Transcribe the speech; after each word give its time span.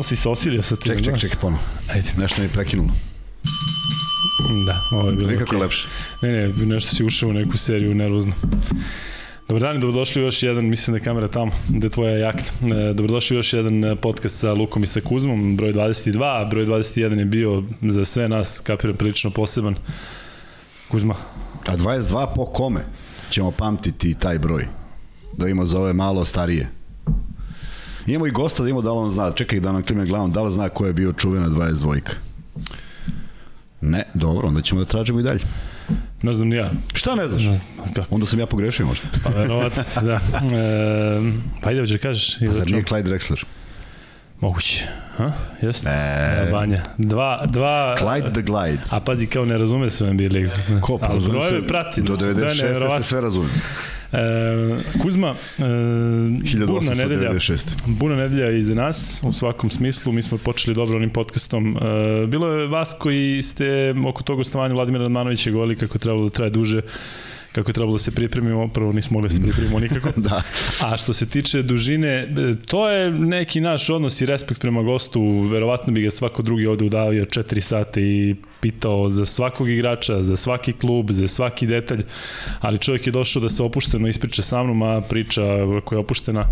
Malo 0.00 0.08
si 0.08 0.16
se 0.16 0.28
osilio 0.28 0.62
sa 0.62 0.76
tim, 0.76 0.92
Ček, 0.92 1.04
ček, 1.04 1.18
ček, 1.18 1.36
ponovno. 1.36 1.58
Ajde. 1.88 2.08
Nešto 2.16 2.40
mi 2.40 2.44
je 2.44 2.52
prekinulo. 2.52 2.88
Da, 4.66 4.80
ovo 4.92 5.10
je 5.10 5.16
bilo 5.16 5.30
Nikako 5.30 5.56
okej. 5.56 5.60
lepše. 5.60 5.88
Ne, 6.22 6.32
ne, 6.32 6.48
nešto 6.48 6.96
si 6.96 7.04
ušao 7.04 7.28
u 7.28 7.32
neku 7.32 7.56
seriju 7.56 7.94
nervozno. 7.94 8.32
Dobar 9.48 9.62
dan 9.62 9.76
i 9.76 9.80
dobrodošli 9.80 10.22
u 10.22 10.24
još 10.24 10.42
jedan, 10.42 10.64
mislim 10.64 10.92
da 10.92 10.98
je 10.98 11.04
kamera 11.04 11.28
tamo, 11.28 11.52
gde 11.68 11.86
je 11.86 11.90
tvoja 11.90 12.18
jakna. 12.18 12.76
E, 12.76 12.92
dobrodošli 12.94 13.36
u 13.36 13.38
još 13.38 13.52
jedan 13.52 13.84
e, 13.84 13.96
podcast 13.96 14.40
sa 14.40 14.52
Lukom 14.52 14.82
i 14.82 14.86
sa 14.86 15.00
Kuzmom, 15.00 15.56
broj 15.56 15.72
22, 15.72 16.50
broj 16.50 16.66
21 16.66 17.18
je 17.18 17.24
bio 17.24 17.64
za 17.82 18.04
sve 18.04 18.28
nas, 18.28 18.60
kapiram, 18.60 18.96
prilično 18.96 19.30
poseban. 19.30 19.74
Kuzma, 20.90 21.14
A 21.66 21.76
22 21.76 22.26
po 22.34 22.44
kome 22.44 22.80
ćemo 23.30 23.50
pamtiti 23.50 24.14
taj 24.14 24.38
broj? 24.38 24.66
Da 25.36 25.48
ima 25.48 25.66
za 25.66 25.78
ove 25.80 25.92
malo 25.92 26.24
starije. 26.24 26.79
Imamo 28.06 28.26
i 28.26 28.30
gosta 28.30 28.62
da 28.62 28.68
imamo 28.68 28.82
da 28.82 28.92
li 28.92 28.98
on 28.98 29.10
zna. 29.10 29.32
Čekaj 29.32 29.60
da 29.60 29.72
nam 29.72 29.82
klime 29.82 30.06
glavom, 30.06 30.32
da 30.32 30.42
li 30.42 30.52
zna 30.52 30.68
ko 30.68 30.86
je 30.86 30.92
bio 30.92 31.12
čuvena 31.12 31.48
22-ka? 31.48 32.12
Ne, 33.80 34.04
dobro, 34.14 34.48
onda 34.48 34.62
ćemo 34.62 34.80
da 34.80 34.86
tražimo 34.86 35.20
i 35.20 35.22
dalje. 35.22 35.40
ne 36.22 36.32
znam 36.32 36.48
ni 36.48 36.56
ja. 36.56 36.70
Šta 36.94 37.14
ne 37.14 37.28
znaš? 37.28 37.42
Ne 37.44 37.54
znam, 37.54 37.92
kako? 37.94 38.14
Onda 38.14 38.26
sam 38.26 38.38
ja 38.40 38.46
pogrešio 38.46 38.86
možda. 38.86 39.06
Pa 39.24 39.30
verovatno 39.30 39.82
se, 39.82 40.00
da. 40.00 40.14
E, 40.56 41.32
pa 41.62 41.68
ajde, 41.68 41.80
hoće 41.80 41.92
da 41.92 41.98
kažeš. 41.98 42.36
A 42.36 42.44
Ili 42.44 42.54
zar 42.54 42.70
nije? 42.70 42.84
Clyde 42.84 43.02
Drexler? 43.04 43.44
Moguće. 44.40 44.84
Ha? 45.16 45.32
Jeste? 45.62 45.88
Ne. 45.88 46.46
E, 46.48 46.50
Banja. 46.50 46.82
Dva, 46.98 47.46
dva... 47.46 47.96
Clyde 48.00 48.32
the 48.32 48.42
Glide. 48.42 48.82
A 48.90 49.00
pazi, 49.00 49.26
kao 49.26 49.44
ne 49.44 49.58
razume 49.58 49.90
se 49.90 50.04
u 50.04 50.14
NBA 50.14 50.24
ligu. 50.30 50.50
Ko? 50.80 50.98
Pa, 50.98 51.06
Ali 51.10 51.20
brojeve 51.20 51.60
se, 51.60 51.66
prati. 51.66 52.02
Do 52.02 52.16
znači, 52.16 52.34
to 52.34 52.40
je 52.40 52.46
96. 52.54 52.62
neverovatno. 52.62 53.02
se 53.02 53.08
sve 53.08 53.20
razume. 53.20 53.48
E, 54.12 54.18
Kuzma, 55.02 55.34
e, 55.58 56.66
burna 56.66 56.94
nedelja, 56.94 57.32
1896. 57.32 57.66
burna 57.86 58.16
nedelja 58.16 58.46
je 58.46 58.58
iza 58.58 58.74
nas 58.74 59.22
u 59.22 59.32
svakom 59.32 59.70
smislu. 59.70 60.12
Mi 60.12 60.22
smo 60.22 60.38
počeli 60.38 60.74
dobro 60.74 60.96
onim 60.96 61.10
podcastom. 61.10 61.76
E, 61.76 62.26
bilo 62.26 62.48
je 62.48 62.66
vas 62.66 62.94
koji 62.98 63.42
ste 63.42 63.94
oko 64.06 64.22
tog 64.22 64.36
gostovanja 64.36 64.74
Vladimira 64.74 65.02
Radmanovića 65.02 65.50
govorili 65.50 65.76
kako 65.76 65.96
je 65.96 66.00
trebalo 66.00 66.24
da 66.24 66.30
traje 66.30 66.50
duže 66.50 66.80
kako 67.52 67.70
je 67.70 67.74
trebalo 67.74 67.92
da 67.92 67.98
se 67.98 68.10
pripremimo, 68.10 68.68
prvo 68.68 68.92
nismo 68.92 69.14
mogli 69.14 69.28
da 69.28 69.34
se 69.34 69.40
pripremimo 69.40 69.78
nikako. 69.78 70.10
Da. 70.20 70.42
A 70.82 70.96
što 70.96 71.12
se 71.12 71.26
tiče 71.26 71.62
dužine, 71.62 72.34
to 72.66 72.88
je 72.88 73.10
neki 73.10 73.60
naš 73.60 73.90
odnos 73.90 74.20
i 74.20 74.26
respekt 74.26 74.60
prema 74.60 74.82
gostu. 74.82 75.40
Verovatno 75.40 75.92
bi 75.92 76.02
ga 76.02 76.10
svako 76.10 76.42
drugi 76.42 76.66
ovde 76.66 76.84
udavio 76.84 77.24
4 77.24 77.60
sata 77.60 78.00
i 78.00 78.36
pitao 78.60 79.08
za 79.08 79.24
svakog 79.24 79.68
igrača, 79.68 80.22
za 80.22 80.36
svaki 80.36 80.72
klub, 80.72 81.10
za 81.10 81.28
svaki 81.28 81.66
detalj. 81.66 82.02
Ali 82.60 82.78
čovjek 82.78 83.06
je 83.06 83.10
došao 83.10 83.42
da 83.42 83.48
se 83.48 83.62
opušteno 83.62 84.08
ispriča 84.08 84.42
sa 84.42 84.62
mnom, 84.62 84.82
a 84.82 85.00
priča 85.00 85.42
koja 85.84 85.96
je 85.96 86.00
opuštena 86.00 86.46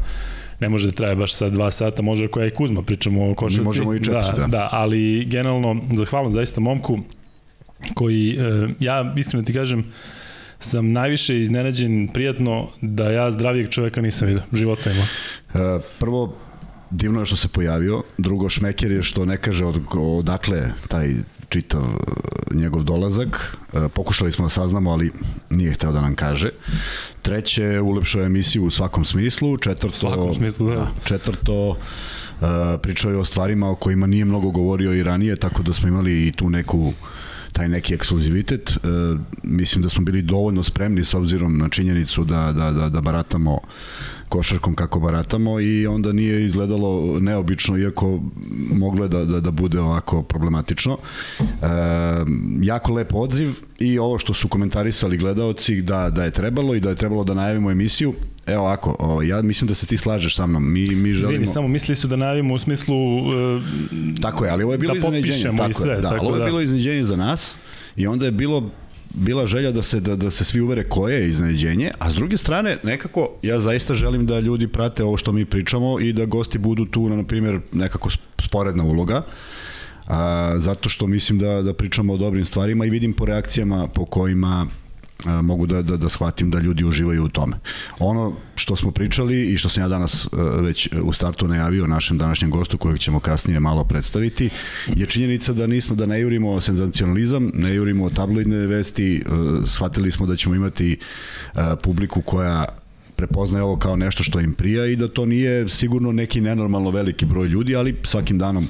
ne 0.61 0.69
može 0.69 0.87
da 0.89 0.93
traje 0.93 1.17
baš 1.17 1.35
sad 1.35 1.53
dva 1.53 1.71
sata, 1.71 2.03
može 2.03 2.25
ako 2.25 2.41
ja 2.41 2.47
i 2.47 2.51
Kuzma 2.51 2.83
pričamo 2.83 3.31
o 3.31 3.35
košarci. 3.35 3.65
možemo 3.65 3.95
i 3.95 3.99
četiri, 3.99 4.13
da, 4.13 4.33
da. 4.37 4.47
da. 4.47 4.69
ali 4.73 5.25
generalno, 5.25 5.77
zahvalam 5.93 6.33
zaista 6.33 6.61
momku 6.61 6.99
koji, 7.95 8.39
e, 8.39 8.69
ja 8.81 9.15
iskreno 9.17 9.45
ti 9.45 9.53
kažem, 9.53 9.85
sam 10.61 10.93
najviše 10.93 11.41
iznenađen 11.41 12.09
prijatno 12.09 12.69
da 12.81 13.11
ja 13.11 13.33
zdravijeg 13.33 13.69
čoveka 13.71 14.01
nisam 14.01 14.29
vidio. 14.29 14.43
Života 14.53 14.91
ima. 14.91 15.03
E, 15.55 15.81
prvo, 16.01 16.35
divno 16.91 17.21
je 17.21 17.27
što 17.27 17.37
se 17.37 17.49
pojavio. 17.49 18.03
Drugo, 18.19 18.49
šmeker 18.49 18.93
je 18.93 19.03
što 19.03 19.25
ne 19.25 19.37
kaže 19.37 19.65
od, 19.65 19.81
odakle 19.95 20.71
taj 20.89 21.15
čitav 21.49 21.83
e, 21.83 22.55
njegov 22.55 22.83
dolazak. 22.83 23.57
E, 23.73 23.89
pokušali 23.89 24.33
smo 24.33 24.45
da 24.45 24.49
saznamo, 24.49 24.91
ali 24.91 25.13
nije 25.51 25.73
hteo 25.73 25.93
da 25.93 26.01
nam 26.01 26.15
kaže. 26.15 26.51
Treće, 27.23 27.81
ulepšao 27.81 28.21
je 28.21 28.27
emisiju 28.27 28.65
u 28.65 28.71
svakom 28.71 29.05
smislu. 29.05 29.57
Četvrto, 29.57 29.97
U 29.97 29.99
svakom 29.99 30.35
smislu, 30.35 30.71
da. 30.71 30.87
četvrto, 31.05 31.77
e, 31.77 32.79
pričao 32.83 33.11
je 33.11 33.19
o 33.19 33.25
stvarima 33.25 33.71
o 33.71 33.75
kojima 33.75 34.07
nije 34.07 34.25
mnogo 34.25 34.51
govorio 34.51 34.95
i 34.95 35.03
ranije, 35.03 35.37
tako 35.37 35.63
da 35.63 35.73
smo 35.73 35.89
imali 35.89 36.27
i 36.29 36.33
tu 36.33 36.51
neku 36.51 36.93
taj 37.53 37.69
neki 37.69 37.95
ekskluzivitet. 37.95 38.71
E, 38.71 38.79
mislim 39.43 39.83
da 39.83 39.89
smo 39.89 40.05
bili 40.05 40.23
dovoljno 40.23 40.63
spremni 40.63 41.05
s 41.05 41.15
obzirom 41.15 41.59
na 41.59 41.69
činjenicu 41.69 42.25
da, 42.25 42.53
da, 42.53 42.71
da, 42.71 42.89
da 42.89 43.01
baratamo 43.01 43.61
košarkom 44.29 44.75
kako 44.75 45.01
baratamo 45.01 45.61
i 45.61 45.87
onda 45.87 46.13
nije 46.13 46.45
izgledalo 46.45 47.21
neobično 47.21 47.79
iako 47.79 48.21
moglo 48.73 49.05
je 49.05 49.09
da, 49.09 49.25
da, 49.25 49.41
da 49.41 49.51
bude 49.51 49.81
ovako 49.81 50.23
problematično. 50.23 50.99
E, 51.41 51.45
jako 52.63 52.93
lep 52.93 53.15
odziv 53.15 53.55
i 53.79 53.99
ovo 53.99 54.19
što 54.19 54.35
su 54.35 54.49
komentarisali 54.49 55.17
gledaoci 55.17 55.83
da, 55.83 56.11
da 56.11 56.25
je 56.25 56.31
trebalo 56.31 56.75
i 56.75 56.81
da 56.81 56.89
je 56.89 56.97
trebalo 56.97 57.25
da 57.25 57.35
najavimo 57.35 57.71
emisiju. 57.71 58.15
Evo 58.47 58.63
ovako, 58.63 58.97
o, 58.99 59.23
ja 59.23 59.43
mislim 59.43 59.69
da 59.69 59.75
se 59.75 59.87
ti 59.87 59.97
slažeš 59.97 60.37
sa 60.37 60.47
mnom. 60.47 60.73
Mi, 60.73 60.81
mi 60.81 61.13
želimo... 61.13 61.33
Izvini, 61.33 61.47
samo 61.47 61.69
mislili 61.69 61.97
su 61.97 62.09
da 62.09 62.17
najavimo 62.17 62.55
u 62.55 62.59
smislu 62.59 63.19
uh, 63.19 63.63
Tako 64.23 64.45
je, 64.45 64.51
ali 64.51 64.65
ovo 64.65 64.73
je 64.73 64.79
bilo 64.79 64.93
Da 64.93 64.99
iznenađenje. 64.99 65.57
Tako 65.57 65.71
i 65.71 65.73
sve, 65.73 65.91
je, 65.91 66.01
da, 66.01 66.11
tako 66.11 66.21
ali 66.21 66.27
ovo 66.27 66.37
je 66.37 66.39
da. 66.39 66.45
bilo 66.45 66.61
iznenađenje 66.61 67.05
za 67.05 67.17
nas 67.17 67.57
i 67.97 68.07
onda 68.07 68.25
je 68.25 68.33
bilo 68.33 68.71
bila 69.19 69.47
želja 69.47 69.71
da 69.73 69.83
se 69.83 70.01
da, 70.01 70.17
da 70.17 70.31
se 70.31 70.45
svi 70.45 70.61
uvere 70.61 70.85
koje 70.85 71.21
je 71.21 71.29
iznenađenje, 71.29 71.91
a 71.99 72.11
s 72.11 72.15
druge 72.15 72.37
strane 72.37 72.79
nekako 72.83 73.29
ja 73.43 73.61
zaista 73.61 73.95
želim 73.95 74.27
da 74.27 74.41
ljudi 74.41 74.69
prate 74.69 75.05
ovo 75.05 75.17
što 75.17 75.33
mi 75.33 75.45
pričamo 75.45 76.01
i 76.01 76.13
da 76.13 76.25
gosti 76.25 76.59
budu 76.59 76.85
tu 76.85 77.09
na 77.09 77.25
primjer 77.25 77.61
nekako 77.73 78.11
sp- 78.11 78.19
sporedna 78.39 78.85
uloga. 78.85 79.23
A, 80.07 80.55
zato 80.59 80.89
što 80.89 81.07
mislim 81.07 81.39
da 81.39 81.63
da 81.63 81.73
pričamo 81.75 82.13
o 82.13 82.17
dobrim 82.17 82.45
stvarima 82.45 82.87
i 82.87 82.91
vidim 82.91 83.13
po 83.13 83.25
reakcijama 83.25 83.87
po 83.87 84.05
kojima 84.05 84.67
mogu 85.27 85.67
da, 85.67 85.83
da, 85.83 85.97
da 85.97 86.09
shvatim 86.09 86.51
da 86.51 86.59
ljudi 86.59 86.85
uživaju 86.85 87.25
u 87.25 87.29
tome. 87.29 87.57
Ono 87.99 88.33
što 88.55 88.77
smo 88.77 88.91
pričali 88.91 89.53
i 89.53 89.57
što 89.57 89.69
sam 89.69 89.83
ja 89.83 89.89
danas 89.89 90.29
a, 90.33 90.37
već 90.37 90.89
u 91.03 91.13
startu 91.13 91.49
najavio 91.49 91.87
našem 91.87 92.19
današnjem 92.19 92.51
gostu 92.51 92.79
kojeg 92.79 92.99
ćemo 92.99 93.21
kasnije 93.21 93.61
malo 93.61 93.85
predstaviti 93.85 94.51
je 94.87 95.07
činjenica 95.07 95.53
da 95.53 95.67
nismo 95.67 95.97
da 95.97 96.07
ne 96.07 96.21
jurimo 96.21 96.61
senzacionalizam, 96.61 97.51
ne 97.55 97.75
jurimo 97.75 98.11
tabloidne 98.11 98.67
vesti, 98.67 99.25
a, 99.27 99.63
shvatili 99.67 100.11
smo 100.11 100.27
da 100.27 100.37
ćemo 100.37 100.55
imati 100.55 100.99
publiku 101.83 102.23
koja 102.23 102.67
prepoznaje 103.19 103.63
ovo 103.63 103.77
kao 103.77 103.97
nešto 103.97 104.23
što 104.23 104.41
im 104.41 104.53
prija 104.53 104.87
i 104.87 104.97
da 104.97 105.09
to 105.09 105.27
nije 105.27 105.69
sigurno 105.69 106.13
neki 106.13 106.41
nenormalno 106.41 106.91
veliki 106.91 107.27
broj 107.27 107.47
ljudi, 107.47 107.77
ali 107.77 107.97
svakim 108.03 108.39
danom 108.39 108.69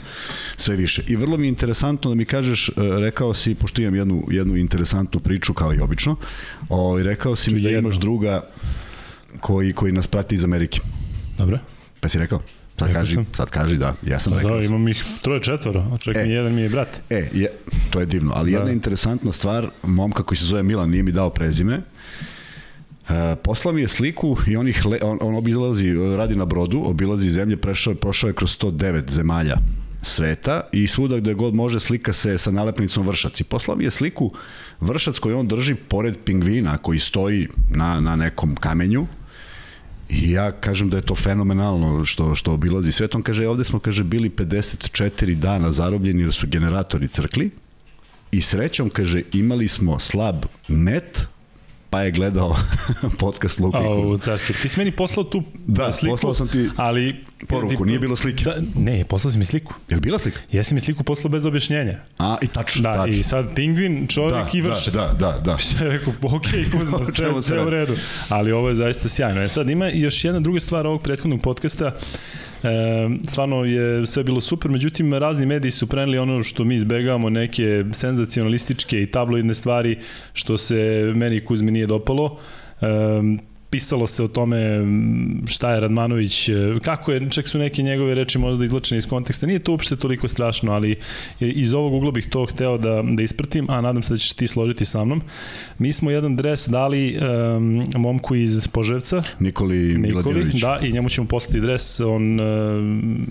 sve 0.57 0.77
više. 0.77 1.03
I 1.07 1.17
vrlo 1.17 1.37
mi 1.37 1.47
je 1.47 1.49
interesantno 1.49 2.11
da 2.11 2.15
mi 2.15 2.25
kažeš, 2.25 2.69
e, 2.69 2.73
rekao 2.99 3.35
si, 3.35 3.55
pošto 3.55 3.83
imam 3.83 3.95
jednu, 3.95 4.25
jednu 4.31 4.57
interesantnu 4.57 5.21
priču 5.21 5.55
kao 5.55 5.75
i 5.75 5.81
obično, 5.81 6.17
o, 6.69 6.99
rekao 6.99 7.37
si 7.37 7.55
mi 7.55 7.61
da 7.61 7.69
Jedno. 7.69 7.81
imaš 7.81 7.97
druga 7.97 8.43
koji, 9.41 9.73
koji 9.73 9.93
nas 9.93 10.07
prati 10.07 10.35
iz 10.35 10.45
Amerike. 10.45 10.81
Dobro. 11.39 11.59
Pa 12.01 12.09
si 12.09 12.19
rekao? 12.19 12.43
Sad 12.79 12.93
kaži, 12.93 13.15
sam. 13.15 13.27
sad 13.33 13.51
kaži, 13.51 13.77
da, 13.77 13.95
ja 14.03 14.19
sam 14.19 14.33
Da, 14.33 14.39
rekao. 14.39 14.59
da, 14.59 14.65
imam 14.65 14.89
ih 14.89 15.05
troje 15.23 15.43
četvoro, 15.43 15.81
a 15.81 15.99
čak 15.99 16.17
E. 16.17 16.23
mi 16.23 16.31
jedan 16.31 16.55
mi 16.55 16.63
je 16.63 16.69
brat. 16.69 16.89
E, 17.11 17.29
je, 17.33 17.49
to 17.91 18.01
je 18.01 18.07
divno, 18.07 18.33
ali 18.35 18.51
Da. 18.51 18.57
jedna 18.59 18.73
interesantna 18.73 19.33
stvar, 19.33 19.71
momka 19.83 20.23
koji 20.23 20.39
se 20.39 20.45
zove 20.45 20.63
Milan 20.63 20.91
nije 20.91 21.03
mi 21.03 21.13
dao 21.13 21.31
prezime, 21.31 21.83
poslao 23.43 23.75
mi 23.75 23.81
je 23.81 23.89
sliku 23.89 24.37
i 24.47 24.57
on, 24.57 24.69
ih, 24.69 24.83
on, 25.03 25.19
on 25.21 25.35
obilazi, 25.35 25.95
radi 26.17 26.37
na 26.37 26.45
brodu, 26.45 26.83
obilazi 26.85 27.31
zemlje, 27.31 27.57
prešao, 27.57 27.95
prošao 27.95 28.29
je 28.29 28.35
kroz 28.35 28.59
109 28.59 29.11
zemalja 29.11 29.57
sveta 30.03 30.61
i 30.73 30.87
svuda 30.87 31.17
gde 31.17 31.35
god 31.35 31.55
može 31.55 31.81
slika 31.81 32.13
se 32.13 32.39
sa 32.39 32.51
nalepnicom 32.51 33.07
vršac. 33.07 33.41
I 33.41 33.45
poslao 33.45 33.77
mi 33.77 33.85
je 33.85 33.91
sliku 33.91 34.33
vršac 34.81 35.19
koji 35.19 35.35
on 35.35 35.49
drži 35.49 35.75
pored 35.75 36.17
pingvina 36.25 36.79
koji 36.79 36.99
stoji 36.99 37.49
na, 37.71 38.01
na 38.01 38.17
nekom 38.17 38.57
kamenju 38.57 39.07
I 40.09 40.31
ja 40.31 40.53
kažem 40.53 40.91
da 40.91 40.97
je 40.97 41.07
to 41.07 41.15
fenomenalno 41.15 42.05
što 42.05 42.35
što 42.35 42.53
obilazi 42.53 42.93
svet. 42.93 43.15
On 43.15 43.23
kaže, 43.23 43.49
ovde 43.49 43.65
smo, 43.65 43.79
kaže, 43.79 44.05
bili 44.05 44.31
54 44.31 45.35
dana 45.35 45.71
zarobljeni 45.71 46.23
jer 46.23 46.33
su 46.33 46.47
generatori 46.47 47.09
crkli 47.09 47.51
i 48.31 48.41
srećom, 48.41 48.91
kaže, 48.91 49.23
imali 49.33 49.69
smo 49.69 49.99
slab 49.99 50.45
net, 50.69 51.27
pa 51.91 52.03
je 52.03 52.11
gledao 52.11 52.57
podcast 53.21 53.61
Luka 53.61 53.79
i 53.79 53.81
A, 53.81 53.89
Kuzma. 53.89 54.03
u 54.05 54.19
carstvu. 54.19 54.55
Ti 54.63 54.69
si 54.69 54.79
meni 54.81 54.91
poslao 54.91 55.25
tu 55.25 55.43
Da, 55.67 55.93
sliku, 55.93 56.13
poslao 56.13 56.35
sam 56.35 56.49
ti 56.49 56.69
ali... 56.77 57.25
poruku, 57.49 57.85
nije 57.85 57.99
bilo 57.99 58.17
slike. 58.17 58.45
Da, 58.45 58.57
ne, 58.75 59.05
poslao 59.05 59.31
si 59.31 59.39
mi 59.39 59.45
sliku. 59.45 59.75
Je 59.89 59.95
li 59.95 60.01
bila 60.01 60.19
slika? 60.19 60.41
Ja 60.53 60.63
mi 60.71 60.81
sliku 60.81 61.03
poslao 61.03 61.31
bez 61.31 61.45
objašnjenja. 61.45 61.99
A, 62.19 62.37
i 62.43 62.47
tačno, 62.47 62.83
Da, 62.83 62.95
tačno. 62.95 63.15
i 63.15 63.23
sad 63.23 63.55
pingvin, 63.55 64.07
čovjek 64.07 64.55
i 64.55 64.61
vršac. 64.61 64.95
Da, 64.95 65.17
da, 65.19 65.41
da. 65.45 65.59
Sve 65.69 65.87
je 65.87 65.93
rekao, 65.93 66.13
ok, 66.23 66.43
Kuzma, 66.79 67.05
sve, 67.05 67.43
sve 67.43 67.67
u 67.67 67.71
redu. 67.71 67.95
Ali 68.29 68.53
ovo 68.53 68.69
je 68.69 68.75
zaista 68.75 69.09
sjajno. 69.09 69.43
E 69.43 69.49
sad 69.49 69.71
ima 69.71 69.89
još 69.89 70.25
jedna 70.25 70.41
druga 70.41 70.61
stvar 70.61 70.87
ovog 70.87 71.03
prethodnog 71.03 71.41
podcasta. 71.43 71.93
E, 72.63 72.69
stvarno 73.29 73.65
je 73.65 74.07
sve 74.07 74.25
bilo 74.25 74.41
super, 74.41 74.71
međutim 74.71 75.15
razni 75.15 75.47
mediji 75.47 75.71
su 75.71 75.87
preneli 75.87 76.19
ono 76.19 76.43
što 76.43 76.65
mi 76.65 76.75
izbegavamo, 76.75 77.31
neke 77.31 77.85
senzacionalističke 77.93 79.03
i 79.03 79.11
tabloidne 79.11 79.55
stvari, 79.55 79.99
što 80.33 80.59
se 80.59 81.13
meni 81.15 81.37
i 81.37 81.45
Kuzmi 81.45 81.71
nije 81.71 81.87
dopalo. 81.87 82.39
E, 82.81 82.87
pisalo 83.71 84.07
se 84.07 84.23
o 84.23 84.29
tome 84.29 84.59
šta 85.47 85.75
je 85.75 85.81
Radmanović, 85.81 86.49
e, 86.49 86.55
kako 86.83 87.13
je, 87.13 87.31
čak 87.31 87.49
su 87.49 87.59
neke 87.59 87.83
njegove 87.83 88.15
reči 88.15 88.39
možda 88.39 88.65
izlačene 88.65 88.99
iz 88.99 89.07
konteksta, 89.07 89.47
nije 89.47 89.59
to 89.59 89.73
uopšte 89.73 89.97
toliko 89.97 90.29
strašno, 90.29 90.73
ali 90.73 90.97
iz 91.41 91.75
ovog 91.75 91.95
ugla 91.95 92.11
bih 92.11 92.29
to 92.31 92.47
hteo 92.47 92.79
da, 92.79 93.03
da 93.13 93.23
ispratim, 93.23 93.71
a 93.71 93.81
nadam 93.81 94.03
se 94.03 94.15
da 94.15 94.19
ćeš 94.19 94.33
ti 94.33 94.47
složiti 94.47 94.85
sa 94.85 95.05
mnom. 95.05 95.23
Mi 95.79 95.93
smo 95.93 96.11
jedan 96.11 96.37
dres 96.37 96.69
dali 96.69 97.19
um, 97.57 97.85
momku 97.97 98.35
iz 98.35 98.69
Poževca. 98.69 99.23
Nikoli, 99.39 99.99
Nikoli 99.99 100.51
Da, 100.61 100.79
i 100.83 100.93
njemu 100.93 101.09
ćemo 101.09 101.27
poslati 101.27 101.61
dres, 101.61 102.01
on 102.01 102.41
um, 102.41 103.27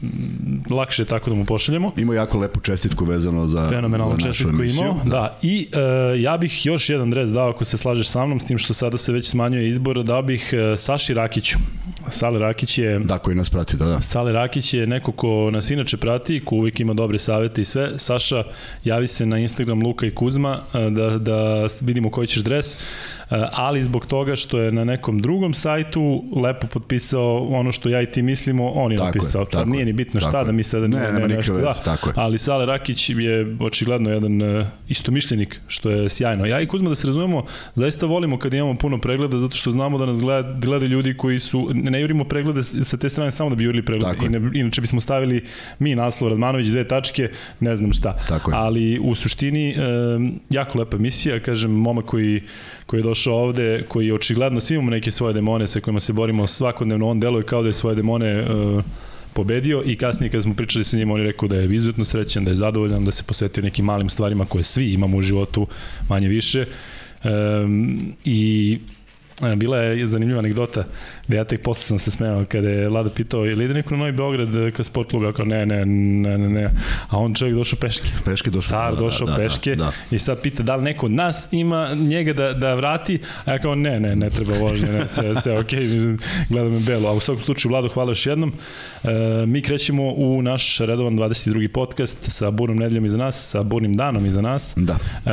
lakše 0.70 1.06
tako 1.06 1.30
da 1.30 1.36
mu 1.36 1.46
pošaljemo. 1.46 1.92
Ima 1.98 2.16
jako 2.16 2.38
lepu 2.38 2.60
čestitku 2.60 3.06
vezano 3.06 3.48
za, 3.48 3.70
Fenomenalnu 3.70 4.16
za 4.20 4.28
čestitku 4.28 4.64
imao, 4.64 5.00
da. 5.04 5.10
da. 5.10 5.40
I 5.42 5.68
uh, 5.74 6.22
ja 6.22 6.38
bih 6.38 6.66
još 6.66 6.90
jedan 6.90 7.10
dres 7.10 7.30
dao 7.30 7.50
ako 7.50 7.66
se 7.66 7.78
slažeš 7.78 8.08
sa 8.08 8.26
mnom, 8.26 8.40
s 8.40 8.46
tim 8.46 8.58
što 8.58 8.74
sada 8.74 8.98
se 8.98 9.14
već 9.14 9.30
smanjuje 9.30 9.70
izbor, 9.70 10.04
dao 10.04 10.22
bih 10.28 10.54
uh, 10.54 10.80
Saši 10.80 11.14
Rakiću. 11.14 11.77
Sale 12.10 12.40
Rakić 12.40 12.78
je... 12.78 13.00
Da, 13.00 13.18
koji 13.18 13.36
nas 13.36 13.50
prati, 13.50 13.78
da, 13.78 13.86
da. 13.86 14.02
Sale 14.02 14.32
Rakić 14.32 14.74
je 14.74 14.88
neko 14.88 15.12
ko 15.12 15.52
nas 15.52 15.72
inače 15.72 15.98
prati, 15.98 16.42
ko 16.46 16.56
uvijek 16.56 16.80
ima 16.80 16.94
dobre 16.94 17.18
savete 17.18 17.62
i 17.62 17.66
sve. 17.66 18.00
Saša, 18.00 18.44
javi 18.84 19.08
se 19.08 19.26
na 19.26 19.40
Instagram 19.40 19.82
Luka 19.84 20.06
i 20.06 20.12
Kuzma 20.12 20.60
da, 20.74 21.18
da 21.18 21.68
vidimo 21.82 22.10
koji 22.10 22.28
ćeš 22.28 22.44
dres. 22.44 22.78
Eh, 23.32 23.48
ali 23.52 23.84
zbog 23.84 24.06
toga 24.06 24.36
što 24.36 24.60
je 24.60 24.72
na 24.72 24.84
nekom 24.84 25.20
drugom 25.20 25.54
sajtu 25.54 26.24
lepo 26.44 26.68
potpisao 26.68 27.48
ono 27.50 27.72
što 27.72 27.90
ja 27.90 28.02
i 28.02 28.12
ti 28.12 28.22
mislimo, 28.22 28.72
on 28.72 28.92
je 28.92 28.98
tako 28.98 29.08
napisao. 29.08 29.42
Je, 29.42 29.48
Sad 29.54 29.68
nije 29.68 29.86
ni 29.86 29.94
bitno 29.94 30.22
šta 30.22 30.44
da 30.44 30.52
mi 30.52 30.64
sada 30.64 30.88
ne, 30.88 31.12
ne, 31.12 31.20
ne, 31.20 31.28
nešto, 31.28 31.58
da, 31.58 31.74
tako 31.74 32.10
je. 32.10 32.14
ali 32.18 32.38
Sale 32.38 32.66
Rakić 32.66 33.10
je 33.10 33.56
očigledno 33.60 34.10
jedan 34.10 34.42
uh, 34.42 34.66
istomišljenik, 34.88 35.62
što 35.68 35.90
je 35.90 36.10
sjajno. 36.10 36.46
Ja 36.46 36.62
i 36.62 36.68
Kuzma 36.68 36.90
da 36.90 36.96
se 36.96 37.08
razumemo, 37.08 37.46
zaista 37.76 38.06
volimo 38.06 38.38
kad 38.38 38.54
imamo 38.54 38.76
puno 38.76 38.98
pregleda, 38.98 39.38
zato 39.38 39.56
što 39.56 39.72
znamo 39.72 39.98
da 39.98 40.06
nas 40.06 40.22
gleda, 40.22 40.54
gleda 40.60 40.86
ljudi 40.86 41.18
koji 41.18 41.40
su, 41.40 41.70
ne 41.74 41.97
jurimo 42.00 42.24
preglede 42.24 42.64
sa 42.64 42.98
te 42.98 43.10
strane 43.10 43.32
samo 43.32 43.50
da 43.50 43.56
bi 43.56 43.64
jurili 43.64 43.86
preglede, 43.86 44.14
tako 44.14 44.26
Ine, 44.26 44.42
inače 44.54 44.82
bismo 44.82 45.02
stavili 45.02 45.44
mi 45.80 45.96
naslov 45.96 46.30
Radmanović, 46.30 46.68
dve 46.68 46.88
tačke, 46.88 47.30
ne 47.60 47.76
znam 47.76 47.94
šta. 47.94 48.18
Tako 48.28 48.52
je. 48.52 48.58
Ali 48.58 49.00
u 49.00 49.16
suštini, 49.16 49.76
jako 50.50 50.80
lepa 50.80 50.98
emisija, 50.98 51.40
kažem, 51.40 51.72
momak 51.72 52.06
koji 52.06 52.42
koji 52.88 53.00
je 53.00 53.04
došao 53.04 53.36
ovde, 53.36 53.84
koji 53.88 54.08
je 54.08 54.14
očigledno, 54.14 54.60
svi 54.60 54.76
imamo 54.76 54.92
neke 54.92 55.12
svoje 55.12 55.34
demone 55.34 55.68
sa 55.68 55.80
kojima 55.80 56.00
se 56.00 56.14
borimo 56.14 56.48
svakodnevno, 56.48 57.10
on 57.10 57.20
deluje 57.20 57.44
kao 57.44 57.62
da 57.62 57.70
je 57.70 57.74
svoje 57.74 57.96
demone 57.96 58.42
uh, 58.42 58.84
pobedio 59.34 59.84
i 59.86 59.96
kasnije 59.96 60.30
kada 60.30 60.42
smo 60.42 60.54
pričali 60.54 60.84
sa 60.84 60.98
njim, 60.98 61.12
on 61.12 61.20
je 61.20 61.28
rekao 61.28 61.48
da 61.48 61.56
je 61.56 61.76
izuzetno 61.76 62.06
srećan, 62.06 62.46
da 62.46 62.52
je 62.52 62.56
zadovoljan, 62.56 63.06
da 63.06 63.12
se 63.12 63.24
posvetio 63.24 63.64
nekim 63.64 63.86
malim 63.86 64.10
stvarima 64.10 64.46
koje 64.46 64.64
svi 64.64 64.94
imamo 64.94 65.18
u 65.18 65.22
životu 65.22 65.68
manje 66.10 66.28
više. 66.28 66.66
Um, 67.24 68.14
I 68.26 68.80
e, 68.82 68.97
bila 69.56 69.78
je 69.78 70.08
zanimljiva 70.08 70.40
anegdota 70.40 70.84
da 71.28 71.38
ja 71.38 71.44
tek 71.44 71.62
posle 71.62 71.84
sam 71.84 72.00
se 72.00 72.12
smejao 72.12 72.46
kada 72.46 72.70
je 72.70 72.90
Lada 72.90 73.10
pitao 73.10 73.46
ili 73.46 73.66
ide 73.66 73.74
neko 73.74 73.94
na 73.94 73.98
Novi 73.98 74.12
Beograd 74.12 74.56
eh, 74.56 74.72
ka 74.72 74.84
sport 74.84 75.10
klubu, 75.10 75.26
ako 75.26 75.46
ne, 75.46 75.66
ne, 75.66 75.86
ne, 75.86 76.38
ne, 76.38 76.50
ne. 76.50 76.70
A 77.10 77.18
on 77.18 77.34
čovjek 77.34 77.56
došao 77.56 77.80
peške. 77.80 78.08
Peške 78.26 78.50
došao. 78.50 78.80
Car 78.80 78.96
da, 78.96 79.00
došao 79.00 79.28
da, 79.28 79.32
da, 79.32 79.38
peške 79.38 79.76
da, 79.76 79.84
da. 79.84 79.92
i 80.12 80.20
sad 80.20 80.42
pita 80.42 80.64
da 80.64 80.76
li 80.76 80.84
neko 80.84 81.06
od 81.06 81.12
nas 81.12 81.48
ima 81.52 81.94
njega 81.94 82.34
da, 82.34 82.54
da 82.54 82.74
vrati, 82.74 83.20
a 83.46 83.52
ja 83.52 83.60
kao 83.60 83.76
ne, 83.76 84.00
ne, 84.00 84.16
ne 84.16 84.30
treba 84.30 84.54
vožnje, 84.60 84.88
ne, 84.88 85.08
sve, 85.08 85.36
sve 85.36 85.54
okay, 85.54 86.18
gledam 86.50 86.72
me 86.72 86.80
belo. 86.80 87.10
A 87.10 87.14
u 87.14 87.20
svakom 87.20 87.44
slučaju, 87.44 87.70
Vlado, 87.70 87.88
hvala 87.88 88.12
još 88.12 88.26
jednom. 88.26 88.54
E, 89.04 89.10
mi 89.46 89.62
krećemo 89.62 90.04
u 90.04 90.42
naš 90.42 90.78
redovan 90.80 91.18
22. 91.18 91.68
podcast 91.68 92.32
sa 92.32 92.52
burnom 92.52 92.78
nedeljom 92.78 93.06
iza 93.06 93.18
nas, 93.18 93.50
sa 93.50 93.64
burnim 93.64 93.94
danom 93.94 94.26
iza 94.26 94.42
nas. 94.42 94.74
Da. 94.78 94.98
E, 95.26 95.32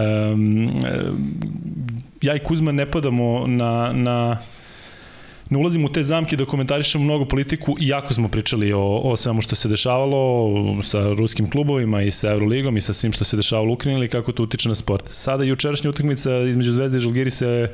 ja 2.25 2.35
i 2.37 2.39
Kuzma 2.39 2.73
ne 2.73 2.91
padamo 2.91 3.47
na, 3.47 3.93
na 3.93 4.39
ne 5.51 5.59
ulazimo 5.59 5.87
u 5.87 5.93
te 5.93 6.03
zamke 6.03 6.37
da 6.37 6.45
komentarišemo 6.45 7.05
mnogo 7.05 7.25
politiku, 7.25 7.77
iako 7.81 8.15
smo 8.15 8.29
pričali 8.29 8.73
o, 8.73 9.01
o 9.05 9.17
svemu 9.17 9.43
što 9.43 9.55
se 9.57 9.69
dešavalo 9.69 10.83
sa 10.83 11.13
ruskim 11.13 11.51
klubovima 11.51 12.03
i 12.03 12.11
sa 12.11 12.31
Euroligom 12.31 12.77
i 12.77 12.81
sa 12.81 12.93
svim 12.93 13.13
što 13.13 13.25
se 13.25 13.37
dešavalo 13.37 13.71
u 13.71 13.73
Ukrajini 13.73 14.01
ili 14.01 14.09
kako 14.09 14.33
to 14.33 14.43
utiče 14.43 14.69
na 14.69 14.75
sport. 14.75 15.09
Sada 15.09 15.45
jučerašnja 15.45 15.91
utakmica 15.91 16.39
između 16.39 16.73
Zvezde 16.73 16.99
i 16.99 17.01
Žalgiri 17.01 17.31
se 17.31 17.71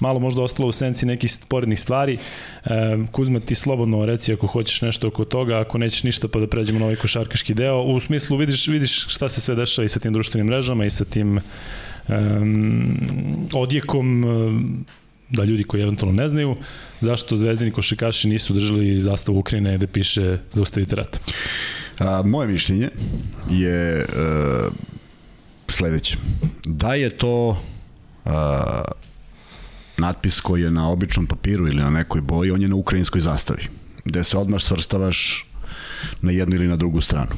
malo 0.00 0.18
možda 0.18 0.42
ostalo 0.42 0.68
u 0.68 0.72
senci 0.72 1.06
nekih 1.06 1.32
sporednih 1.32 1.80
stvari. 1.80 2.18
E, 2.64 2.70
Kuzma, 3.12 3.40
ti 3.40 3.54
slobodno 3.54 4.06
reci 4.06 4.32
ako 4.32 4.46
hoćeš 4.46 4.82
nešto 4.82 5.08
oko 5.08 5.24
toga, 5.24 5.60
ako 5.60 5.78
nećeš 5.78 6.02
ništa 6.02 6.28
pa 6.28 6.38
da 6.38 6.46
pređemo 6.46 6.78
na 6.78 6.84
ovaj 6.84 6.96
košarkaški 6.96 7.54
deo. 7.54 7.82
U 7.82 8.00
smislu 8.00 8.36
vidiš, 8.36 8.66
vidiš 8.66 9.06
šta 9.08 9.28
se 9.28 9.40
sve 9.40 9.54
dešava 9.54 9.84
i 9.86 9.88
sa 9.88 10.00
tim 10.00 10.12
društvenim 10.12 10.46
mrežama 10.46 10.84
i 10.84 10.90
sa 10.90 11.04
tim 11.04 11.40
um, 12.08 12.98
odjekom 13.52 14.24
da 15.30 15.44
ljudi 15.44 15.64
koji 15.64 15.82
eventualno 15.82 16.22
ne 16.22 16.28
znaju, 16.28 16.56
zašto 17.00 17.36
zvezdini 17.36 17.70
košakaši 17.70 18.28
nisu 18.28 18.54
držali 18.54 19.00
zastavu 19.00 19.38
Ukrajine 19.38 19.76
gde 19.76 19.86
piše 19.86 20.38
zaustavite 20.50 20.96
rat? 20.96 21.20
A, 21.98 22.22
moje 22.22 22.48
mišljenje 22.48 22.90
je 23.50 24.00
e, 24.00 24.06
sledeće. 25.68 26.16
Da 26.64 26.94
je 26.94 27.10
to 27.10 27.62
a, 28.24 28.82
natpis 29.98 30.40
koji 30.40 30.62
je 30.62 30.70
na 30.70 30.90
običnom 30.90 31.26
papiru 31.26 31.68
ili 31.68 31.82
na 31.82 31.90
nekoj 31.90 32.20
boji, 32.20 32.50
on 32.50 32.62
je 32.62 32.68
na 32.68 32.76
ukrajinskoj 32.76 33.20
zastavi, 33.20 33.62
gde 34.04 34.24
se 34.24 34.38
odmah 34.38 34.60
svrstavaš 34.60 35.46
na 36.22 36.32
jednu 36.32 36.56
ili 36.56 36.68
na 36.68 36.76
drugu 36.76 37.00
stranu. 37.00 37.30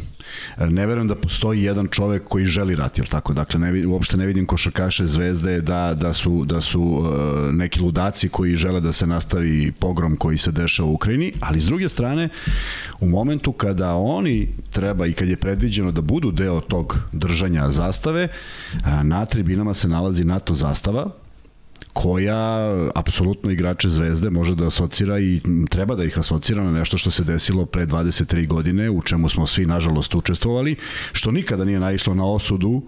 Ne 0.58 0.86
verujem 0.86 1.08
da 1.08 1.14
postoji 1.14 1.62
jedan 1.62 1.88
čovek 1.90 2.24
koji 2.28 2.44
želi 2.44 2.74
rat, 2.74 2.98
jel 2.98 3.06
tako? 3.06 3.32
Dakle, 3.32 3.60
ne, 3.60 3.86
uopšte 3.86 4.16
ne 4.16 4.26
vidim 4.26 4.46
košarkaše 4.46 5.06
zvezde 5.06 5.60
da, 5.60 5.94
da 5.94 6.12
su, 6.12 6.44
da 6.44 6.60
su 6.60 6.82
uh, 6.82 7.08
neki 7.54 7.80
ludaci 7.80 8.28
koji 8.28 8.56
žele 8.56 8.80
da 8.80 8.92
se 8.92 9.06
nastavi 9.06 9.72
pogrom 9.72 10.16
koji 10.16 10.38
se 10.38 10.52
dešava 10.52 10.88
u 10.88 10.94
Ukrajini, 10.94 11.32
ali 11.40 11.60
s 11.60 11.66
druge 11.66 11.88
strane, 11.88 12.28
u 13.00 13.08
momentu 13.08 13.52
kada 13.52 13.94
oni 13.94 14.48
treba 14.70 15.06
i 15.06 15.12
kad 15.12 15.28
je 15.28 15.36
predviđeno 15.36 15.92
da 15.92 16.00
budu 16.00 16.30
deo 16.30 16.60
tog 16.60 16.98
držanja 17.12 17.70
zastave, 17.70 18.28
na 19.02 19.24
tribinama 19.24 19.74
se 19.74 19.88
nalazi 19.88 20.24
NATO 20.24 20.54
zastava, 20.54 21.10
koja 21.92 22.70
apsolutno 22.94 23.50
igrače 23.50 23.88
Zvezde 23.88 24.30
može 24.30 24.54
da 24.54 24.66
asocira 24.66 25.18
i 25.18 25.40
treba 25.70 25.94
da 25.94 26.04
ih 26.04 26.18
asocira 26.18 26.64
na 26.64 26.72
nešto 26.72 26.98
što 26.98 27.10
se 27.10 27.24
desilo 27.24 27.66
pre 27.66 27.86
23 27.86 28.46
godine, 28.46 28.90
u 28.90 29.02
čemu 29.02 29.28
smo 29.28 29.46
svi 29.46 29.66
nažalost 29.66 30.14
učestvovali, 30.14 30.76
što 31.12 31.30
nikada 31.30 31.64
nije 31.64 31.80
naišlo 31.80 32.14
na 32.14 32.24
osudu 32.26 32.82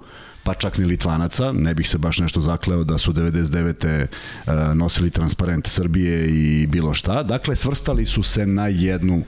pa 0.44 0.54
čak 0.54 0.78
ni 0.78 0.84
Litvanaca, 0.84 1.52
ne 1.52 1.74
bih 1.74 1.88
se 1.88 1.98
baš 1.98 2.18
nešto 2.18 2.40
zakleo 2.40 2.84
da 2.84 2.98
su 2.98 3.12
99. 3.12 3.86
E, 3.86 4.74
nosili 4.74 5.10
transparent 5.10 5.66
Srbije 5.66 6.28
i 6.28 6.66
bilo 6.66 6.94
šta. 6.94 7.22
Dakle, 7.22 7.56
svrstali 7.56 8.06
su 8.06 8.22
se 8.22 8.46
na 8.46 8.68
jednu 8.68 9.22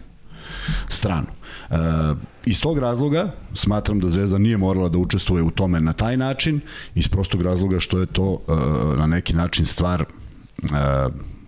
stranu. 0.88 1.26
E, 1.73 1.77
iz 2.45 2.61
tog 2.61 2.79
razloga 2.79 3.31
smatram 3.55 4.01
da 4.01 4.09
Zvezda 4.09 4.39
nije 4.39 4.57
morala 4.57 4.89
da 4.89 4.99
učestvuje 4.99 5.43
u 5.43 5.51
tome 5.51 5.81
na 5.81 5.93
taj 5.93 6.17
način, 6.17 6.61
iz 6.95 7.09
prostog 7.09 7.43
razloga 7.43 7.81
što 7.81 8.00
je 8.00 8.07
to 8.07 8.38
e, 8.49 8.52
na 8.97 9.07
neki 9.07 9.35
način 9.35 9.64
stvar 9.64 10.00
e, 10.00 10.07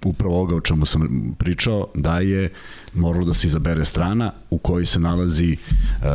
upravo 0.05 0.35
ovoga 0.35 0.57
o 0.57 0.61
čemu 0.61 0.87
sam 0.87 1.35
pričao, 1.39 1.87
da 1.95 2.19
je 2.19 2.53
moralo 2.95 3.25
da 3.25 3.35
se 3.35 3.47
izabere 3.47 3.85
strana 3.85 4.33
u 4.51 4.59
kojoj 4.59 4.87
se 4.87 5.01
nalazi 5.01 5.57
uh, 5.57 6.07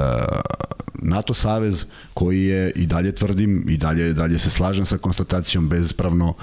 NATO 1.01 1.33
savez 1.33 1.86
koji 2.13 2.43
je 2.43 2.71
i 2.71 2.86
dalje 2.86 3.15
tvrdim 3.15 3.65
i 3.69 3.77
dalje, 3.77 4.13
dalje 4.13 4.39
se 4.39 4.50
slažem 4.50 4.86
sa 4.86 4.98
konstatacijom 4.98 5.69
bezpravno 5.69 6.33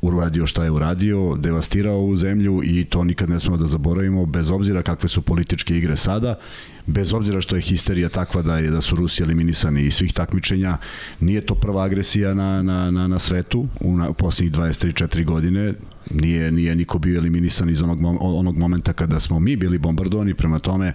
uradio 0.00 0.46
šta 0.46 0.64
je 0.64 0.70
uradio, 0.70 1.36
devastirao 1.36 1.96
ovu 1.96 2.16
zemlju 2.16 2.60
i 2.64 2.84
to 2.84 3.04
nikad 3.04 3.30
ne 3.30 3.40
smemo 3.40 3.56
da 3.56 3.66
zaboravimo 3.66 4.26
bez 4.26 4.50
obzira 4.50 4.82
kakve 4.82 5.08
su 5.08 5.22
političke 5.22 5.76
igre 5.78 5.96
sada 5.96 6.38
bez 6.86 7.12
obzira 7.12 7.40
što 7.40 7.56
je 7.56 7.62
histerija 7.62 8.08
takva 8.08 8.42
da 8.42 8.58
je 8.58 8.70
da 8.70 8.80
su 8.80 8.96
Rusi 8.96 9.22
eliminisani 9.22 9.82
iz 9.82 9.94
svih 9.94 10.12
takmičenja, 10.12 10.78
nije 11.20 11.46
to 11.46 11.54
prva 11.54 11.84
agresija 11.84 12.34
na, 12.34 12.62
na, 12.62 12.90
na, 12.90 13.08
na 13.08 13.18
svetu 13.18 13.66
u, 13.80 13.96
na, 13.96 14.08
u 14.10 14.14
poslednjih 14.14 14.52
23-4 14.52 15.24
godine, 15.24 15.74
nije, 16.10 16.52
nije 16.52 16.76
niko 16.76 16.98
bio 16.98 17.18
eliminisan 17.18 17.70
iz 17.70 17.82
onog, 17.82 17.98
onog 18.20 18.58
momenta 18.58 18.92
kada 18.92 19.20
smo 19.20 19.38
mi 19.40 19.56
bili 19.56 19.78
bombardovani, 19.78 20.34
prema 20.34 20.58
tome 20.58 20.92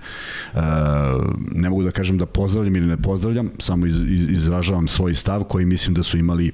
uh, 0.54 0.62
ne 1.52 1.70
mogu 1.70 1.84
da 1.84 1.92
kažem 1.92 2.18
da 2.18 2.26
pozdravljam 2.26 2.76
ili 2.76 2.88
ne 2.88 2.98
pozdravljam, 2.98 3.52
samo 3.60 3.86
iz, 3.86 4.02
iz, 4.08 4.30
izražavam 4.30 4.88
svoj 4.88 5.16
stav 5.16 5.44
koji 5.44 5.66
mislim 5.66 5.94
da 5.94 6.04
su 6.04 6.18
imali 6.18 6.52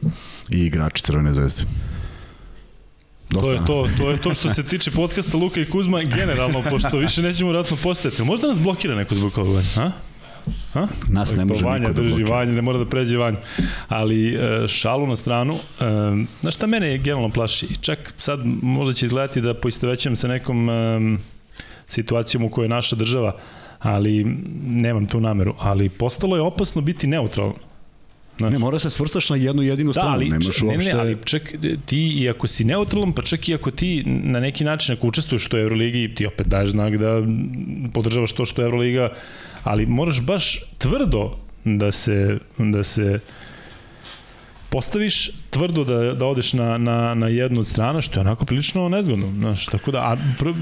i 0.50 0.60
igrači 0.60 1.04
Crvene 1.04 1.34
zvezde. 1.34 1.64
Dosta. 3.30 3.46
To 3.46 3.54
je 3.54 3.66
to, 3.66 3.88
to 3.98 4.12
je 4.12 4.18
to 4.18 4.34
što 4.34 4.50
se 4.50 4.64
tiče 4.64 4.92
podcasta 4.92 5.38
Luka 5.38 5.62
i 5.62 5.66
Kuzma 5.66 6.04
generalno, 6.04 6.64
pošto 6.70 6.98
više 6.98 7.22
nećemo 7.22 7.52
vratno 7.52 7.78
postojati. 7.84 8.24
Možda 8.24 8.48
nas 8.48 8.60
blokira 8.60 8.96
neko 8.96 9.16
zbog 9.16 9.38
ovoga, 9.38 9.62
ha? 9.76 9.92
Ha? 10.74 10.88
Nas 11.10 11.36
ne 11.36 11.46
može 11.46 11.66
Vanja 11.66 11.88
da 11.88 12.02
drži, 12.02 12.24
Vanja 12.24 12.52
ne 12.52 12.62
mora 12.62 12.78
da 12.78 12.86
pređe 12.86 13.18
Vanja. 13.18 13.38
Ali 13.88 14.36
e, 14.36 14.68
šalu 14.68 15.08
na 15.08 15.16
stranu, 15.16 15.56
e, 15.56 15.84
znaš 16.42 16.56
šta 16.56 16.68
mene 16.68 16.98
generalno 16.98 17.30
plaši? 17.30 17.68
Čak 17.82 18.14
sad 18.18 18.40
možda 18.62 18.94
će 18.94 19.06
izgledati 19.06 19.42
da 19.42 19.54
poistovećam 19.54 20.16
sa 20.16 20.28
nekom 20.28 20.70
e, 20.70 21.00
situacijom 21.88 22.44
u 22.44 22.50
kojoj 22.50 22.66
je 22.66 22.70
naša 22.70 22.96
država, 22.96 23.36
ali 23.80 24.26
nemam 24.66 25.06
tu 25.06 25.20
nameru, 25.20 25.56
ali 25.60 25.90
postalo 25.90 26.36
je 26.36 26.42
opasno 26.42 26.82
biti 26.82 27.08
neutralno. 27.08 27.56
Znaš. 28.38 28.52
Ne, 28.52 28.60
mora 28.60 28.80
se 28.80 28.90
svrstaš 28.90 29.30
na 29.30 29.36
jednu 29.36 29.62
jedinu 29.62 29.90
da, 29.90 29.94
stranu, 29.94 30.14
ali, 30.14 30.30
nemaš 30.30 30.62
uopšte... 30.62 30.78
Ne, 30.78 30.94
ne, 30.94 31.00
ali 31.00 31.18
čak 31.26 31.54
ti, 31.86 32.08
i 32.08 32.30
ako 32.30 32.48
si 32.48 32.66
neutralan, 32.66 33.14
pa 33.14 33.22
čak 33.22 33.50
i 33.50 33.54
ako 33.54 33.72
ti 33.72 34.04
na 34.06 34.40
neki 34.40 34.64
način, 34.64 34.96
ako 34.96 35.08
učestvuješ 35.08 35.50
u 35.54 35.58
Euroligi, 35.58 36.16
ti 36.16 36.26
opet 36.26 36.48
daješ 36.48 36.70
znak 36.70 36.98
da 36.98 37.22
podržavaš 37.94 38.32
to 38.32 38.46
što 38.46 38.62
Euroliga, 38.62 39.10
ali 39.64 39.86
moraš 39.86 40.22
baš 40.22 40.60
tvrdo 40.78 41.38
da 41.66 41.92
se, 41.92 42.40
da 42.58 42.84
se 42.84 43.20
postaviš 44.70 45.32
tvrdo 45.58 45.84
da, 45.84 46.14
da 46.14 46.26
odeš 46.26 46.54
na, 46.54 46.78
na, 46.78 47.14
na 47.14 47.28
jednu 47.28 47.60
od 47.60 47.68
strana, 47.68 48.02
što 48.02 48.20
je 48.20 48.22
onako 48.22 48.46
prilično 48.46 48.90
nezgodno. 48.90 49.32
Znaš, 49.40 49.66
tako 49.66 49.92
da, 49.92 50.00
a, 50.00 50.18
pr, 50.40 50.54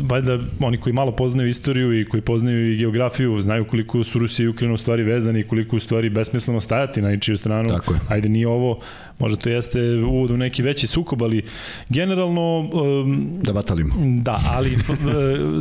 valjda 0.00 0.38
oni 0.60 0.76
koji 0.76 0.92
malo 0.92 1.12
poznaju 1.12 1.48
istoriju 1.48 2.00
i 2.00 2.04
koji 2.04 2.20
poznaju 2.20 2.72
i 2.72 2.76
geografiju, 2.76 3.40
znaju 3.40 3.64
koliko 3.64 4.04
su 4.04 4.18
Rusija 4.18 4.44
i 4.44 4.48
Ukrajina 4.48 4.74
u 4.74 4.78
stvari 4.78 5.02
vezani 5.02 5.40
i 5.40 5.44
koliko 5.44 5.76
u 5.76 5.80
stvari 5.80 6.10
besmisleno 6.10 6.60
stajati 6.60 7.02
na 7.02 7.12
ičiju 7.12 7.36
stranu. 7.36 7.68
Tako 7.68 7.94
je. 7.94 8.00
Ajde, 8.08 8.28
nije 8.28 8.48
ovo, 8.48 8.80
možda 9.18 9.38
to 9.38 9.48
jeste 9.48 9.80
uvod 9.94 10.30
u 10.30 10.36
neki 10.36 10.62
veći 10.62 10.86
sukob, 10.86 11.22
ali 11.22 11.42
generalno... 11.88 12.70
Um, 12.72 13.38
da 13.42 13.52
batalimo. 13.52 13.94
Da, 14.22 14.40
ali, 14.46 14.72
e, 14.72 14.76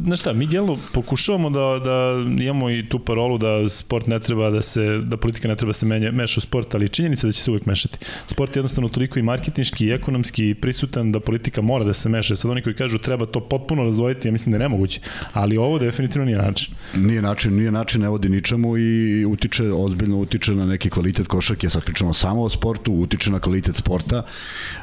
znaš 0.05 0.19
šta, 0.19 0.33
mi 0.33 0.45
generalno 0.45 0.79
pokušavamo 0.93 1.49
da, 1.49 1.79
da 1.85 2.43
imamo 2.43 2.69
i 2.69 2.89
tu 2.89 2.99
parolu 2.99 3.37
da 3.37 3.69
sport 3.69 4.07
ne 4.07 4.19
treba 4.19 4.49
da 4.49 4.61
se, 4.61 4.97
da 4.97 5.17
politika 5.17 5.47
ne 5.47 5.55
treba 5.55 5.69
da 5.69 5.73
se 5.73 5.85
menja, 5.85 6.11
meša 6.11 6.37
u 6.37 6.41
sport, 6.41 6.75
ali 6.75 6.89
činjenica 6.89 7.27
da 7.27 7.31
će 7.33 7.41
se 7.41 7.51
uvek 7.51 7.65
mešati 7.65 7.97
sport 8.27 8.55
je 8.55 8.59
jednostavno 8.59 8.89
toliko 8.89 9.19
i 9.19 9.23
marketinški 9.23 9.85
i 9.85 9.91
ekonomski 9.91 10.55
prisutan 10.61 11.11
da 11.11 11.19
politika 11.19 11.61
mora 11.61 11.83
da 11.83 11.93
se 11.93 12.09
meša. 12.09 12.35
Sad 12.35 12.51
oni 12.51 12.61
koji 12.61 12.75
kažu 12.75 12.97
treba 12.97 13.25
to 13.25 13.39
potpuno 13.39 13.83
razvojiti, 13.83 14.27
ja 14.27 14.31
mislim 14.31 14.51
da 14.51 14.55
je 14.55 14.59
nemoguće. 14.59 15.01
Ali 15.33 15.57
ovo 15.57 15.79
definitivno 15.79 16.25
nije 16.25 16.37
način. 16.37 16.75
Nije 16.95 17.21
način, 17.21 17.55
nije 17.55 17.71
način, 17.71 18.01
ne 18.01 18.09
vodi 18.09 18.29
ničemu 18.29 18.77
i 18.77 19.25
utiče, 19.25 19.71
ozbiljno 19.71 20.17
utiče 20.19 20.55
na 20.55 20.65
neki 20.65 20.89
kvalitet 20.89 21.27
košarke. 21.27 21.69
Sad 21.69 21.83
pričamo 21.83 22.13
samo 22.13 22.43
o 22.43 22.49
sportu, 22.49 22.93
utiče 22.93 23.31
na 23.31 23.39
kvalitet 23.39 23.75
sporta. 23.75 24.23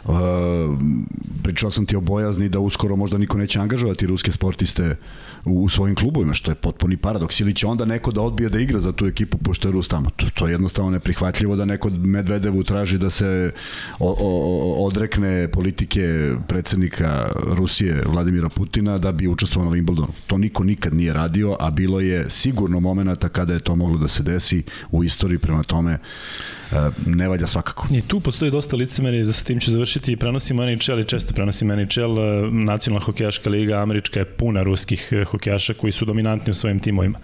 Uh, 0.04 0.14
pričao 1.42 1.70
sam 1.70 1.86
ti 1.86 1.96
o 1.96 2.00
bojazni 2.00 2.48
da 2.48 2.58
uskoro 2.60 2.96
možda 2.96 3.18
niko 3.18 3.38
neće 3.38 3.60
angažovati 3.60 4.06
ruske 4.06 4.32
sportiste 4.32 4.96
u, 5.44 5.62
u 5.62 5.68
svojim 5.68 5.96
klubovima, 5.96 6.34
što 6.34 6.50
je 6.50 6.54
potpuni 6.54 6.96
paradoks. 6.96 7.40
Ili 7.40 7.54
će 7.54 7.66
onda 7.66 7.84
neko 7.84 8.10
da 8.10 8.20
odbije 8.20 8.48
da 8.48 8.60
igra 8.60 8.78
za 8.80 8.92
tu 8.92 9.06
ekipu 9.06 9.38
pošto 9.38 9.68
je 9.68 9.72
Rus 9.72 9.88
tamo. 9.88 10.10
To, 10.10 10.26
to 10.34 10.46
je 10.46 10.52
jednostavno 10.52 10.90
neprihvatljivo 10.90 11.56
da 11.56 11.64
neko 11.64 11.90
Medvedevu 11.90 12.64
traži 12.64 12.98
da 12.98 13.10
se 13.10 13.19
o, 13.98 14.16
o, 14.20 14.86
odrekne 14.86 15.48
politike 15.48 16.34
predsednika 16.48 17.32
Rusije 17.36 18.02
Vladimira 18.06 18.48
Putina 18.48 18.98
da 18.98 19.12
bi 19.12 19.28
učestvovao 19.28 19.70
na 19.70 19.76
Wimbledonu. 19.76 20.12
To 20.26 20.38
niko 20.38 20.64
nikad 20.64 20.94
nije 20.94 21.12
radio, 21.12 21.56
a 21.60 21.70
bilo 21.70 22.00
je 22.00 22.30
sigurno 22.30 22.80
momenata 22.80 23.28
kada 23.28 23.54
je 23.54 23.60
to 23.60 23.76
moglo 23.76 23.98
da 23.98 24.08
se 24.08 24.22
desi 24.22 24.62
u 24.90 25.04
istoriji 25.04 25.38
prema 25.38 25.62
tome 25.62 25.98
E, 26.72 26.90
ne 27.06 27.28
valja 27.28 27.46
svakako. 27.46 27.86
I 27.90 28.00
tu 28.00 28.20
postoji 28.20 28.50
dosta 28.50 28.76
licemeri, 28.76 29.24
za 29.24 29.32
sa 29.32 29.44
tim 29.44 29.60
ću 29.60 29.70
završiti, 29.70 30.16
prenosimo 30.16 30.62
NHL 30.66 31.00
i 31.00 31.04
često 31.04 31.34
prenosimo 31.34 31.76
NHL, 31.76 32.18
e, 32.18 32.50
nacionalna 32.50 33.04
hokejaška 33.04 33.50
liga 33.50 33.82
američka 33.82 34.20
je 34.20 34.24
puna 34.24 34.62
ruskih 34.62 35.08
e, 35.12 35.24
hokejaša 35.24 35.74
koji 35.74 35.92
su 35.92 36.04
dominantni 36.04 36.50
u 36.50 36.54
svojim 36.54 36.80
timovima. 36.80 37.18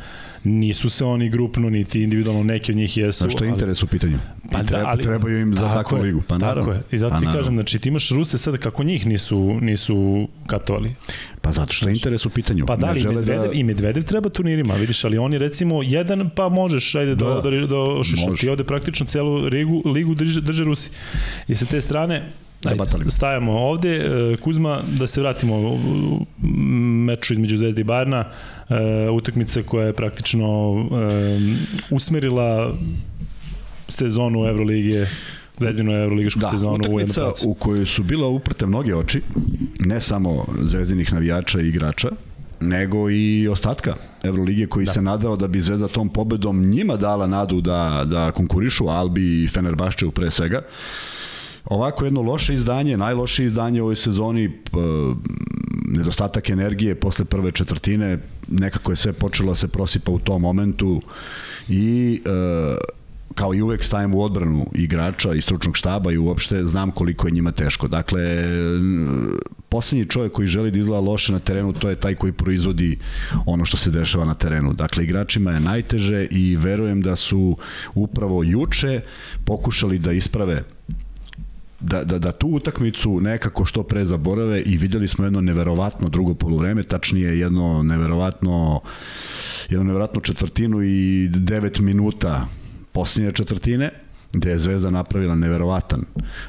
Nisu 0.45 0.90
se 0.90 1.05
oni 1.05 1.28
grupno, 1.28 1.71
niti 1.71 2.02
individualno, 2.02 2.43
neki 2.43 2.73
od 2.73 2.76
njih 2.76 2.97
jesu. 2.97 3.19
Znači, 3.19 3.37
što 3.37 3.45
je 3.45 3.50
interes 3.50 3.83
u 3.83 3.87
pitanju? 3.87 4.19
Pa 4.52 4.62
da, 4.62 4.85
ali, 4.87 5.02
trebaju 5.02 5.40
im 5.40 5.55
za 5.55 5.75
takvu 5.75 5.99
ligu. 5.99 6.23
Pa 6.28 6.38
naravno. 6.38 6.73
Tako 6.73 6.73
je. 6.73 6.83
I 6.97 6.99
zato 6.99 7.14
pa, 7.14 7.21
ti 7.21 7.26
kažem, 7.33 7.55
znači 7.55 7.78
ti 7.78 7.88
imaš 7.88 8.11
Ruse 8.11 8.38
sada 8.38 8.57
kako 8.57 8.85
njih 8.85 9.07
nisu, 9.07 9.59
nisu 9.61 10.28
katovali. 10.47 10.95
Pa 11.40 11.52
zato 11.52 11.73
što 11.73 11.88
je 11.88 11.95
znači, 11.95 11.99
interes 11.99 12.26
u 12.26 12.31
pitanju. 12.31 12.66
Pa 12.66 12.76
da, 12.76 12.90
li, 12.90 13.05
Medvedev, 13.05 13.43
da... 13.43 13.52
i 13.52 13.62
Medvedev 13.62 14.02
treba 14.02 14.28
turnirima, 14.28 14.75
vidiš, 14.75 15.05
ali 15.05 15.19
oni 15.19 15.38
recimo 15.38 15.83
jedan, 15.83 16.31
pa 16.35 16.49
možeš, 16.49 16.95
ajde, 16.95 17.14
da, 17.14 17.25
do, 17.25 17.40
do, 17.40 17.50
do, 17.50 17.66
do 17.66 18.35
ti 18.40 18.49
ovde 18.49 18.64
praktično 18.64 19.07
celu 19.07 19.37
ligu, 19.37 19.83
ligu 19.85 20.14
drže, 20.14 20.40
drže 20.40 20.64
Rusi. 20.64 20.90
I 21.49 21.55
sa 21.55 21.66
te 21.66 21.81
strane, 21.81 22.33
Ajde, 22.66 23.11
stajamo 23.11 23.52
ovde. 23.52 23.96
E, 23.96 24.37
Kuzma, 24.37 24.80
da 24.99 25.06
se 25.06 25.20
vratimo 25.20 25.56
u 25.56 26.26
meču 27.06 27.32
između 27.32 27.56
Zvezde 27.56 27.80
i 27.80 27.85
Barna, 27.85 28.25
e, 28.68 29.11
utakmica 29.11 29.62
koja 29.62 29.87
je 29.87 29.92
praktično 29.92 30.75
e, 30.92 31.38
usmerila 31.90 32.75
sezonu 33.88 34.44
Evrolige 34.44 35.06
Zvezdinu 35.58 35.92
Euroligašku 35.92 36.40
da, 36.40 36.49
sezonu 36.49 36.85
u 36.90 37.00
jednu 37.00 37.14
u 37.46 37.54
kojoj 37.54 37.87
su 37.87 38.02
bila 38.02 38.28
uprte 38.28 38.66
mnoge 38.66 38.94
oči, 38.94 39.23
ne 39.78 40.00
samo 40.00 40.46
zvezdinih 40.62 41.12
navijača 41.12 41.61
i 41.61 41.68
igrača, 41.68 42.08
nego 42.61 43.11
i 43.11 43.49
ostatka 43.49 43.94
Evrolige 44.23 44.66
koji 44.66 44.87
da. 44.87 44.92
se 44.92 45.02
nadao 45.02 45.37
da 45.37 45.49
bi 45.49 45.61
Zvezda 45.61 45.88
tom 45.88 46.08
pobedom 46.08 46.66
njima 46.66 46.96
dala 46.96 47.26
nadu 47.26 47.61
da, 47.61 48.04
da 48.11 48.32
konkurišu 48.32 48.88
Albi 48.88 49.44
i 49.44 49.49
Fenerbahčevu 49.49 50.11
pre 50.12 50.30
svega. 50.30 50.62
Ovako 51.66 52.04
jedno 52.04 52.23
loše 52.23 52.54
izdanje, 52.54 52.96
najloše 52.96 53.44
izdanje 53.44 53.82
u 53.82 53.85
ovoj 53.85 53.96
sezoni, 53.96 54.50
nedostatak 55.88 56.50
energije 56.50 56.94
posle 56.94 57.25
prve 57.25 57.52
četvrtine, 57.52 58.18
nekako 58.49 58.92
je 58.92 58.96
sve 58.96 59.12
počelo 59.12 59.50
da 59.50 59.54
se 59.54 59.68
prosipa 59.68 60.12
u 60.12 60.18
tom 60.18 60.42
momentu 60.42 61.02
i 61.68 62.20
e, 62.25 62.30
kao 63.35 63.54
i 63.54 63.62
uvek 63.62 63.85
stajem 63.85 64.14
u 64.14 64.23
odbranu 64.23 64.66
igrača 64.75 65.35
i 65.35 65.40
stručnog 65.40 65.76
štaba 65.76 66.12
i 66.12 66.18
uopšte 66.18 66.64
znam 66.64 66.90
koliko 66.90 67.28
je 67.28 67.32
njima 67.32 67.52
teško. 67.52 67.88
Dakle, 67.88 68.44
poslednji 69.68 70.06
čovjek 70.06 70.32
koji 70.32 70.49
želi 70.49 70.70
da 70.70 70.78
izgleda 70.78 71.00
loše 71.00 71.32
na 71.32 71.38
terenu, 71.38 71.73
to 71.73 71.90
je 71.90 71.94
taj 71.94 72.14
koji 72.14 72.32
proizvodi 72.32 72.99
ono 73.46 73.64
što 73.64 73.76
se 73.76 73.90
dešava 73.90 74.25
na 74.25 74.35
terenu. 74.35 74.73
Dakle, 74.73 75.04
igračima 75.04 75.52
je 75.52 75.61
najteže 75.61 76.26
i 76.30 76.56
verujem 76.56 77.02
da 77.02 77.16
su 77.16 77.56
upravo 77.94 78.42
juče 78.42 79.00
pokušali 79.44 79.99
da 79.99 80.12
isprave 80.12 80.64
da, 81.87 82.05
da, 82.05 82.19
da 82.19 82.33
tu 82.33 82.49
utakmicu 82.49 83.21
nekako 83.21 83.64
što 83.64 83.83
pre 83.83 84.05
zaborave 84.05 84.62
i 84.62 84.76
videli 84.76 85.09
smo 85.09 85.25
jedno 85.25 85.40
neverovatno 85.40 86.09
drugo 86.09 86.35
polovreme, 86.35 86.83
tačnije 86.83 87.38
jedno 87.38 87.83
neverovatno 87.83 88.81
jedno 89.69 89.85
neverovatno 89.85 90.21
četvrtinu 90.21 90.83
i 90.83 91.28
9 91.28 91.81
minuta 91.81 92.47
posljednje 92.93 93.33
četvrtine, 93.33 93.90
gde 94.33 94.50
je 94.50 94.59
Zvezda 94.59 94.90
napravila 94.90 95.35
neverovatan 95.35 96.05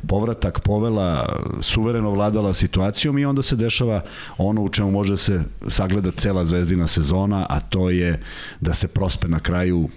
povratak, 0.07 0.59
povela, 0.59 1.39
suvereno 1.61 2.11
vladala 2.11 2.53
situacijom 2.53 3.17
i 3.17 3.25
onda 3.25 3.41
se 3.41 3.55
dešava 3.55 4.01
ono 4.37 4.61
u 4.61 4.69
čemu 4.69 4.91
može 4.91 5.17
se 5.17 5.43
sagleda 5.67 6.11
cela 6.11 6.45
Zvezdina 6.45 6.87
sezona, 6.87 7.45
a 7.49 7.59
to 7.59 7.89
je 7.89 8.21
da 8.61 8.73
se 8.73 8.87
prospe 8.87 9.27
na 9.27 9.39
kraju 9.39 9.89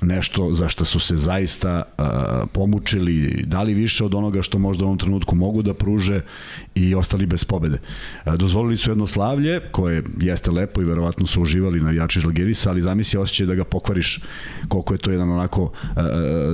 nešto 0.00 0.52
za 0.52 0.68
što 0.68 0.84
su 0.84 1.00
se 1.00 1.16
zaista 1.16 1.82
uh, 1.98 2.04
pomučili, 2.52 3.44
dali 3.46 3.74
više 3.74 4.04
od 4.04 4.14
onoga 4.14 4.42
što 4.42 4.58
možda 4.58 4.84
u 4.84 4.86
ovom 4.86 4.98
trenutku 4.98 5.34
mogu 5.36 5.62
da 5.62 5.74
pruže 5.74 6.20
i 6.74 6.94
ostali 6.94 7.26
bez 7.26 7.44
pobede. 7.44 7.78
Uh, 8.26 8.34
dozvolili 8.34 8.76
su 8.76 8.90
jedno 8.90 9.06
slavlje, 9.06 9.60
koje 9.70 10.02
jeste 10.20 10.50
lepo 10.50 10.82
i 10.82 10.84
verovatno 10.84 11.26
su 11.26 11.42
uživali 11.42 11.80
na 11.80 11.90
jači 11.90 12.20
Žalgirisa, 12.20 12.70
ali 12.70 12.82
zamisli 12.82 13.18
osjećaj 13.18 13.46
da 13.46 13.54
ga 13.54 13.64
pokvariš 13.64 14.20
koliko 14.68 14.94
je 14.94 14.98
to 14.98 15.10
jedan 15.10 15.30
onako 15.30 15.62
uh, 15.62 15.70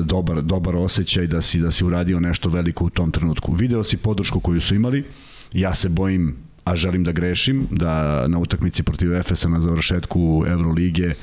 dobar, 0.07 0.43
dobar 0.43 0.77
osjećaj 0.77 1.27
da 1.27 1.43
si, 1.43 1.61
da 1.61 1.71
si 1.71 1.85
uradio 1.85 2.21
nešto 2.21 2.49
veliko 2.49 2.85
u 2.85 2.91
tom 2.91 3.11
trenutku. 3.11 3.53
Video 3.53 3.85
si 3.85 3.97
podršku 3.97 4.41
koju 4.41 4.61
su 4.61 4.75
imali, 4.75 5.05
ja 5.53 5.75
se 5.75 5.89
bojim 5.89 6.37
a 6.65 6.77
želim 6.77 7.05
da 7.05 7.13
grešim, 7.13 7.67
da 7.71 8.29
na 8.29 8.39
utakmici 8.39 8.83
protiv 8.83 9.15
Efesa 9.15 9.49
na 9.49 9.61
završetku 9.61 10.45
Evrolige 10.49 11.15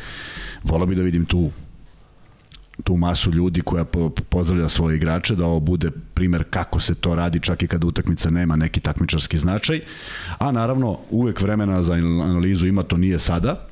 volao 0.64 0.88
bi 0.88 0.96
da 0.96 1.02
vidim 1.02 1.26
tu 1.26 1.52
tu 2.84 2.98
masu 2.98 3.32
ljudi 3.32 3.62
koja 3.62 3.84
po, 3.84 4.10
pozdravlja 4.10 4.70
svoje 4.70 4.96
igrače, 4.96 5.36
da 5.36 5.46
ovo 5.46 5.60
bude 5.60 5.92
primer 6.14 6.44
kako 6.50 6.80
se 6.80 6.96
to 6.96 7.16
radi 7.16 7.40
čak 7.40 7.64
i 7.64 7.68
kada 7.68 7.88
utakmica 7.88 8.30
nema 8.30 8.56
neki 8.56 8.80
takmičarski 8.80 9.38
značaj. 9.38 9.82
A 10.38 10.52
naravno, 10.52 11.00
uvek 11.10 11.42
vremena 11.42 11.84
za 11.84 11.94
analizu 11.94 12.68
ima, 12.68 12.84
to 12.84 12.98
nije 12.98 13.20
sada, 13.20 13.68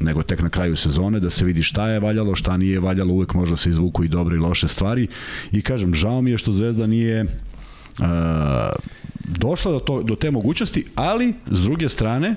nego 0.00 0.22
tek 0.22 0.42
na 0.42 0.48
kraju 0.48 0.76
sezone, 0.76 1.20
da 1.20 1.30
se 1.30 1.44
vidi 1.44 1.62
šta 1.62 1.88
je 1.88 2.00
valjalo, 2.00 2.34
šta 2.34 2.56
nije 2.56 2.80
valjalo, 2.80 3.14
uvek 3.14 3.34
možda 3.34 3.56
se 3.56 3.70
izvuku 3.70 4.04
i 4.04 4.08
dobre 4.08 4.36
i 4.36 4.38
loše 4.38 4.68
stvari. 4.68 5.08
I 5.52 5.62
kažem, 5.62 5.94
žao 5.94 6.22
mi 6.22 6.30
je 6.30 6.38
što 6.38 6.52
Zvezda 6.52 6.86
nije 6.86 7.24
uh, 7.24 8.06
došla 9.24 9.72
do, 9.72 9.78
to, 9.78 10.02
do 10.02 10.14
te 10.14 10.30
mogućnosti, 10.30 10.84
ali 10.94 11.34
s 11.50 11.62
druge 11.62 11.88
strane 11.88 12.36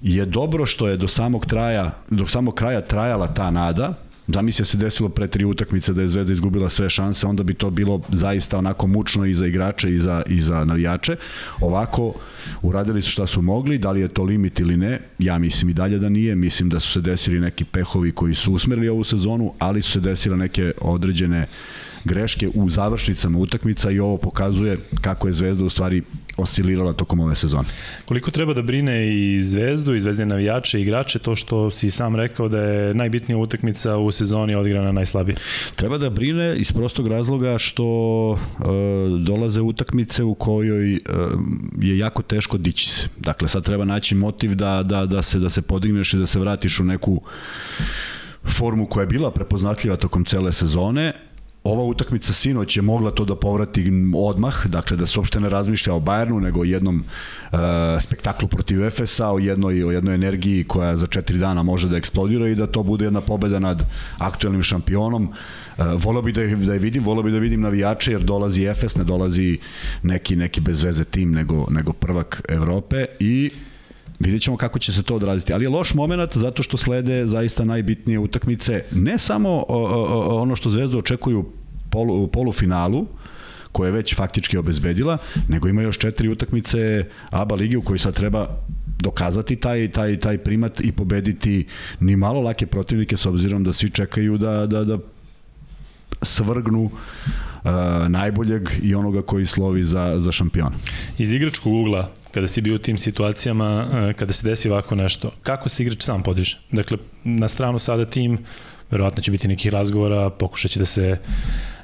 je 0.00 0.26
dobro 0.26 0.66
što 0.66 0.88
je 0.88 0.96
do 0.96 1.08
samog 1.08 1.46
traja, 1.46 1.90
do 2.10 2.26
samog 2.26 2.54
kraja 2.54 2.80
trajala 2.80 3.26
ta 3.26 3.50
nada, 3.50 3.94
Zamisli 4.28 4.64
se 4.64 4.78
desilo 4.78 5.08
pre 5.08 5.26
tri 5.26 5.44
utakmice 5.44 5.92
da 5.92 6.02
je 6.02 6.08
Zvezda 6.08 6.32
izgubila 6.32 6.68
sve 6.68 6.90
šanse, 6.90 7.26
onda 7.26 7.42
bi 7.42 7.54
to 7.54 7.70
bilo 7.70 8.00
zaista 8.08 8.58
onako 8.58 8.86
mučno 8.86 9.24
i 9.26 9.34
za 9.34 9.46
igrače 9.46 9.94
i 9.94 9.98
za, 9.98 10.22
i 10.26 10.40
za 10.40 10.64
navijače. 10.64 11.16
Ovako, 11.60 12.14
uradili 12.62 13.02
su 13.02 13.10
šta 13.10 13.26
su 13.26 13.42
mogli, 13.42 13.78
da 13.78 13.90
li 13.90 14.00
je 14.00 14.08
to 14.08 14.22
limit 14.22 14.60
ili 14.60 14.76
ne, 14.76 15.00
ja 15.18 15.38
mislim 15.38 15.70
i 15.70 15.74
dalje 15.74 15.98
da 15.98 16.08
nije, 16.08 16.34
mislim 16.34 16.68
da 16.68 16.80
su 16.80 16.92
se 16.92 17.00
desili 17.00 17.40
neki 17.40 17.64
pehovi 17.64 18.12
koji 18.12 18.34
su 18.34 18.52
usmerili 18.52 18.88
ovu 18.88 19.04
sezonu, 19.04 19.54
ali 19.58 19.82
su 19.82 19.90
se 19.90 20.00
desile 20.00 20.36
neke 20.36 20.72
određene 20.80 21.46
greške 22.04 22.48
u 22.54 22.70
završnicama 22.70 23.38
utakmica 23.38 23.90
i 23.90 24.00
ovo 24.00 24.16
pokazuje 24.16 24.78
kako 25.00 25.26
je 25.26 25.32
Zvezda 25.32 25.64
u 25.64 25.68
stvari 25.68 26.02
oscilirala 26.36 26.92
tokom 26.92 27.20
ove 27.20 27.34
sezone. 27.34 27.68
Koliko 28.04 28.30
treba 28.30 28.54
da 28.54 28.62
brine 28.62 29.16
i 29.16 29.42
Zvezdu, 29.42 29.94
i 29.94 30.00
Zvezdine 30.00 30.26
navijače 30.26 30.78
i 30.78 30.82
igrače, 30.82 31.18
to 31.18 31.36
što 31.36 31.70
si 31.70 31.90
sam 31.90 32.16
rekao 32.16 32.48
da 32.48 32.58
je 32.58 32.94
najbitnija 32.94 33.38
utakmica 33.38 33.96
u 33.96 34.10
sezoni 34.10 34.54
odigrana 34.54 34.92
najslabije? 34.92 35.36
Treba 35.76 35.98
da 35.98 36.10
brine 36.10 36.56
iz 36.56 36.72
prostog 36.72 37.08
razloga 37.08 37.58
što 37.58 37.84
e, 38.34 38.64
dolaze 39.18 39.60
utakmice 39.60 40.22
u 40.22 40.34
kojoj 40.34 40.94
e, 40.94 41.00
je 41.80 41.98
jako 41.98 42.22
teško 42.22 42.58
dići 42.58 42.90
se. 42.90 43.08
Dakle, 43.16 43.48
sad 43.48 43.64
treba 43.64 43.84
naći 43.84 44.14
motiv 44.14 44.54
da, 44.54 44.82
da, 44.82 45.06
da, 45.06 45.22
se, 45.22 45.38
da 45.38 45.50
se 45.50 45.62
podigneš 45.62 46.14
i 46.14 46.18
da 46.18 46.26
se 46.26 46.40
vratiš 46.40 46.80
u 46.80 46.84
neku 46.84 47.22
formu 48.44 48.86
koja 48.86 49.02
je 49.02 49.06
bila 49.06 49.30
prepoznatljiva 49.30 49.96
tokom 49.96 50.24
cele 50.24 50.52
sezone, 50.52 51.12
ova 51.68 51.84
utakmica 51.84 52.32
sinoć 52.32 52.76
je 52.76 52.82
mogla 52.82 53.10
to 53.10 53.24
da 53.24 53.36
povrati 53.36 53.92
odmah, 54.16 54.66
dakle 54.66 54.96
da 54.96 55.06
se 55.06 55.18
uopšte 55.18 55.40
ne 55.40 55.48
razmišlja 55.48 55.94
o 55.94 56.00
Bayernu, 56.00 56.40
nego 56.40 56.60
o 56.60 56.64
jednom 56.64 57.04
uh, 57.52 57.58
spektaklu 58.00 58.48
protiv 58.48 58.84
Efesa, 58.84 59.30
o 59.30 59.38
jednoj, 59.38 59.84
o 59.84 59.90
jednoj 59.90 60.14
energiji 60.14 60.64
koja 60.64 60.96
za 60.96 61.06
četiri 61.06 61.38
dana 61.38 61.62
može 61.62 61.88
da 61.88 61.96
eksplodira 61.96 62.48
i 62.48 62.54
da 62.54 62.66
to 62.66 62.82
bude 62.82 63.04
jedna 63.04 63.20
pobeda 63.20 63.58
nad 63.58 63.82
aktuelnim 64.18 64.62
šampionom. 64.62 65.28
Uh, 65.28 65.84
volao 66.04 66.22
bi 66.22 66.32
da 66.32 66.42
je, 66.42 66.56
da 66.56 66.72
je 66.72 66.78
vidim, 66.78 67.04
volao 67.04 67.22
bi 67.22 67.32
da 67.32 67.38
vidim 67.38 67.60
navijače 67.60 68.12
jer 68.12 68.22
dolazi 68.22 68.64
Efes, 68.64 68.96
ne 68.96 69.04
dolazi 69.04 69.58
neki, 70.02 70.36
neki 70.36 70.60
bez 70.60 70.84
veze 70.84 71.04
tim 71.04 71.32
nego, 71.32 71.66
nego 71.70 71.92
prvak 71.92 72.42
Evrope 72.48 73.06
i 73.20 73.50
Vidjet 74.20 74.42
ćemo 74.42 74.56
kako 74.56 74.78
će 74.78 74.92
se 74.92 75.02
to 75.02 75.16
odraziti. 75.16 75.52
Ali 75.52 75.64
je 75.64 75.68
loš 75.68 75.94
moment 75.94 76.36
zato 76.36 76.62
što 76.62 76.76
slede 76.76 77.26
zaista 77.26 77.64
najbitnije 77.64 78.18
utakmice. 78.18 78.84
Ne 78.92 79.18
samo 79.18 79.64
ono 80.28 80.56
što 80.56 80.70
Zvezda 80.70 80.98
očekuju 80.98 81.44
polu, 81.90 82.28
polufinalu, 82.28 83.06
koje 83.72 83.88
je 83.88 83.92
već 83.92 84.16
faktički 84.16 84.58
obezbedila, 84.58 85.18
nego 85.48 85.68
ima 85.68 85.82
još 85.82 85.98
četiri 85.98 86.28
utakmice 86.28 87.04
ABA 87.30 87.54
ligi 87.54 87.76
u 87.76 87.82
kojoj 87.82 87.98
sad 87.98 88.14
treba 88.14 88.48
dokazati 88.98 89.56
taj, 89.56 89.90
taj, 89.90 90.18
taj 90.18 90.38
primat 90.38 90.80
i 90.80 90.92
pobediti 90.92 91.66
ni 92.00 92.16
malo 92.16 92.40
lake 92.40 92.66
protivnike 92.66 93.16
s 93.16 93.26
obzirom 93.26 93.64
da 93.64 93.72
svi 93.72 93.90
čekaju 93.90 94.38
da, 94.38 94.66
da, 94.66 94.84
da 94.84 94.98
svrgnu 96.22 96.82
uh, 96.82 96.90
najboljeg 98.08 98.68
i 98.82 98.94
onoga 98.94 99.22
koji 99.22 99.46
slovi 99.46 99.82
za, 99.82 100.14
za 100.18 100.32
šampiona. 100.32 100.76
Iz 101.18 101.32
igračkog 101.32 101.72
ugla 101.72 102.10
kada 102.38 102.48
si 102.48 102.60
bio 102.60 102.74
u 102.74 102.78
tim 102.78 102.98
situacijama, 102.98 103.88
e, 103.92 104.12
kada 104.12 104.32
se 104.32 104.48
desi 104.48 104.70
ovako 104.70 104.94
nešto, 104.94 105.30
kako 105.42 105.68
se 105.68 105.82
igrač 105.82 106.02
sam 106.02 106.22
podiže? 106.22 106.58
Dakle, 106.72 106.98
na 107.24 107.48
stranu 107.48 107.78
sada 107.78 108.04
tim, 108.04 108.38
verovatno 108.90 109.22
će 109.22 109.30
biti 109.30 109.48
nekih 109.48 109.72
razgovora, 109.72 110.30
pokušat 110.30 110.70
će 110.70 110.78
da 110.78 110.84
se 110.84 111.18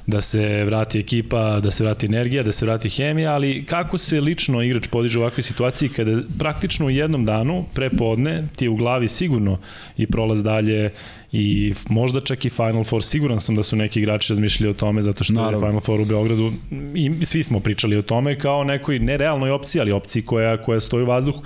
da 0.07 0.21
se 0.21 0.63
vrati 0.65 0.99
ekipa, 0.99 1.59
da 1.59 1.71
se 1.71 1.83
vrati 1.83 2.05
energija, 2.05 2.43
da 2.43 2.51
se 2.51 2.65
vrati 2.65 2.89
hemija, 2.89 3.33
ali 3.33 3.65
kako 3.65 3.97
se 3.97 4.21
lično 4.21 4.61
igrač 4.61 4.87
podiže 4.87 5.19
u 5.19 5.21
ovakvoj 5.21 5.43
situaciji 5.43 5.89
kada 5.89 6.21
praktično 6.39 6.85
u 6.85 6.89
jednom 6.89 7.25
danu, 7.25 7.65
pre 7.73 7.89
podne, 7.89 8.47
ti 8.55 8.65
je 8.65 8.69
u 8.69 8.75
glavi 8.75 9.07
sigurno 9.07 9.59
i 9.97 10.07
prolaz 10.07 10.43
dalje 10.43 10.91
i 11.31 11.73
možda 11.89 12.19
čak 12.19 12.45
i 12.45 12.49
Final 12.49 12.83
Four, 12.83 13.03
siguran 13.03 13.39
sam 13.39 13.55
da 13.55 13.63
su 13.63 13.75
neki 13.75 13.99
igrači 13.99 14.31
razmišljali 14.33 14.69
o 14.69 14.73
tome 14.73 15.01
zato 15.01 15.23
što 15.23 15.33
Naravno. 15.33 15.57
je 15.57 15.71
Final 15.71 15.81
Four 15.81 16.01
u 16.01 16.05
Beogradu 16.05 16.53
i 16.95 17.25
svi 17.25 17.43
smo 17.43 17.59
pričali 17.59 17.97
o 17.97 18.01
tome 18.01 18.39
kao 18.39 18.63
nekoj 18.63 18.99
nerealnoj 18.99 19.51
opciji, 19.51 19.79
ali 19.81 19.91
opciji 19.91 20.21
koja, 20.21 20.57
koja 20.57 20.79
stoji 20.79 21.03
u 21.03 21.07
vazduhu. 21.07 21.43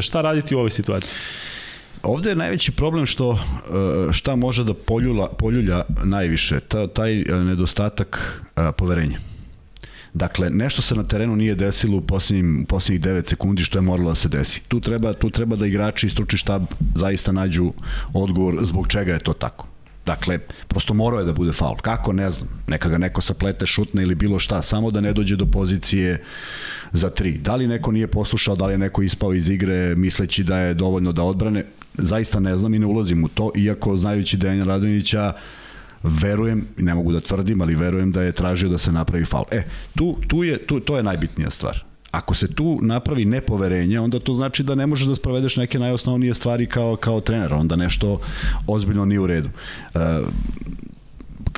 Šta 0.00 0.20
raditi 0.20 0.54
u 0.54 0.58
ovoj 0.58 0.70
situaciji? 0.70 1.18
Ovde 2.02 2.30
je 2.30 2.36
najveći 2.36 2.72
problem 2.72 3.06
što 3.06 3.32
e, 3.32 4.12
šta 4.12 4.36
može 4.36 4.64
da 4.64 4.74
poljula, 4.74 5.28
poljulja 5.28 5.82
najviše, 6.04 6.60
ta, 6.60 6.86
taj 6.86 7.14
nedostatak 7.28 8.42
e, 8.56 8.72
poverenja. 8.78 9.18
Dakle, 10.14 10.50
nešto 10.50 10.82
se 10.82 10.94
na 10.94 11.04
terenu 11.04 11.36
nije 11.36 11.54
desilo 11.54 11.96
u 11.96 12.00
posljednjim, 12.00 12.64
posljednjih 12.68 13.00
9 13.00 13.28
sekundi 13.28 13.62
što 13.62 13.78
je 13.78 13.82
moralo 13.82 14.08
da 14.08 14.14
se 14.14 14.28
desi. 14.28 14.62
Tu 14.68 14.80
treba, 14.80 15.12
tu 15.12 15.30
treba 15.30 15.56
da 15.56 15.66
igrači 15.66 16.06
i 16.06 16.10
stručni 16.10 16.38
štab 16.38 16.62
zaista 16.94 17.32
nađu 17.32 17.72
odgovor 18.12 18.58
zbog 18.62 18.88
čega 18.88 19.12
je 19.12 19.18
to 19.18 19.32
tako. 19.32 19.66
Dakle, 20.06 20.38
prosto 20.68 20.94
morao 20.94 21.20
je 21.20 21.24
da 21.24 21.32
bude 21.32 21.52
faul. 21.52 21.76
Kako, 21.76 22.12
ne 22.12 22.30
znam. 22.30 22.48
Neka 22.66 22.88
ga 22.88 22.98
neko 22.98 23.20
saplete, 23.20 23.66
šutne 23.66 24.02
ili 24.02 24.14
bilo 24.14 24.38
šta, 24.38 24.62
samo 24.62 24.90
da 24.90 25.00
ne 25.00 25.12
dođe 25.12 25.36
do 25.36 25.46
pozicije 25.46 26.24
za 26.92 27.10
tri. 27.10 27.38
Da 27.38 27.56
li 27.56 27.66
neko 27.66 27.92
nije 27.92 28.06
poslušao, 28.06 28.56
da 28.56 28.66
li 28.66 28.74
je 28.74 28.78
neko 28.78 29.02
ispao 29.02 29.34
iz 29.34 29.50
igre 29.50 29.94
misleći 29.94 30.44
da 30.44 30.58
je 30.58 30.74
dovoljno 30.74 31.12
da 31.12 31.22
odbrane, 31.22 31.64
zaista 32.02 32.40
ne 32.40 32.56
znam 32.56 32.74
i 32.74 32.78
ne 32.78 32.86
ulazim 32.86 33.24
u 33.24 33.28
to, 33.28 33.52
iako 33.56 33.96
znajući 33.96 34.36
Dejan 34.36 34.68
Radonjića, 34.68 35.32
verujem, 36.02 36.66
ne 36.76 36.94
mogu 36.94 37.12
da 37.12 37.20
tvrdim, 37.20 37.60
ali 37.60 37.74
verujem 37.74 38.12
da 38.12 38.22
je 38.22 38.32
tražio 38.32 38.68
da 38.68 38.78
se 38.78 38.92
napravi 38.92 39.24
faul. 39.24 39.44
E, 39.50 39.62
tu, 39.96 40.16
tu 40.28 40.44
je, 40.44 40.58
tu, 40.66 40.80
to 40.80 40.96
je 40.96 41.02
najbitnija 41.02 41.50
stvar. 41.50 41.84
Ako 42.10 42.34
se 42.34 42.54
tu 42.54 42.78
napravi 42.82 43.24
nepoverenje, 43.24 44.00
onda 44.00 44.18
to 44.18 44.34
znači 44.34 44.62
da 44.62 44.74
ne 44.74 44.86
možeš 44.86 45.06
da 45.06 45.14
sprovedeš 45.14 45.56
neke 45.56 45.78
najosnovnije 45.78 46.34
stvari 46.34 46.66
kao, 46.66 46.96
kao 46.96 47.20
trener, 47.20 47.54
onda 47.54 47.76
nešto 47.76 48.20
ozbiljno 48.66 49.04
nije 49.04 49.20
u 49.20 49.26
redu. 49.26 49.48
E, 49.94 49.98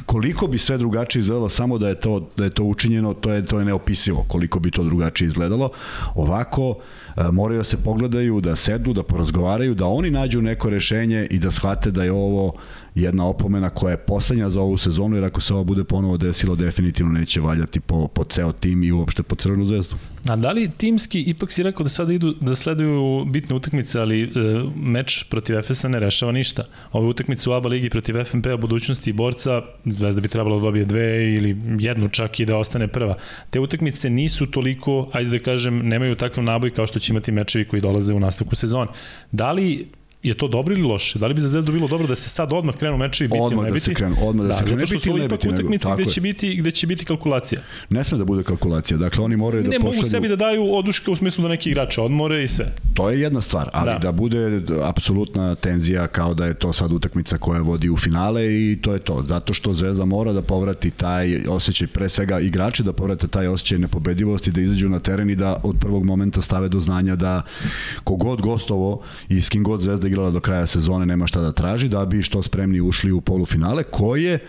koliko 0.06 0.46
bi 0.46 0.58
sve 0.58 0.78
drugačije 0.78 1.20
izgledalo 1.20 1.48
samo 1.48 1.78
da 1.78 1.88
je 1.88 1.94
to 1.94 2.28
da 2.36 2.44
je 2.44 2.50
to 2.50 2.64
učinjeno, 2.64 3.14
to 3.14 3.32
je 3.32 3.44
to 3.44 3.58
je 3.58 3.64
neopisivo 3.64 4.24
koliko 4.28 4.58
bi 4.58 4.70
to 4.70 4.84
drugačije 4.84 5.26
izgledalo. 5.26 5.70
Ovako 6.14 6.76
e, 7.16 7.22
moraju 7.32 7.58
da 7.60 7.64
se 7.64 7.76
pogledaju, 7.76 8.40
da 8.40 8.56
sedu, 8.56 8.92
da 8.92 9.02
porazgovaraju, 9.02 9.74
da 9.74 9.86
oni 9.86 10.10
nađu 10.10 10.42
neko 10.42 10.70
rešenje 10.70 11.26
i 11.30 11.38
da 11.38 11.50
shvate 11.50 11.90
da 11.90 12.04
je 12.04 12.12
ovo 12.12 12.54
jedna 12.94 13.26
opomena 13.26 13.70
koja 13.70 13.90
je 13.90 13.96
poslednja 13.96 14.50
za 14.50 14.60
ovu 14.60 14.76
sezonu, 14.78 15.16
jer 15.16 15.24
ako 15.24 15.40
se 15.40 15.54
ovo 15.54 15.64
bude 15.64 15.84
ponovo 15.84 16.16
desilo, 16.16 16.56
definitivno 16.56 17.12
neće 17.12 17.40
valjati 17.40 17.80
po, 17.80 18.08
po 18.08 18.24
ceo 18.24 18.52
tim 18.52 18.82
i 18.82 18.92
uopšte 18.92 19.22
po 19.22 19.36
Crvenu 19.36 19.66
zvezdu. 19.66 19.96
A 20.28 20.36
da 20.36 20.52
li 20.52 20.70
timski, 20.76 21.20
ipak 21.20 21.52
si 21.52 21.62
rekao 21.62 21.82
da 21.84 21.88
sada 21.88 22.12
idu, 22.12 22.34
da 22.40 22.56
sleduju 22.56 23.24
bitne 23.24 23.56
utakmice, 23.56 24.00
ali 24.00 24.22
e, 24.22 24.28
meč 24.76 25.24
protiv 25.30 25.58
Efesa 25.58 25.88
ne 25.88 26.00
rešava 26.00 26.32
ništa. 26.32 26.64
Ove 26.92 27.06
utakmice 27.06 27.50
u 27.50 27.52
ABA 27.52 27.68
ligi 27.68 27.90
protiv 27.90 28.24
FNP-a 28.24 28.56
budućnosti 28.56 29.10
i 29.10 29.12
borca, 29.12 29.62
Zvezda 29.84 30.20
bi 30.20 30.28
trebalo 30.28 30.56
da 30.56 30.62
dobije 30.62 30.84
dve 30.84 31.34
ili 31.34 31.56
jednu 31.78 32.08
čak 32.08 32.40
i 32.40 32.46
da 32.46 32.56
ostane 32.56 32.88
prva. 32.88 33.16
Te 33.50 33.60
utakmice 33.60 34.10
nisu 34.10 34.46
toliko, 34.46 35.08
ajde 35.12 35.30
da 35.30 35.44
kažem, 35.44 35.88
nemaju 35.88 36.16
takav 36.16 36.44
naboj 36.44 36.70
kao 36.70 36.86
što 36.86 36.98
će 36.98 37.12
imati 37.12 37.32
mečevi 37.32 37.64
koji 37.64 37.82
dolaze 37.82 38.14
u 38.14 38.20
nastavku 38.20 38.54
sezona. 38.56 38.86
Da 39.32 39.52
li 39.52 39.88
je 40.22 40.34
to 40.34 40.48
dobro 40.48 40.74
ili 40.74 40.82
loše? 40.82 41.18
Da 41.18 41.26
li 41.26 41.34
bi 41.34 41.40
za 41.40 41.48
Zvezdu 41.48 41.72
bilo 41.72 41.88
dobro 41.88 42.06
da 42.06 42.16
se 42.16 42.28
sad 42.28 42.52
odmah 42.52 42.76
krenu 42.76 42.96
meče 42.96 43.24
i 43.24 43.28
biti 43.28 43.40
odmah 43.42 43.64
ne 43.64 43.70
da 43.70 43.74
biti? 43.74 43.84
se 43.84 43.94
krenu, 43.94 44.16
odmah 44.22 44.46
da, 44.46 44.48
da 44.48 44.54
se 44.54 44.64
krenu. 44.64 44.80
Zato 44.80 44.98
što 44.98 45.10
su 45.10 45.18
ipak 45.18 45.40
utakmice 45.52 45.88
gde 45.94 46.04
će, 46.04 46.20
biti, 46.20 46.56
gde 46.56 46.70
će 46.70 46.86
biti 46.86 47.04
kalkulacija. 47.04 47.60
Ne 47.90 48.04
sme 48.04 48.18
da 48.18 48.24
bude 48.24 48.42
kalkulacija. 48.42 48.98
Dakle, 48.98 49.24
oni 49.24 49.36
moraju 49.36 49.62
ne, 49.62 49.68
da 49.68 49.76
pošalju... 49.76 49.92
Ne 49.92 49.96
mogu 49.96 50.08
sebi 50.08 50.28
da 50.28 50.36
daju 50.36 50.74
oduške 50.74 51.10
u 51.10 51.16
smislu 51.16 51.42
da 51.42 51.48
neki 51.48 51.70
igrače 51.70 52.00
odmore 52.00 52.44
i 52.44 52.48
sve. 52.48 52.74
To 52.94 53.10
je 53.10 53.20
jedna 53.20 53.40
stvar, 53.40 53.70
ali 53.72 53.90
da, 53.90 53.98
da 53.98 54.12
bude 54.12 54.62
apsolutna 54.82 55.54
tenzija 55.54 56.06
kao 56.06 56.34
da 56.34 56.46
je 56.46 56.54
to 56.54 56.72
sad 56.72 56.92
utakmica 56.92 57.38
koja 57.38 57.60
vodi 57.60 57.90
u 57.90 57.96
finale 57.96 58.46
i 58.46 58.78
to 58.82 58.92
je 58.92 58.98
to. 58.98 59.22
Zato 59.26 59.52
što 59.52 59.74
Zvezda 59.74 60.04
mora 60.04 60.32
da 60.32 60.42
povrati 60.42 60.90
taj 60.90 61.44
osjećaj, 61.48 61.86
pre 61.88 62.08
svega 62.08 62.40
igrači 62.40 62.82
da 62.82 62.92
povrate 62.92 63.26
taj 63.26 63.46
osjećaj 63.46 63.78
nepobedivosti, 63.78 64.50
da 64.50 64.60
izađu 64.60 64.88
na 64.88 64.98
teren 64.98 65.30
i 65.30 65.36
da 65.36 65.60
od 65.62 65.76
prvog 65.80 66.04
momenta 66.04 66.42
stave 66.42 66.68
do 66.68 66.80
znanja 66.80 67.16
da 67.16 67.42
kogod 68.04 68.40
gostovo 68.40 69.02
i 69.28 69.40
s 69.40 69.48
kim 69.48 69.62
god 69.62 69.80
Zvezda 69.80 70.11
igrala 70.12 70.30
do 70.30 70.40
kraja 70.40 70.66
sezone 70.66 71.06
nema 71.06 71.26
šta 71.26 71.40
da 71.40 71.52
traži, 71.52 71.88
da 71.88 72.04
bi 72.04 72.22
što 72.22 72.42
spremni 72.42 72.80
ušli 72.80 73.12
u 73.12 73.20
polufinale, 73.20 73.82
koje 73.82 74.34
e, 74.34 74.40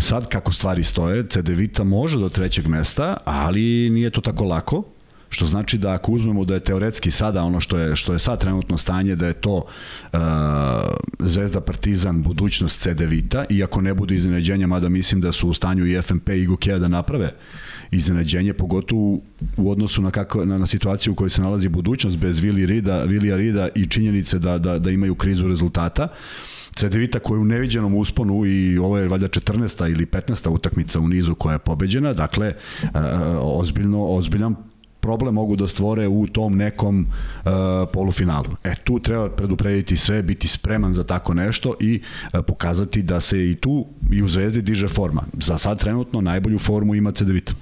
sad 0.00 0.28
kako 0.28 0.52
stvari 0.52 0.82
stoje, 0.82 1.26
CD 1.28 1.48
Vita 1.48 1.84
može 1.84 2.18
do 2.18 2.28
trećeg 2.28 2.66
mesta, 2.66 3.16
ali 3.24 3.90
nije 3.90 4.10
to 4.10 4.20
tako 4.20 4.44
lako, 4.44 4.84
što 5.32 5.46
znači 5.46 5.78
da 5.78 5.92
ako 5.92 6.12
uzmemo 6.12 6.44
da 6.44 6.54
je 6.54 6.60
teoretski 6.60 7.10
sada 7.10 7.42
ono 7.42 7.60
što 7.60 7.78
je 7.78 7.96
što 7.96 8.12
je 8.12 8.18
sad 8.18 8.40
trenutno 8.40 8.78
stanje 8.78 9.16
da 9.16 9.26
je 9.26 9.32
to 9.32 9.54
uh, 10.12 10.20
Zvezda 11.18 11.60
Partizan 11.60 12.22
budućnost 12.22 12.80
CD 12.80 13.00
Vita 13.00 13.44
i 13.48 13.62
ako 13.64 13.80
ne 13.80 13.94
bude 13.94 14.14
iznenađenja 14.14 14.66
mada 14.66 14.88
mislim 14.88 15.20
da 15.20 15.32
su 15.32 15.48
u 15.48 15.54
stanju 15.54 15.86
i 15.86 16.02
FNP 16.02 16.28
i 16.28 16.46
Gokea 16.46 16.78
da 16.78 16.88
naprave 16.88 17.32
iznenađenje 17.92 18.52
pogotovo 18.52 19.18
u 19.56 19.70
odnosu 19.70 20.02
na 20.02 20.10
kako 20.10 20.44
na, 20.44 20.58
na 20.58 20.66
situaciju 20.66 21.12
u 21.12 21.16
kojoj 21.16 21.30
se 21.30 21.42
nalazi 21.42 21.68
budućnost 21.68 22.18
bez 22.18 22.38
Vili 22.38 22.66
Rida, 22.66 23.02
Vilija 23.04 23.36
Rida 23.36 23.68
i 23.74 23.86
činjenice 23.86 24.38
da 24.38 24.58
da 24.58 24.78
da 24.78 24.90
imaju 24.90 25.14
krizu 25.14 25.48
rezultata 25.48 26.08
Cedevita 26.74 27.18
koja 27.18 27.36
je 27.36 27.40
u 27.40 27.44
neviđenom 27.44 27.94
usponu 27.94 28.46
i 28.46 28.78
ovo 28.78 28.98
je 28.98 29.08
valjda 29.08 29.28
14. 29.28 29.90
ili 29.90 30.06
15. 30.06 30.48
utakmica 30.48 31.00
u 31.00 31.08
nizu 31.08 31.34
koja 31.34 31.52
je 31.52 31.58
pobeđena, 31.58 32.12
dakle 32.12 32.46
e, 32.46 32.56
ozbiljno, 33.40 34.06
ozbiljan 34.06 34.56
problem 35.02 35.34
mogu 35.34 35.56
da 35.56 35.68
stvore 35.68 36.08
u 36.08 36.26
tom 36.26 36.56
nekom 36.56 37.06
uh, 37.06 37.52
polufinalu. 37.92 38.50
E, 38.64 38.74
tu 38.84 38.98
treba 38.98 39.30
preduprediti 39.30 39.96
sve, 39.96 40.22
biti 40.22 40.48
spreman 40.48 40.94
za 40.94 41.04
tako 41.04 41.34
nešto 41.34 41.74
i 41.80 42.00
uh, 42.32 42.40
pokazati 42.46 43.02
da 43.02 43.20
se 43.20 43.50
i 43.50 43.54
tu 43.54 43.86
i 44.12 44.22
u 44.22 44.28
Zvezdi 44.28 44.62
diže 44.62 44.88
forma. 44.88 45.22
Za 45.40 45.58
sad 45.58 45.80
trenutno 45.80 46.20
najbolju 46.20 46.58
formu 46.58 46.94
ima 46.94 47.12
Cedevita. 47.12 47.52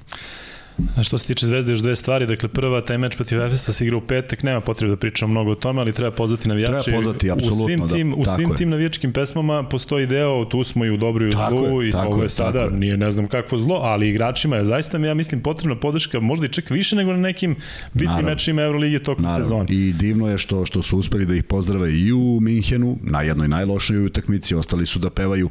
A 0.96 1.02
što 1.02 1.18
se 1.18 1.26
tiče 1.26 1.46
Zvezde, 1.46 1.72
još 1.72 1.80
dve 1.80 1.96
stvari. 1.96 2.26
Dakle, 2.26 2.48
prva, 2.48 2.80
taj 2.80 2.98
meč 2.98 3.16
protiv 3.16 3.42
Efesa 3.42 3.72
se 3.72 3.84
igra 3.84 3.96
u 3.96 4.00
petak, 4.00 4.42
nema 4.42 4.60
potrebe 4.60 4.90
da 4.90 4.96
pričam 4.96 5.30
mnogo 5.30 5.50
o 5.50 5.54
tome, 5.54 5.80
ali 5.80 5.92
treba 5.92 6.10
pozvati 6.10 6.48
navijače. 6.48 6.84
Treba 6.84 6.98
pozvati, 6.98 7.30
apsolutno. 7.30 7.64
U 7.64 7.66
svim 7.66 7.88
tim, 7.88 8.10
da, 8.10 8.16
u 8.16 8.36
svim 8.36 8.50
je. 8.50 8.56
tim 8.56 8.70
navijačkim 8.70 9.12
pesmama 9.12 9.62
postoji 9.62 10.06
deo, 10.06 10.44
tu 10.44 10.64
smo 10.64 10.84
i 10.84 10.90
u 10.90 10.96
dobru 10.96 11.24
i 11.24 11.28
u 11.28 11.32
zlu, 11.32 11.82
i 11.82 11.92
ovo 12.06 12.22
je 12.22 12.28
sada, 12.28 12.60
je. 12.60 12.70
nije 12.70 12.96
ne 12.96 13.10
znam 13.10 13.28
kakvo 13.28 13.58
zlo, 13.58 13.76
ali 13.82 14.08
igračima 14.08 14.56
je 14.56 14.64
zaista, 14.64 14.98
ja 14.98 15.14
mislim, 15.14 15.40
potrebna 15.40 15.76
podrška, 15.76 16.20
možda 16.20 16.46
i 16.46 16.48
čak 16.48 16.70
više 16.70 16.96
nego 16.96 17.12
na 17.12 17.18
nekim 17.18 17.56
bitnim 17.92 18.26
mečima 18.26 18.62
Euroligije 18.62 19.02
tokom 19.02 19.24
Naravno. 19.24 19.44
sezone. 19.44 19.66
I 19.68 19.92
divno 19.92 20.28
je 20.28 20.38
što, 20.38 20.66
što 20.66 20.82
su 20.82 20.98
uspeli 20.98 21.26
da 21.26 21.34
ih 21.34 21.44
pozdrave 21.44 21.92
i 21.92 22.12
u 22.12 22.38
Minhenu, 22.40 22.98
na 23.02 23.22
jednoj 23.22 23.48
najlošoj 23.48 24.04
utakmici, 24.06 24.54
ostali 24.54 24.86
su 24.86 24.98
da 24.98 25.10
pevaju, 25.10 25.50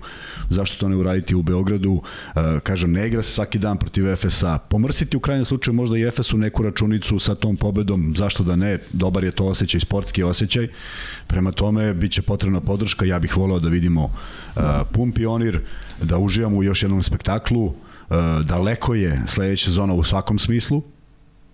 zašto 0.50 0.78
to 0.78 0.90
ne 0.90 0.96
uraditi 0.96 1.36
u 1.36 1.42
Beogradu, 1.42 1.92
uh, 1.92 2.42
kažem, 2.64 2.92
ne 2.92 3.08
igra 3.08 3.22
se 3.22 3.32
svaki 3.32 3.60
dan 3.60 3.78
protiv 3.78 4.16
FSA, 4.16 4.58
pomrsiti 4.58 5.18
u 5.20 5.22
krajnjem 5.22 5.46
slučaju 5.46 5.76
možda 5.76 5.98
i 5.98 6.04
Efesu 6.04 6.38
neku 6.38 6.64
računicu 6.64 7.20
sa 7.20 7.36
tom 7.36 7.58
pobedom, 7.58 8.14
zašto 8.16 8.44
da 8.44 8.56
ne, 8.56 8.78
dobar 8.94 9.24
je 9.24 9.32
to 9.32 9.46
osjećaj, 9.46 9.80
sportski 9.80 10.24
osjećaj, 10.24 10.68
prema 11.28 11.52
tome 11.52 11.94
bit 11.94 12.12
će 12.12 12.22
potrebna 12.22 12.60
podrška, 12.60 13.06
ja 13.06 13.20
bih 13.20 13.38
volao 13.38 13.60
da 13.60 13.70
vidimo 13.70 14.04
uh, 14.06 14.64
pun 14.94 15.12
pionir, 15.12 15.60
da 16.02 16.18
uživamo 16.18 16.58
u 16.58 16.64
još 16.64 16.84
jednom 16.84 17.04
spektaklu, 17.04 17.66
uh, 17.66 17.76
daleko 18.46 18.96
je 18.96 19.22
sledeća 19.28 19.66
sezona 19.66 19.94
u 19.94 20.04
svakom 20.04 20.40
smislu, 20.40 20.84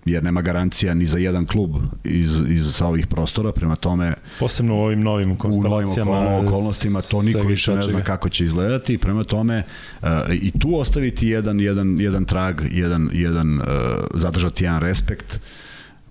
jer 0.06 0.24
nema 0.24 0.42
garancija 0.42 0.94
ni 0.94 1.06
za 1.06 1.18
jedan 1.18 1.46
klub 1.46 1.76
iz, 2.04 2.42
iz 2.50 2.76
sa 2.76 2.88
ovih 2.88 3.08
prostora, 3.08 3.52
prema 3.52 3.76
tome 3.76 4.14
posebno 4.40 4.76
u 4.76 4.80
ovim 4.80 5.02
novim 5.02 5.36
konstelacijama 5.36 6.12
u 6.12 6.24
novim 6.24 6.48
okolnostima 6.48 7.02
to 7.02 7.22
niko 7.22 7.42
više 7.42 7.76
ne 7.76 7.82
zna 7.82 8.04
kako 8.04 8.30
će 8.30 8.46
izgledati, 8.46 8.98
prema 8.98 9.24
tome 9.24 9.64
uh, 10.02 10.08
i 10.32 10.52
tu 10.60 10.80
ostaviti 10.80 11.28
jedan, 11.28 11.60
jedan, 11.60 12.00
jedan 12.00 12.26
trag, 12.26 12.62
jedan, 12.72 13.10
jedan 13.14 13.60
uh, 13.60 13.66
zadržati 14.14 14.64
jedan 14.64 14.82
respekt 14.82 15.36
uh, 15.36 15.65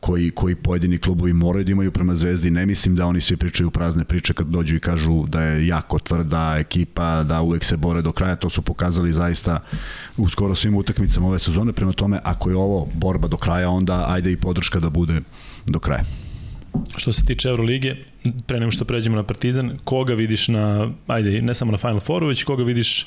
koji, 0.05 0.31
koji 0.31 0.55
pojedini 0.55 0.99
klubovi 0.99 1.33
moraju 1.33 1.65
da 1.65 1.73
imaju 1.73 1.93
prema 1.93 2.15
Zvezdi. 2.15 2.51
Ne 2.51 2.67
mislim 2.67 2.97
da 2.97 3.07
oni 3.07 3.21
svi 3.21 3.37
pričaju 3.37 3.71
prazne 3.71 4.05
priče 4.05 4.35
kad 4.35 4.47
dođu 4.47 4.77
i 4.77 4.81
kažu 4.81 5.27
da 5.27 5.43
je 5.43 5.67
jako 5.67 5.99
tvrda 5.99 6.57
ekipa, 6.59 7.23
da 7.23 7.41
uvek 7.41 7.65
se 7.65 7.77
bore 7.77 8.03
do 8.03 8.13
kraja. 8.13 8.37
To 8.37 8.51
su 8.51 8.63
pokazali 8.63 9.13
zaista 9.13 9.61
u 10.17 10.29
skoro 10.29 10.55
svim 10.55 10.77
utakmicama 10.77 11.29
ove 11.29 11.39
sezone. 11.39 11.73
Prema 11.73 11.93
tome, 11.93 12.21
ako 12.25 12.51
je 12.51 12.57
ovo 12.57 12.89
borba 12.95 13.29
do 13.29 13.37
kraja, 13.37 13.71
onda 13.71 14.05
ajde 14.09 14.33
i 14.33 14.37
podrška 14.37 14.81
da 14.81 14.91
bude 14.91 15.21
do 15.67 15.79
kraja. 15.79 16.05
Što 16.97 17.13
se 17.13 17.25
tiče 17.25 17.49
Euroligije, 17.49 18.05
pre 18.47 18.61
nego 18.61 18.71
što 18.71 18.85
pređemo 18.85 19.17
na 19.17 19.23
Partizan, 19.23 19.73
koga 19.85 20.15
vidiš 20.15 20.49
na, 20.49 20.91
ajde, 21.07 21.43
ne 21.43 21.55
samo 21.55 21.73
na 21.73 21.79
Final 21.79 22.01
Fouru, 22.01 22.27
već 22.27 22.45
koga 22.45 22.65
vidiš 22.65 23.07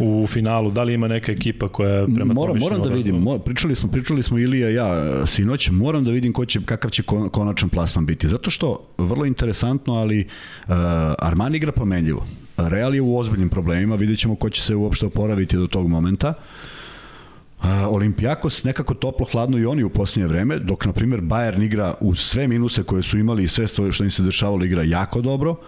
u 0.00 0.26
finalu? 0.26 0.70
Da 0.70 0.82
li 0.82 0.94
ima 0.94 1.08
neka 1.08 1.32
ekipa 1.32 1.68
koja 1.68 2.06
prema 2.14 2.34
moram, 2.34 2.58
tome 2.58 2.60
Moram 2.60 2.82
da 2.82 2.88
vidim, 2.88 3.16
mora, 3.16 3.38
pričali 3.38 3.74
smo, 3.74 3.90
pričali 3.90 4.22
smo 4.22 4.38
Ilija 4.38 4.70
i 4.70 4.74
ja 4.74 5.26
sinoć, 5.26 5.70
moram 5.70 6.04
da 6.04 6.10
vidim 6.10 6.32
ko 6.32 6.44
će, 6.44 6.60
kakav 6.64 6.90
će 6.90 7.02
konačan 7.02 7.68
plasman 7.68 8.06
biti. 8.06 8.28
Zato 8.28 8.50
što, 8.50 8.86
vrlo 8.98 9.24
interesantno, 9.24 9.94
ali 9.94 10.20
uh, 10.20 10.74
Armani 11.18 11.56
igra 11.56 11.72
pomenljivo. 11.72 12.26
Real 12.56 12.94
je 12.94 13.00
u 13.00 13.18
ozbiljnim 13.18 13.48
problemima, 13.48 13.94
vidjet 13.94 14.18
ćemo 14.18 14.34
ko 14.34 14.50
će 14.50 14.62
se 14.62 14.74
uopšte 14.74 15.06
oporaviti 15.06 15.56
do 15.56 15.66
tog 15.66 15.88
momenta. 15.88 16.34
Uh, 17.58 17.66
Olimpijakos 17.88 18.64
nekako 18.64 18.94
toplo 18.94 19.26
hladno 19.32 19.58
i 19.58 19.66
oni 19.66 19.84
u 19.84 19.90
posljednje 19.90 20.26
vreme, 20.26 20.58
dok 20.58 20.84
na 20.84 20.92
primjer 20.92 21.20
Bayern 21.20 21.64
igra 21.64 21.94
u 22.00 22.14
sve 22.14 22.48
minuse 22.48 22.82
koje 22.82 23.02
su 23.02 23.18
imali 23.18 23.42
i 23.42 23.48
sve 23.48 23.66
što 23.68 24.04
im 24.04 24.10
se 24.10 24.22
dešavalo 24.22 24.64
igra 24.64 24.82
jako 24.82 25.20
dobro. 25.20 25.50
Uh, 25.50 25.58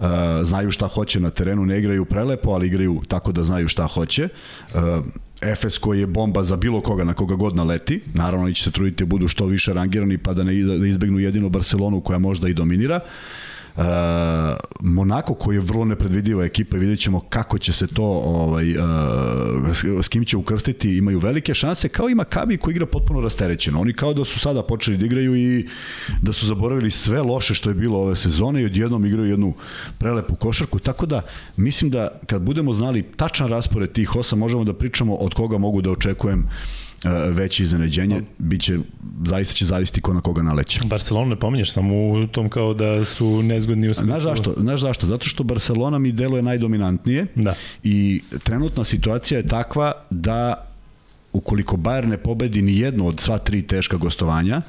Uh, 0.00 0.06
znaju 0.42 0.70
šta 0.70 0.86
hoće 0.86 1.20
na 1.20 1.30
terenu, 1.30 1.66
ne 1.66 1.78
igraju 1.78 2.04
prelepo, 2.04 2.50
ali 2.50 2.66
igraju 2.66 3.02
tako 3.08 3.32
da 3.32 3.42
znaju 3.42 3.68
šta 3.68 3.86
hoće. 3.86 4.28
Uh, 4.74 5.04
Efes 5.40 5.78
koji 5.78 6.00
je 6.00 6.06
bomba 6.06 6.42
za 6.42 6.56
bilo 6.56 6.80
koga 6.80 7.04
na 7.04 7.14
koga 7.14 7.34
god 7.34 7.56
naleti, 7.56 8.00
naravno 8.14 8.44
oni 8.44 8.54
će 8.54 8.64
se 8.64 8.70
truditi 8.70 9.04
da 9.04 9.08
budu 9.08 9.28
što 9.28 9.46
više 9.46 9.72
rangirani 9.72 10.18
pa 10.18 10.32
da 10.32 10.44
ne 10.44 10.62
da 10.62 10.86
izbegnu 10.86 11.18
jedino 11.18 11.48
Barcelonu 11.48 12.00
koja 12.00 12.18
možda 12.18 12.48
i 12.48 12.54
dominira. 12.54 12.96
Uh, 12.96 13.47
Uh, 13.78 13.84
Monako 14.80 15.34
koji 15.34 15.56
je 15.56 15.60
vrlo 15.60 15.84
nepredvidiva 15.84 16.44
ekipa 16.44 16.76
i 16.76 16.80
vidjet 16.80 17.00
ćemo 17.00 17.20
kako 17.20 17.58
će 17.58 17.72
se 17.72 17.86
to 17.86 18.04
ovaj, 18.04 18.76
uh, 18.76 18.84
s 20.02 20.08
kim 20.08 20.24
će 20.24 20.36
ukrstiti 20.36 20.96
imaju 20.96 21.18
velike 21.18 21.54
šanse 21.54 21.88
kao 21.88 22.08
i 22.08 22.14
Makabi 22.14 22.56
koji 22.56 22.72
igra 22.72 22.86
potpuno 22.86 23.20
rasterećeno. 23.20 23.80
Oni 23.80 23.92
kao 23.92 24.14
da 24.14 24.24
su 24.24 24.38
sada 24.38 24.62
počeli 24.62 24.96
da 24.96 25.06
igraju 25.06 25.36
i 25.36 25.68
da 26.22 26.32
su 26.32 26.46
zaboravili 26.46 26.90
sve 26.90 27.22
loše 27.22 27.54
što 27.54 27.70
je 27.70 27.74
bilo 27.74 27.98
ove 27.98 28.16
sezone 28.16 28.62
i 28.62 28.66
odjednom 28.66 29.06
igraju 29.06 29.30
jednu 29.30 29.54
prelepu 29.98 30.36
košarku 30.36 30.78
tako 30.78 31.06
da 31.06 31.22
mislim 31.56 31.90
da 31.90 32.08
kad 32.26 32.42
budemo 32.42 32.74
znali 32.74 33.02
tačan 33.02 33.48
raspored 33.48 33.92
tih 33.92 34.16
osa 34.16 34.36
možemo 34.36 34.64
da 34.64 34.74
pričamo 34.74 35.14
od 35.14 35.34
koga 35.34 35.58
mogu 35.58 35.82
da 35.82 35.90
očekujem 35.90 36.48
E, 36.48 36.87
veće 37.30 37.62
iznenađenje, 37.62 38.22
biće, 38.38 38.78
zaista 39.26 39.54
će 39.54 39.64
zavisiti 39.64 40.00
ko 40.00 40.14
na 40.14 40.20
koga 40.20 40.42
naleće. 40.42 40.80
Barcelona 40.84 41.30
ne 41.30 41.36
pominješ 41.36 41.72
samo 41.72 42.10
u 42.10 42.26
tom 42.26 42.48
kao 42.48 42.74
da 42.74 43.04
su 43.04 43.42
nezgodni 43.42 43.88
u 43.88 43.94
smislu. 43.94 44.04
Znaš 44.06 44.22
zašto? 44.22 44.54
Znaš 44.58 44.80
zašto? 44.80 45.06
Zato 45.06 45.26
što 45.26 45.44
Barcelona 45.44 45.98
mi 45.98 46.12
deluje 46.12 46.42
najdominantnije 46.42 47.26
da. 47.34 47.54
i 47.82 48.22
trenutna 48.42 48.84
situacija 48.84 49.38
je 49.38 49.46
takva 49.46 49.92
da 50.10 50.66
ukoliko 51.32 51.76
Bayern 51.76 52.08
ne 52.08 52.16
pobedi 52.18 52.62
ni 52.62 52.78
jednu 52.78 53.06
od 53.06 53.20
sva 53.20 53.38
tri 53.38 53.62
teška 53.62 53.96
gostovanja, 53.96 54.56
uh, 54.56 54.62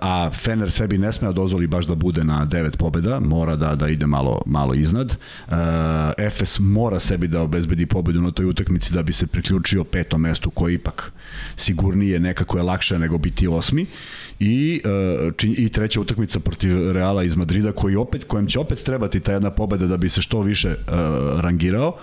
a 0.00 0.30
Fener 0.32 0.70
sebi 0.70 0.98
ne 0.98 1.12
sme 1.12 1.28
da 1.28 1.32
dozvoli 1.32 1.66
baš 1.66 1.86
da 1.86 1.94
bude 1.94 2.24
na 2.24 2.44
devet 2.44 2.78
pobeda, 2.78 3.20
mora 3.20 3.56
da 3.56 3.74
da 3.74 3.88
ide 3.88 4.06
malo 4.06 4.42
malo 4.46 4.74
iznad. 4.74 5.16
Efes 6.18 6.58
mora 6.58 7.00
sebi 7.00 7.28
da 7.28 7.42
obezbedi 7.42 7.86
pobedu 7.86 8.20
na 8.20 8.30
toj 8.30 8.46
utakmici 8.46 8.94
da 8.94 9.02
bi 9.02 9.12
se 9.12 9.26
priključio 9.26 9.84
petom 9.84 10.20
mestu 10.20 10.50
koji 10.50 10.74
ipak 10.74 11.12
sigurnije 11.56 12.20
nekako 12.20 12.58
je 12.58 12.62
lakše 12.62 12.98
nego 12.98 13.18
biti 13.18 13.48
osmi 13.48 13.86
i 14.38 14.82
i 15.42 15.68
treća 15.68 16.00
utakmica 16.00 16.40
protiv 16.40 16.92
Reala 16.92 17.24
iz 17.24 17.36
Madrida 17.36 17.72
koji 17.72 17.96
opet 17.96 18.24
kojem 18.24 18.46
će 18.46 18.58
opet 18.58 18.84
trebati 18.84 19.20
ta 19.20 19.32
jedna 19.32 19.50
pobeda 19.50 19.86
da 19.86 19.96
bi 19.96 20.08
se 20.08 20.22
što 20.22 20.40
više 20.40 20.74
rangirao 21.36 21.96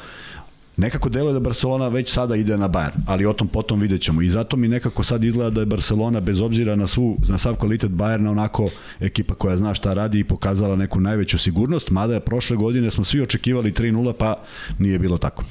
nekako 0.77 1.09
deluje 1.09 1.33
da 1.33 1.39
Barcelona 1.39 1.87
već 1.87 2.13
sada 2.13 2.35
ide 2.35 2.57
na 2.57 2.69
Bayern, 2.69 2.99
ali 3.05 3.25
o 3.25 3.33
tom 3.33 3.47
potom 3.47 3.79
vidjet 3.79 4.01
ćemo. 4.01 4.21
I 4.21 4.29
zato 4.29 4.57
mi 4.57 4.67
nekako 4.67 5.03
sad 5.03 5.23
izgleda 5.23 5.49
da 5.49 5.59
je 5.61 5.65
Barcelona 5.65 6.19
bez 6.19 6.41
obzira 6.41 6.75
na 6.75 6.87
svu 6.87 7.17
na 7.27 7.37
sav 7.37 7.55
kvalitet 7.55 7.91
Bayerna 7.91 8.31
onako 8.31 8.69
ekipa 8.99 9.35
koja 9.35 9.57
zna 9.57 9.73
šta 9.73 9.93
radi 9.93 10.19
i 10.19 10.23
pokazala 10.23 10.75
neku 10.75 10.99
najveću 10.99 11.37
sigurnost, 11.37 11.89
mada 11.91 12.13
je 12.13 12.19
prošle 12.19 12.57
godine 12.57 12.91
smo 12.91 13.03
svi 13.03 13.21
očekivali 13.21 13.71
3-0 13.71 14.13
pa 14.13 14.43
nije 14.79 14.99
bilo 14.99 15.17
tako. 15.17 15.43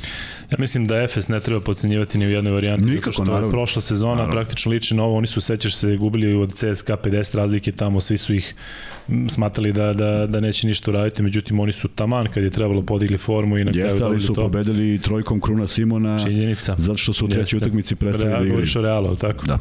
Ja 0.51 0.57
mislim 0.59 0.87
da 0.87 1.03
Efes 1.03 1.29
ne 1.29 1.41
treba 1.41 1.61
podcenjivati 1.61 2.19
ni 2.19 2.27
u 2.27 2.31
jednoj 2.31 2.53
varijanti, 2.53 2.85
Nikako, 2.85 3.05
zato 3.05 3.13
što 3.13 3.25
naravno. 3.25 3.47
je 3.47 3.51
prošla 3.51 3.83
sezona 3.83 4.15
naravno. 4.15 4.33
praktično 4.33 4.73
liči 4.73 4.95
na 4.95 5.03
ovo, 5.03 5.17
oni 5.17 5.27
su 5.27 5.41
sećaš 5.41 5.77
se 5.77 5.97
gubili 5.97 6.35
od 6.35 6.53
CSKA 6.53 6.97
50 6.97 7.37
razlike 7.37 7.73
tamo, 7.73 8.01
svi 8.01 8.19
su 8.19 8.35
ih 8.35 8.55
smatrali 9.29 9.73
da, 9.73 9.93
da, 9.93 10.27
da 10.27 10.41
neće 10.41 10.67
ništa 10.67 10.91
uraditi, 10.91 11.23
međutim 11.23 11.61
oni 11.61 11.73
su 11.73 11.89
taman 11.89 12.27
kad 12.35 12.45
je 12.45 12.51
trebalo 12.51 12.83
podigli 12.83 13.19
formu 13.19 13.59
i 13.59 13.65
na 13.65 13.73
kraju 13.73 13.87
Jeste, 13.87 14.05
ali 14.05 14.21
su 14.21 14.35
to. 14.35 14.43
pobedili 14.43 14.99
trojkom 14.99 15.41
Kruna 15.41 15.67
Simona 15.67 16.19
Činjenica. 16.19 16.75
zato 16.79 16.99
što 16.99 17.13
su 17.13 17.25
u 17.25 17.29
trećoj 17.29 17.57
utakmici 17.57 17.97
prestali 17.97 18.31
Real, 18.31 18.41
da 18.43 18.47
igraju. 18.49 18.67
o 18.79 18.83
Realu, 18.83 19.17
tako? 19.17 19.47
Da. 19.47 19.59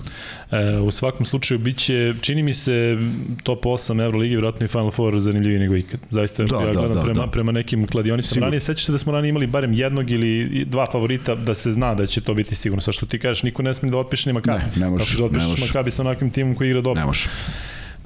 E, 0.51 0.79
u 0.79 0.91
svakom 0.91 1.25
slučaju 1.25 1.59
biće, 1.59 2.13
čini 2.21 2.43
mi 2.43 2.53
se 2.53 2.97
top 3.43 3.63
8 3.65 4.03
Euroligi, 4.03 4.35
vjerojatno 4.35 4.65
i 4.65 4.67
Final 4.67 4.91
Four 4.91 5.19
zanimljiviji 5.19 5.59
nego 5.59 5.75
ikad. 5.75 5.99
Zaista 6.09 6.43
da, 6.43 6.55
ja 6.55 6.65
da, 6.65 6.71
gledam 6.73 6.95
da, 6.95 7.03
prema, 7.03 7.25
da. 7.25 7.31
prema 7.31 7.51
nekim 7.51 7.87
kladionicama. 7.87 8.33
Sigur. 8.33 8.43
Ranije 8.43 8.59
sećaš 8.59 8.85
se 8.85 8.91
da 8.91 8.97
smo 8.97 9.11
ranije 9.11 9.29
imali 9.29 9.47
barem 9.47 9.73
jednog 9.73 10.11
ili 10.11 10.65
dva 10.65 10.87
favorita 10.91 11.35
da 11.35 11.53
se 11.53 11.71
zna 11.71 11.95
da 11.95 12.05
će 12.05 12.21
to 12.21 12.33
biti 12.33 12.55
sigurno. 12.55 12.81
Sa 12.81 12.91
što 12.91 13.05
ti 13.05 13.19
kažeš, 13.19 13.43
niko 13.43 13.61
ne 13.63 13.73
smije 13.73 13.91
da 13.91 13.97
otpiše 13.97 14.29
ni 14.29 14.33
Makabi. 14.33 14.59
Ne, 14.75 14.81
ne 14.85 14.89
možeš. 14.89 15.11
Kako 15.11 15.19
da 15.19 15.25
otpišeš 15.25 15.67
Makabi 15.67 15.91
sa 15.91 16.01
onakvim 16.01 16.29
timom 16.29 16.55
koji 16.55 16.67
igra 16.67 16.81
dobro. 16.81 16.99
Ne 16.99 17.05
možeš. 17.05 17.27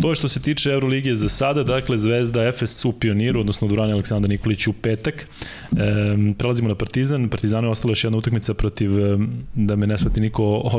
To 0.02 0.10
je 0.10 0.16
što 0.16 0.28
se 0.28 0.42
tiče 0.42 0.70
Euroligije 0.70 1.16
za 1.16 1.30
sada, 1.30 1.64
dakle 1.64 1.98
Zvezda 1.98 2.44
Efes 2.44 2.86
u 2.86 2.92
pioniru, 2.92 3.40
odnosno 3.40 3.68
Dvorani 3.68 3.94
Aleksandar 3.94 4.30
Nikolić 4.30 4.68
u 4.68 4.74
petak. 4.74 5.16
E, 5.16 5.78
prelazimo 6.38 6.70
na 6.70 6.76
Partizan. 6.76 7.30
Partizanu 7.30 7.68
je 7.68 7.72
ostala 7.72 7.92
još 7.92 8.04
jedna 8.04 8.18
utakmica 8.18 8.54
protiv, 8.54 8.92
da 9.54 9.76
me 9.76 9.88
ne 9.88 9.98
svati 9.98 10.22
niko 10.22 10.72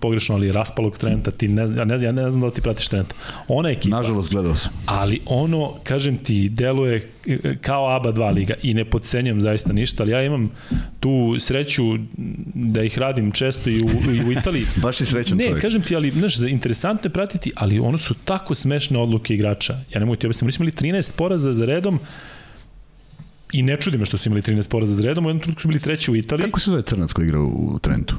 pogrešno, 0.00 0.34
ali 0.34 0.52
raspalog 0.52 0.98
Trenta. 0.98 1.30
Ti 1.30 1.48
ne, 1.48 1.62
ja, 1.62 1.84
ne, 1.84 2.02
ja 2.02 2.12
ne 2.12 2.30
znam 2.30 2.40
da 2.40 2.46
li 2.46 2.52
ti 2.52 2.60
pratiš 2.60 2.88
Trenta. 2.88 3.14
Ona 3.48 3.70
ekipa. 3.70 3.96
Nažalost, 3.96 4.30
gledao 4.30 4.54
sam. 4.54 4.72
Ali 4.86 5.20
ono, 5.26 5.74
kažem 5.84 6.16
ti, 6.16 6.48
deluje 6.48 7.13
kao 7.60 7.88
ABA 7.96 8.12
2 8.12 8.34
liga 8.34 8.54
i 8.62 8.74
ne 8.74 8.84
podcenjam 8.84 9.40
zaista 9.40 9.72
ništa, 9.72 10.02
ali 10.02 10.12
ja 10.12 10.22
imam 10.22 10.50
tu 11.00 11.36
sreću 11.40 11.82
da 12.54 12.82
ih 12.82 12.98
radim 12.98 13.32
često 13.32 13.70
i 13.70 13.82
u, 13.82 13.88
i 14.14 14.24
u 14.28 14.32
Italiji. 14.32 14.66
Baš 14.82 14.96
si 14.96 15.04
srećan 15.06 15.38
Ne, 15.38 15.44
čovjek. 15.44 15.62
kažem 15.62 15.82
ti, 15.82 15.96
ali 15.96 16.10
znaš, 16.10 16.38
interesantno 16.38 17.08
je 17.08 17.12
pratiti, 17.12 17.52
ali 17.56 17.78
ono 17.78 17.98
su 17.98 18.14
tako 18.14 18.54
smešne 18.54 18.98
odluke 18.98 19.34
igrača. 19.34 19.72
Ja 19.94 20.00
ne 20.00 20.06
mogu 20.06 20.16
ti 20.16 20.26
objasniti, 20.26 20.44
oni 20.44 20.52
smo 20.52 20.62
imali 20.62 21.00
13 21.02 21.12
poraza 21.16 21.52
za 21.52 21.64
redom, 21.64 21.98
I 23.52 23.62
ne 23.62 23.76
čudi 23.80 23.98
me 23.98 24.06
što 24.06 24.16
su 24.18 24.28
imali 24.28 24.42
13 24.42 24.70
poraza 24.70 24.94
za 24.94 25.02
redom, 25.02 25.26
u 25.26 25.28
jednom 25.28 25.40
trenutku 25.42 25.62
su 25.62 25.68
bili 25.68 25.80
treći 25.80 26.10
u 26.10 26.16
Italiji. 26.16 26.44
Kako 26.44 26.60
se 26.60 26.70
zove 26.70 26.82
crnac 26.82 27.12
koji 27.12 27.24
igra 27.24 27.40
u 27.40 27.78
Trentu? 27.82 28.16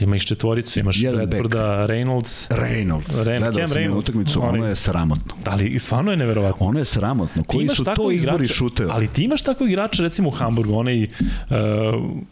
Ima 0.00 0.16
ih 0.16 0.22
četvoricu, 0.22 0.78
imaš 0.78 1.02
Jedan 1.02 1.26
Bradforda, 1.26 1.86
Reynolds. 1.88 2.48
Reynolds. 2.48 3.24
Rain, 3.24 3.40
Gledao 3.42 3.52
Cam 3.52 3.68
sam 3.68 3.76
Reynolds. 3.76 3.98
utakmicu, 3.98 4.44
ono 4.44 4.66
je 4.66 4.76
sramotno. 4.76 5.34
Ali 5.46 5.78
stvarno 5.78 6.10
je 6.10 6.16
neverovatno. 6.16 6.66
Ono 6.66 6.78
je 6.78 6.84
sramotno. 6.84 7.44
Koji 7.44 7.68
su 7.68 7.84
to 7.84 8.10
izbori 8.10 8.34
igrača, 8.36 8.54
šuteva? 8.54 8.94
Ali 8.94 9.08
ti 9.08 9.24
imaš 9.24 9.42
tako 9.42 9.66
igrača, 9.66 10.02
recimo 10.02 10.28
u 10.28 10.32
Hamburgu, 10.32 10.74
onaj 10.74 11.02
uh, 11.02 11.08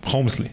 Homesley 0.05 0.49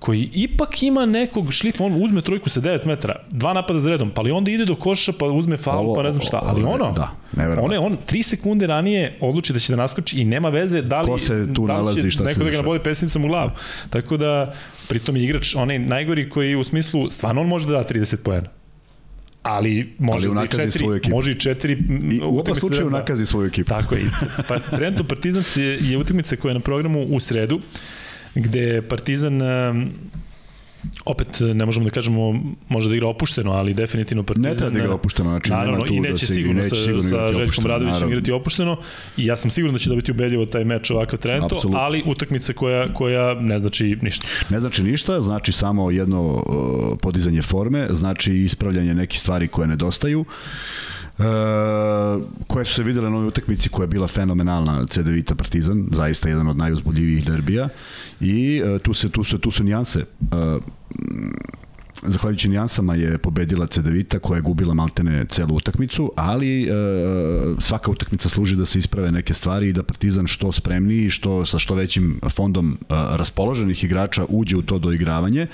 koji 0.00 0.30
ipak 0.32 0.82
ima 0.82 1.06
nekog 1.06 1.52
šlifa, 1.52 1.84
on 1.84 2.04
uzme 2.04 2.22
trojku 2.22 2.48
sa 2.48 2.60
9 2.60 2.86
metara, 2.86 3.16
dva 3.30 3.52
napada 3.52 3.78
za 3.78 3.90
redom, 3.90 4.10
pa 4.10 4.22
li 4.22 4.30
onda 4.30 4.50
ide 4.50 4.64
do 4.64 4.74
koša, 4.74 5.12
pa 5.12 5.26
uzme 5.26 5.56
faul, 5.56 5.94
pa 5.94 6.02
ne 6.02 6.12
znam 6.12 6.22
šta, 6.22 6.40
ali 6.42 6.64
ono, 6.64 6.92
da, 6.92 7.16
on, 7.60 7.72
je, 7.72 7.78
on 7.78 7.96
3 8.08 8.22
sekunde 8.22 8.66
ranije 8.66 9.18
odluči 9.20 9.52
da 9.52 9.58
će 9.58 9.72
da 9.72 9.76
naskoči 9.76 10.20
i 10.20 10.24
nema 10.24 10.48
veze 10.48 10.82
da 10.82 11.00
li, 11.00 11.06
Ko 11.06 11.18
se 11.18 11.46
tu 11.54 11.66
da 11.66 11.72
li 11.72 11.78
nalazi, 11.78 12.02
će 12.02 12.10
šta 12.10 12.24
neko 12.24 12.44
da 12.44 12.50
ga 12.50 12.56
nabode 12.56 12.82
pesnicom 12.82 13.24
u 13.24 13.28
glavu. 13.28 13.50
Tako 13.90 14.16
da, 14.16 14.54
pritom 14.88 15.16
je 15.16 15.24
igrač, 15.24 15.54
onaj 15.54 15.78
najgori 15.78 16.28
koji 16.30 16.54
u 16.54 16.64
smislu, 16.64 17.10
stvarno 17.10 17.40
on 17.40 17.46
može 17.46 17.66
da 17.66 17.72
da 17.72 17.84
30 17.84 18.16
poena 18.16 18.48
ali 19.42 19.94
može 19.98 20.28
ali 20.28 20.44
i 20.44 20.48
četiri, 20.48 20.70
svoju 20.70 20.96
ekipu. 20.96 21.16
može 21.16 21.30
i 21.30 21.34
četiri 21.34 21.72
I 22.10 22.20
u 22.24 22.38
oba 22.38 22.54
slučaju 22.54 22.90
nakazi 22.90 23.26
svoju 23.26 23.46
ekipu. 23.46 23.68
Tako 23.68 23.94
je. 23.94 24.10
Pa, 24.48 24.58
trenutno 24.58 25.04
Partizan 25.04 25.64
je, 25.64 25.78
je 25.80 25.98
utakmica 25.98 26.36
koja 26.36 26.50
je 26.50 26.54
na 26.54 26.60
programu 26.60 27.06
u 27.10 27.20
sredu, 27.20 27.60
gde 28.34 28.82
Partizan 28.82 29.40
opet 31.04 31.40
ne 31.54 31.66
možemo 31.66 31.84
da 31.84 31.90
kažemo 31.90 32.34
može 32.68 32.88
da 32.88 32.94
igra 32.94 33.08
opušteno, 33.08 33.52
ali 33.52 33.74
definitivno 33.74 34.22
Partizan... 34.22 34.50
Ne 34.50 34.54
treba 34.54 34.70
da 34.70 34.78
igra 34.78 34.94
opušteno, 34.94 35.30
znači 35.30 35.50
naravno, 35.50 35.84
tu 35.84 35.94
i 35.94 36.00
neće 36.00 36.12
da 36.12 36.18
se 36.18 36.26
sigurno 36.26 36.62
neće 36.62 36.76
sa, 36.76 36.82
sigurno 36.82 37.02
sa 37.02 37.32
Željkom 37.32 37.66
Radovićem 37.66 38.08
igrati 38.08 38.32
opušteno 38.32 38.76
i 39.16 39.26
ja 39.26 39.36
sam 39.36 39.50
siguran 39.50 39.72
da 39.72 39.78
će 39.78 39.90
dobiti 39.90 40.10
ubedljivo 40.10 40.46
taj 40.46 40.64
meč 40.64 40.90
ovakav 40.90 41.18
trenutno, 41.18 41.56
Apsolutno. 41.56 41.80
ali 41.80 42.02
utakmica 42.06 42.52
koja, 42.52 42.94
koja 42.94 43.34
ne 43.34 43.58
znači 43.58 43.98
ništa. 44.02 44.26
Ne 44.50 44.60
znači 44.60 44.82
ništa, 44.82 45.20
znači 45.20 45.52
samo 45.52 45.90
jedno 45.90 46.22
uh, 46.22 46.98
podizanje 47.02 47.42
forme, 47.42 47.88
znači 47.90 48.34
ispravljanje 48.34 48.94
nekih 48.94 49.20
stvari 49.20 49.48
koje 49.48 49.68
nedostaju. 49.68 50.20
Uh, 50.20 50.26
koje 52.46 52.64
su 52.64 52.74
se 52.74 52.82
videle 52.82 53.10
na 53.10 53.16
ovoj 53.16 53.28
utakmici 53.28 53.68
koja 53.68 53.84
je 53.84 53.88
bila 53.88 54.06
fenomenalna 54.06 54.86
CD 54.86 55.06
Vita 55.06 55.34
Partizan, 55.34 55.88
zaista 55.92 56.28
jedan 56.28 56.48
od 56.48 56.56
najuzbuljivijih 56.56 57.24
derbija 57.24 57.68
i 58.20 58.62
uh, 58.62 58.80
tu 58.80 58.94
se 58.94 59.10
tu 59.10 59.24
su 59.24 59.38
tu 59.38 59.50
su 59.50 59.64
nijanse. 59.64 60.04
Zahvaljujući 62.02 62.48
nijansama 62.48 62.94
je 62.94 63.18
pobedila 63.18 63.66
Cedevita 63.66 64.18
koja 64.18 64.36
je 64.36 64.42
gubila 64.42 64.74
maltene 64.74 65.26
celu 65.26 65.54
utakmicu, 65.54 66.12
ali 66.16 66.62
e, 66.62 66.68
svaka 67.58 67.90
utakmica 67.90 68.28
služi 68.28 68.56
da 68.56 68.64
se 68.64 68.78
isprave 68.78 69.12
neke 69.12 69.34
stvari 69.34 69.68
i 69.68 69.72
da 69.72 69.82
Partizan 69.82 70.26
što 70.26 70.52
spremniji, 70.52 71.10
što 71.10 71.44
sa 71.44 71.58
što 71.58 71.74
većim 71.74 72.20
fondom 72.30 72.78
e, 72.80 72.84
raspoloženih 72.90 73.84
igrača 73.84 74.24
uđe 74.28 74.56
u 74.56 74.62
to 74.62 74.78
doigravanje, 74.78 75.46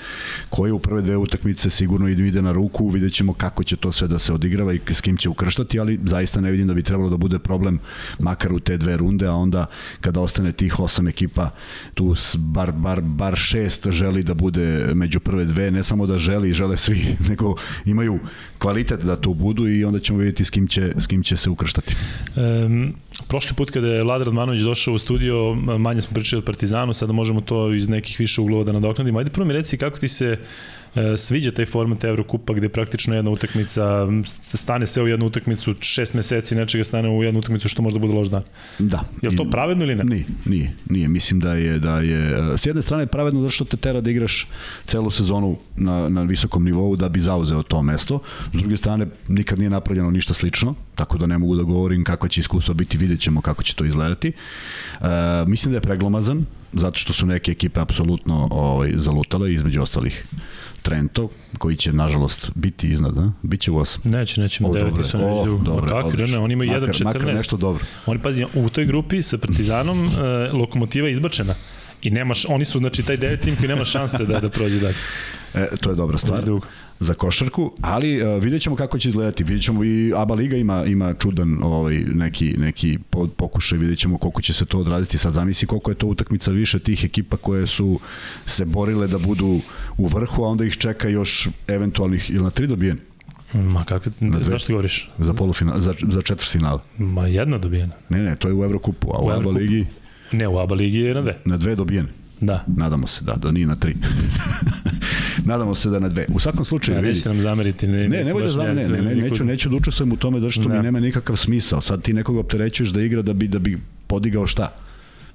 koje 0.49 0.71
u 0.71 0.79
prve 0.79 1.01
dve 1.01 1.17
utakmice 1.17 1.69
sigurno 1.69 2.07
ide 2.07 2.41
na 2.41 2.51
ruku, 2.51 2.89
vidjet 2.89 3.13
ćemo 3.13 3.33
kako 3.33 3.63
će 3.63 3.75
to 3.75 3.91
sve 3.91 4.07
da 4.07 4.19
se 4.19 4.33
odigrava 4.33 4.73
i 4.73 4.79
s 4.87 5.01
kim 5.01 5.17
će 5.17 5.29
ukrštati, 5.29 5.79
ali 5.79 5.99
zaista 6.03 6.41
ne 6.41 6.51
vidim 6.51 6.67
da 6.67 6.73
bi 6.73 6.83
trebalo 6.83 7.09
da 7.09 7.17
bude 7.17 7.39
problem 7.39 7.79
makar 8.19 8.53
u 8.53 8.59
te 8.59 8.77
dve 8.77 8.97
runde, 8.97 9.27
a 9.27 9.33
onda 9.33 9.65
kada 10.01 10.19
ostane 10.19 10.51
tih 10.51 10.79
osam 10.79 11.07
ekipa, 11.07 11.49
tu 11.93 12.15
bar, 12.37 12.71
bar, 12.71 13.01
bar 13.01 13.35
šest 13.35 13.87
želi 13.89 14.23
da 14.23 14.33
bude 14.33 14.91
među 14.93 15.19
prve 15.19 15.45
dve, 15.45 15.71
ne 15.71 15.83
samo 15.83 16.05
da 16.05 16.17
želi 16.17 16.36
želi, 16.37 16.53
žele 16.53 16.77
svi, 16.77 17.05
nego 17.29 17.55
imaju 17.85 18.19
kvalitet 18.57 18.99
da 18.99 19.15
tu 19.21 19.33
budu 19.33 19.69
i 19.69 19.83
onda 19.83 19.99
ćemo 19.99 20.19
vidjeti 20.19 20.45
s 20.45 20.49
kim 20.49 20.67
će, 20.67 20.93
s 20.97 21.07
kim 21.07 21.23
će 21.23 21.37
se 21.37 21.49
ukrštati. 21.49 21.95
Um, 22.35 22.93
prošli 23.27 23.55
put 23.55 23.71
kada 23.71 23.87
je 23.87 24.03
Vlad 24.03 24.21
Radmanović 24.21 24.61
došao 24.61 24.93
u 24.93 24.97
studio, 24.97 25.53
manje 25.55 26.01
smo 26.01 26.13
pričali 26.13 26.41
o 26.41 26.45
Partizanu, 26.45 26.93
sada 26.93 27.13
možemo 27.13 27.41
to 27.41 27.73
iz 27.73 27.89
nekih 27.89 28.19
više 28.19 28.41
uglova 28.41 28.63
da 28.63 28.71
nadoknadimo. 28.71 29.19
Ajde 29.19 29.31
prvo 29.31 29.47
mi 29.47 29.53
reci 29.53 29.77
kako 29.77 29.97
ti 29.97 30.07
se 30.07 30.25
e, 30.25 30.37
sviđa 31.17 31.51
taj 31.51 31.65
format 31.65 32.03
Evrokupa 32.03 32.53
gde 32.53 32.69
praktično 32.69 33.15
jedna 33.15 33.31
utakmica 33.31 34.07
stane 34.53 34.87
sve 34.87 35.03
u 35.03 35.07
jednu 35.07 35.25
utakmicu, 35.25 35.75
šest 35.79 36.13
meseci 36.13 36.55
nečega 36.55 36.83
stane 36.83 37.09
u 37.09 37.23
jednu 37.23 37.39
utakmicu 37.39 37.69
što 37.69 37.81
možda 37.81 37.99
bude 37.99 38.13
loš 38.13 38.27
dan. 38.27 38.43
Da. 38.79 39.03
Je 39.21 39.29
li 39.29 39.37
to 39.37 39.49
pravedno 39.49 39.83
ili 39.83 39.95
ne? 39.95 40.03
Nije, 40.03 40.25
nije, 40.45 40.73
nije. 40.89 41.07
Mislim 41.07 41.39
da 41.39 41.53
je, 41.53 41.79
da 41.79 41.99
je 41.99 42.57
s 42.57 42.65
jedne 42.65 42.81
strane 42.81 43.07
pravedno 43.07 43.41
zato 43.41 43.51
što 43.51 43.65
te 43.65 43.77
tera 43.77 44.01
da 44.01 44.11
igraš 44.11 44.47
celu 44.85 45.11
sezonu 45.11 45.57
na, 45.75 46.09
na 46.09 46.23
visokom 46.23 46.63
nivou 46.63 46.95
da 46.95 47.09
bi 47.09 47.19
zauzeo 47.19 47.63
to 47.63 47.81
mesto. 47.81 48.19
S 48.53 48.57
druge 48.57 48.77
strane, 48.77 49.07
nikad 49.27 49.59
nije 49.59 49.69
napravljeno 49.69 50.11
ništa 50.11 50.33
slično, 50.33 50.75
tako 50.95 51.17
da 51.17 51.25
ne 51.25 51.37
mogu 51.37 51.55
da 51.55 51.63
govorim 51.63 52.03
kakva 52.03 52.29
će 52.29 52.39
iskustva 52.39 52.73
biti, 52.73 52.97
vidjet 52.97 53.19
ćemo 53.19 53.41
kako 53.41 53.63
će 53.63 53.75
to 53.75 53.85
izgledati. 53.85 54.27
E, 54.27 55.05
mislim 55.47 55.71
da 55.71 55.77
je 55.77 55.81
preglomazan, 55.81 56.45
zato 56.73 56.99
što 56.99 57.13
su 57.13 57.25
neke 57.25 57.51
ekipe 57.51 57.79
apsolutno 57.79 58.47
ovaj, 58.51 58.91
zalutale, 58.95 59.53
između 59.53 59.81
ostalih 59.81 60.25
Trento, 60.81 61.29
koji 61.57 61.75
će 61.75 61.93
nažalost 61.93 62.51
biti 62.55 62.89
iznad, 62.89 63.17
a? 63.17 63.31
Biće 63.41 63.71
u 63.71 63.75
8. 63.75 63.97
Neće, 64.03 64.41
nećemo 64.41 64.69
deveti 64.69 65.03
su 65.03 65.17
oni 65.17 65.49
o, 65.49 65.57
dobro, 65.57 66.01
kakvi, 66.01 66.27
ne, 66.27 66.39
oni 66.39 66.53
imaju 66.53 66.71
1-14. 66.71 67.03
Makar 67.03 67.33
nešto 67.33 67.57
dobro. 67.57 67.85
Oni, 68.05 68.21
pazi, 68.21 68.45
u 68.53 68.69
toj 68.69 68.85
grupi 68.85 69.21
sa 69.21 69.37
Partizanom 69.37 70.05
e, 70.07 70.09
lokomotiva 70.53 71.07
je 71.07 71.11
izbačena. 71.11 71.55
I 72.01 72.09
nemaš, 72.09 72.45
oni 72.49 72.65
su 72.65 72.79
znači 72.79 73.03
taj 73.03 73.17
devet 73.17 73.41
tim 73.41 73.55
koji 73.55 73.67
nema 73.67 73.85
šanse 73.85 74.25
da 74.25 74.39
da 74.39 74.49
prođe 74.49 74.79
dalje. 74.79 74.95
E, 75.57 75.75
to 75.81 75.89
je 75.89 75.95
dobra 75.95 76.17
stvar 76.17 76.43
za 76.99 77.13
košarku, 77.13 77.71
ali 77.81 78.23
uh, 78.23 78.43
vidjet 78.43 78.61
ćemo 78.61 78.75
kako 78.75 78.99
će 78.99 79.09
izgledati. 79.09 79.43
Vidjet 79.43 79.63
ćemo 79.63 79.83
i 79.83 80.13
ABA 80.15 80.35
Liga 80.35 80.57
ima, 80.57 80.85
ima 80.85 81.13
čudan 81.13 81.63
ovaj, 81.63 81.95
neki, 81.97 82.55
neki 82.57 82.97
pokušaj, 83.37 83.77
vidjet 83.77 83.99
ćemo 83.99 84.17
koliko 84.17 84.41
će 84.41 84.53
se 84.53 84.65
to 84.65 84.79
odraziti. 84.79 85.17
Sad 85.17 85.33
zamisli 85.33 85.67
koliko 85.67 85.91
je 85.91 85.95
to 85.95 86.07
utakmica 86.07 86.51
više 86.51 86.79
tih 86.79 87.03
ekipa 87.03 87.37
koje 87.37 87.67
su 87.67 87.99
se 88.45 88.65
borile 88.65 89.07
da 89.07 89.17
budu 89.17 89.59
u 89.97 90.07
vrhu, 90.07 90.43
a 90.43 90.47
onda 90.47 90.65
ih 90.65 90.77
čeka 90.77 91.09
još 91.09 91.49
eventualnih, 91.67 92.29
ili 92.29 92.43
na 92.43 92.49
tri 92.49 92.67
dobijeni? 92.67 92.99
Ma 93.53 93.83
kakve, 93.83 94.11
da, 94.19 94.39
zašto 94.43 94.73
govoriš? 94.73 95.11
Za 95.17 95.33
polufinal, 95.33 95.79
za, 95.79 95.93
za 96.11 96.21
četvrtfinale. 96.21 96.79
Ma 96.97 97.27
jedna 97.27 97.57
dobijena. 97.57 97.93
Ne, 98.09 98.19
ne, 98.19 98.35
to 98.35 98.47
je 98.47 98.53
u 98.53 98.63
Evrokupu, 98.63 99.11
a 99.13 99.19
u, 99.19 99.25
u 99.25 99.29
ABA 99.29 99.49
Ligi... 99.49 99.85
Ne, 100.31 100.47
u 100.47 100.59
ABA 100.59 100.75
Ligi 100.75 100.97
je 100.97 101.13
na 101.13 101.21
dve. 101.21 101.37
Na 101.45 101.57
dve 101.57 101.75
dobijene. 101.75 102.09
Da. 102.41 102.63
Nadamo 102.67 103.07
se, 103.07 103.23
da, 103.23 103.33
da 103.33 103.51
nije 103.51 103.67
na 103.67 103.75
tri. 103.75 103.95
Nadamo 105.47 105.75
se 105.75 105.89
da 105.89 105.99
na 105.99 106.09
dve. 106.09 106.25
U 106.33 106.39
svakom 106.39 106.65
slučaju... 106.65 106.97
Ja, 106.97 107.01
neće 107.01 107.29
nam 107.29 107.39
zameriti. 107.39 107.87
Ne, 107.87 108.09
ne, 108.09 108.23
ne, 108.23 108.23
da 108.55 108.73
ne, 108.73 108.87
ne, 108.87 109.01
ne, 109.01 109.15
neću, 109.15 109.45
neću 109.45 109.69
da 109.69 109.75
učestvujem 109.75 110.11
u 110.11 110.17
tome 110.17 110.39
zato 110.39 110.51
što 110.51 110.69
ne. 110.69 110.77
mi 110.77 110.83
nema 110.83 110.99
nikakav 110.99 111.35
smisao. 111.35 111.81
Sad 111.81 112.01
ti 112.01 112.13
nekoga 112.13 112.39
opterećuješ 112.39 112.89
da 112.89 113.01
igra 113.01 113.21
da 113.21 113.33
bi, 113.33 113.47
da 113.47 113.59
bi 113.59 113.79
podigao 114.07 114.47
šta? 114.47 114.73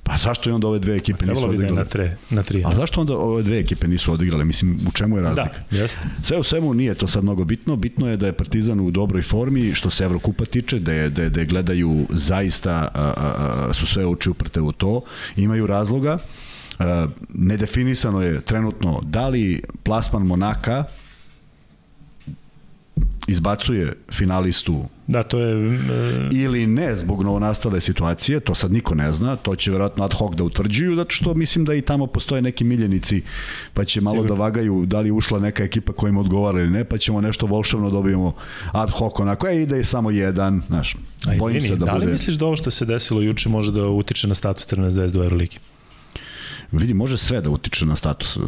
Pa 0.05 0.17
zašto 0.17 0.51
je 0.51 0.55
onda 0.55 0.69
ove 0.69 0.79
dve 0.79 0.97
ekipe 0.97 1.27
nisu 1.27 1.49
odigrale? 1.49 1.59
Trebalo 1.59 1.75
bi 1.75 1.77
da 1.77 1.83
na, 1.83 1.85
tre, 1.85 2.17
na 2.31 2.43
tri. 2.43 2.63
A 2.67 2.75
zašto 2.75 3.01
onda 3.01 3.17
ove 3.17 3.43
dve 3.43 3.59
ekipe 3.59 3.89
nisu 3.89 4.13
odigrale? 4.13 4.45
Mislim, 4.45 4.81
u 4.89 4.93
čemu 4.93 5.17
je 5.17 5.23
razlika? 5.23 5.59
Da, 5.71 5.77
jeste. 5.77 6.09
Sve 6.23 6.39
u 6.39 6.43
svemu 6.43 6.75
nije 6.75 6.95
to 6.95 7.07
sad 7.07 7.23
mnogo 7.23 7.45
bitno. 7.45 7.77
Bitno 7.77 8.09
je 8.09 8.17
da 8.17 8.27
je 8.27 8.33
Partizan 8.33 8.81
u 8.81 8.91
dobroj 8.91 9.23
formi, 9.23 9.75
što 9.75 9.91
se 9.91 10.05
Evrokupa 10.05 10.45
tiče, 10.45 10.79
da 10.79 10.93
je, 10.93 11.11
da 11.11 11.23
je, 11.23 11.31
da 11.31 11.41
je 11.41 11.47
gledaju 11.47 12.07
zaista, 12.11 12.73
a, 12.73 12.91
a, 12.95 13.67
a, 13.69 13.73
su 13.73 13.87
sve 13.87 14.07
oči 14.07 14.31
uprte 14.31 14.61
u 14.61 14.73
to. 14.73 15.01
Imaju 15.37 15.67
razloga. 15.67 16.19
Uh, 16.83 17.11
nedefinisano 17.35 18.23
je 18.23 18.41
trenutno 18.41 19.01
da 19.03 19.29
li 19.29 19.63
plasman 19.83 20.27
Monaka 20.27 20.85
izbacuje 23.27 23.97
finalistu 24.13 24.85
da 25.07 25.23
to 25.23 25.39
je 25.39 25.69
e... 25.69 26.29
ili 26.33 26.67
ne 26.67 26.97
zbog 26.97 27.23
novonastale 27.23 27.81
situacije 27.81 28.41
to 28.41 28.55
sad 28.55 28.73
niko 28.73 28.95
ne 28.95 29.13
zna 29.13 29.37
to 29.37 29.57
će 29.57 29.71
verovatno 29.71 30.05
ad 30.05 30.15
hoc 30.15 30.35
da 30.35 30.45
utvrđuju 30.45 30.97
zato 30.97 31.11
što 31.11 31.35
mislim 31.35 31.65
da 31.65 31.75
i 31.75 31.83
tamo 31.83 32.07
postoje 32.07 32.43
neki 32.43 32.65
miljenici 32.65 33.23
pa 33.75 33.85
će 33.85 34.01
malo 34.01 34.17
Sigur. 34.17 34.29
da 34.29 34.35
vagaju 34.35 34.87
da 34.87 35.01
li 35.01 35.11
ušla 35.11 35.39
neka 35.39 35.65
ekipa 35.65 35.93
koja 35.93 36.09
im 36.09 36.17
odgovara 36.17 36.61
ili 36.61 36.71
ne 36.71 36.85
pa 36.85 36.99
ćemo 36.99 37.21
nešto 37.21 37.47
volševno 37.47 37.91
dobijemo 37.91 38.35
ad 38.73 38.91
hoc 38.91 39.13
onako 39.21 39.49
e 39.49 39.63
ide 39.63 39.77
je 39.77 39.85
samo 39.85 40.11
jedan 40.11 40.63
znaš 40.67 40.97
A 41.27 41.35
izvini, 41.35 41.61
se 41.61 41.77
da, 41.77 41.85
da 41.85 41.93
li 41.93 42.01
bude... 42.01 42.13
misliš 42.13 42.37
da 42.37 42.47
ovo 42.47 42.57
što 42.57 42.71
se 42.71 42.85
desilo 42.85 43.21
juče 43.21 43.49
može 43.49 43.73
da 43.73 43.87
utiče 43.89 44.29
na 44.29 44.35
status 44.35 44.67
Crvene 44.67 44.91
zvezde 44.91 45.21
u 45.21 45.23
Euroligi 45.23 45.59
vidi 46.73 46.95
može 46.95 47.19
sve 47.19 47.41
da 47.41 47.51
utiče 47.51 47.87
na 47.87 47.97
status 47.97 48.39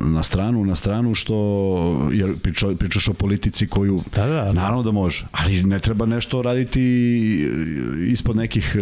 na 0.00 0.22
stranu 0.22 0.64
na 0.64 0.74
stranu 0.74 1.14
što 1.14 2.08
jer 2.12 2.38
priča, 2.38 2.68
pričaš 2.78 3.08
o 3.08 3.14
politici 3.14 3.66
koju 3.66 4.02
da, 4.14 4.26
da, 4.26 4.44
ali... 4.44 4.54
naravno 4.54 4.82
da 4.82 4.90
može 4.90 5.26
ali 5.32 5.62
ne 5.62 5.78
treba 5.78 6.06
nešto 6.06 6.42
raditi 6.42 6.82
ispod 8.08 8.36
nekih 8.36 8.76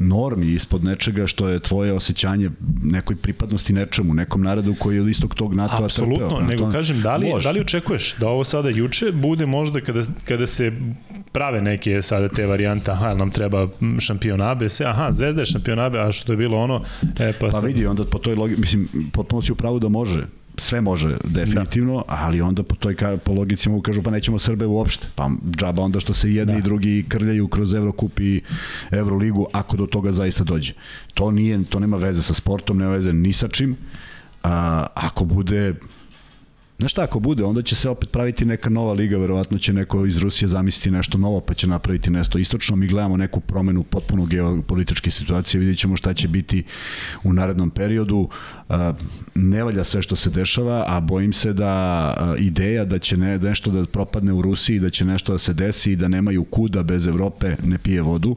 normi 0.00 0.46
ispod 0.46 0.84
nečega 0.84 1.26
što 1.26 1.48
je 1.48 1.58
tvoje 1.58 1.92
osjećanje 1.92 2.50
nekoj 2.82 3.16
pripadnosti 3.16 3.72
nečemu, 3.72 4.14
nekom 4.14 4.42
narodu 4.42 4.74
koji 4.78 4.96
je 4.96 5.02
od 5.02 5.08
istog 5.08 5.34
tog 5.34 5.54
NATO-a 5.54 5.84
Apsolutno, 5.84 6.28
trpeo. 6.28 6.40
nego 6.40 6.64
to, 6.64 6.70
kažem, 6.70 7.00
da 7.02 7.16
li, 7.16 7.28
može. 7.28 7.48
da 7.48 7.50
li 7.50 7.60
očekuješ 7.60 8.14
da 8.18 8.28
ovo 8.28 8.44
sada 8.44 8.68
juče 8.68 9.12
bude 9.12 9.46
možda 9.46 9.80
kada, 9.80 10.02
kada 10.28 10.46
se 10.46 10.72
prave 11.32 11.62
neke 11.62 12.02
sada 12.02 12.28
te 12.28 12.46
varijante, 12.46 12.90
aha, 12.90 13.14
nam 13.14 13.30
treba 13.30 13.68
šampion 13.98 14.40
AB, 14.40 14.68
se, 14.68 14.84
aha, 14.84 15.12
Zvezda 15.12 15.42
je 15.42 15.46
šampion 15.46 15.78
AB, 15.78 15.94
a 15.94 16.12
što 16.12 16.32
je 16.32 16.36
bilo 16.36 16.58
ono, 16.58 16.82
e, 17.18 17.32
pa... 17.32 17.46
Pa 17.46 17.50
sad... 17.50 17.64
vidi, 17.64 17.86
onda 17.86 18.04
po 18.04 18.18
toj 18.18 18.34
logici, 18.34 18.60
mislim, 18.60 18.88
potpuno 19.12 19.42
si 19.42 19.52
u 19.52 19.54
pravu 19.54 19.78
da 19.78 19.88
može, 19.88 20.26
sve 20.60 20.80
može 20.80 21.16
definitivno, 21.24 21.94
da. 21.94 22.02
ali 22.06 22.40
onda 22.40 22.62
po 22.62 22.74
toj 22.74 22.96
po 23.24 23.32
logici 23.32 23.68
mogu 23.68 23.82
kažu 23.82 24.02
pa 24.02 24.10
nećemo 24.10 24.38
Srbe 24.38 24.66
uopšte. 24.66 25.06
Pa 25.14 25.30
džaba 25.56 25.82
onda 25.82 26.00
što 26.00 26.14
se 26.14 26.34
jedni 26.34 26.54
da. 26.54 26.58
i 26.58 26.62
drugi 26.62 27.04
krljaju 27.08 27.48
kroz 27.48 27.74
Evrokup 27.74 28.20
i 28.20 28.42
Evroligu 28.90 29.46
ako 29.52 29.76
do 29.76 29.86
toga 29.86 30.12
zaista 30.12 30.44
dođe. 30.44 30.72
To 31.14 31.30
nije 31.30 31.64
to 31.64 31.78
nema 31.78 31.96
veze 31.96 32.22
sa 32.22 32.34
sportom, 32.34 32.78
nema 32.78 32.90
veze 32.90 33.12
ni 33.12 33.32
sa 33.32 33.48
čim. 33.48 33.76
A, 34.42 34.86
ako 34.94 35.24
bude 35.24 35.74
Znaš 36.80 36.92
šta, 36.92 37.02
ako 37.02 37.20
bude, 37.20 37.44
onda 37.44 37.62
će 37.62 37.76
se 37.76 37.88
opet 37.88 38.10
praviti 38.10 38.44
neka 38.44 38.70
nova 38.70 38.92
liga, 38.92 39.18
verovatno 39.18 39.58
će 39.58 39.72
neko 39.72 40.06
iz 40.06 40.18
Rusije 40.18 40.48
zamisliti 40.48 40.90
nešto 40.90 41.18
novo, 41.18 41.40
pa 41.40 41.54
će 41.54 41.66
napraviti 41.66 42.10
nešto 42.10 42.38
istočno. 42.38 42.76
Mi 42.76 42.86
gledamo 42.86 43.16
neku 43.16 43.40
promenu 43.40 43.82
potpuno 43.82 44.26
geopolitičke 44.26 45.10
situacije, 45.10 45.58
vidjet 45.58 45.78
ćemo 45.78 45.96
šta 45.96 46.14
će 46.14 46.28
biti 46.28 46.64
u 47.24 47.32
narednom 47.32 47.70
periodu. 47.70 48.28
Ne 49.34 49.64
valja 49.64 49.84
sve 49.84 50.02
što 50.02 50.16
se 50.16 50.30
dešava, 50.30 50.84
a 50.88 51.00
bojim 51.00 51.32
se 51.32 51.52
da 51.52 52.34
ideja 52.38 52.84
da 52.84 52.98
će 52.98 53.16
ne, 53.16 53.38
nešto 53.38 53.70
da 53.70 53.86
propadne 53.86 54.32
u 54.32 54.42
Rusiji, 54.42 54.78
da 54.78 54.90
će 54.90 55.04
nešto 55.04 55.32
da 55.32 55.38
se 55.38 55.54
desi 55.54 55.92
i 55.92 55.96
da 55.96 56.08
nemaju 56.08 56.44
kuda 56.44 56.82
bez 56.82 57.06
Evrope 57.06 57.56
ne 57.64 57.78
pije 57.78 58.02
vodu. 58.02 58.36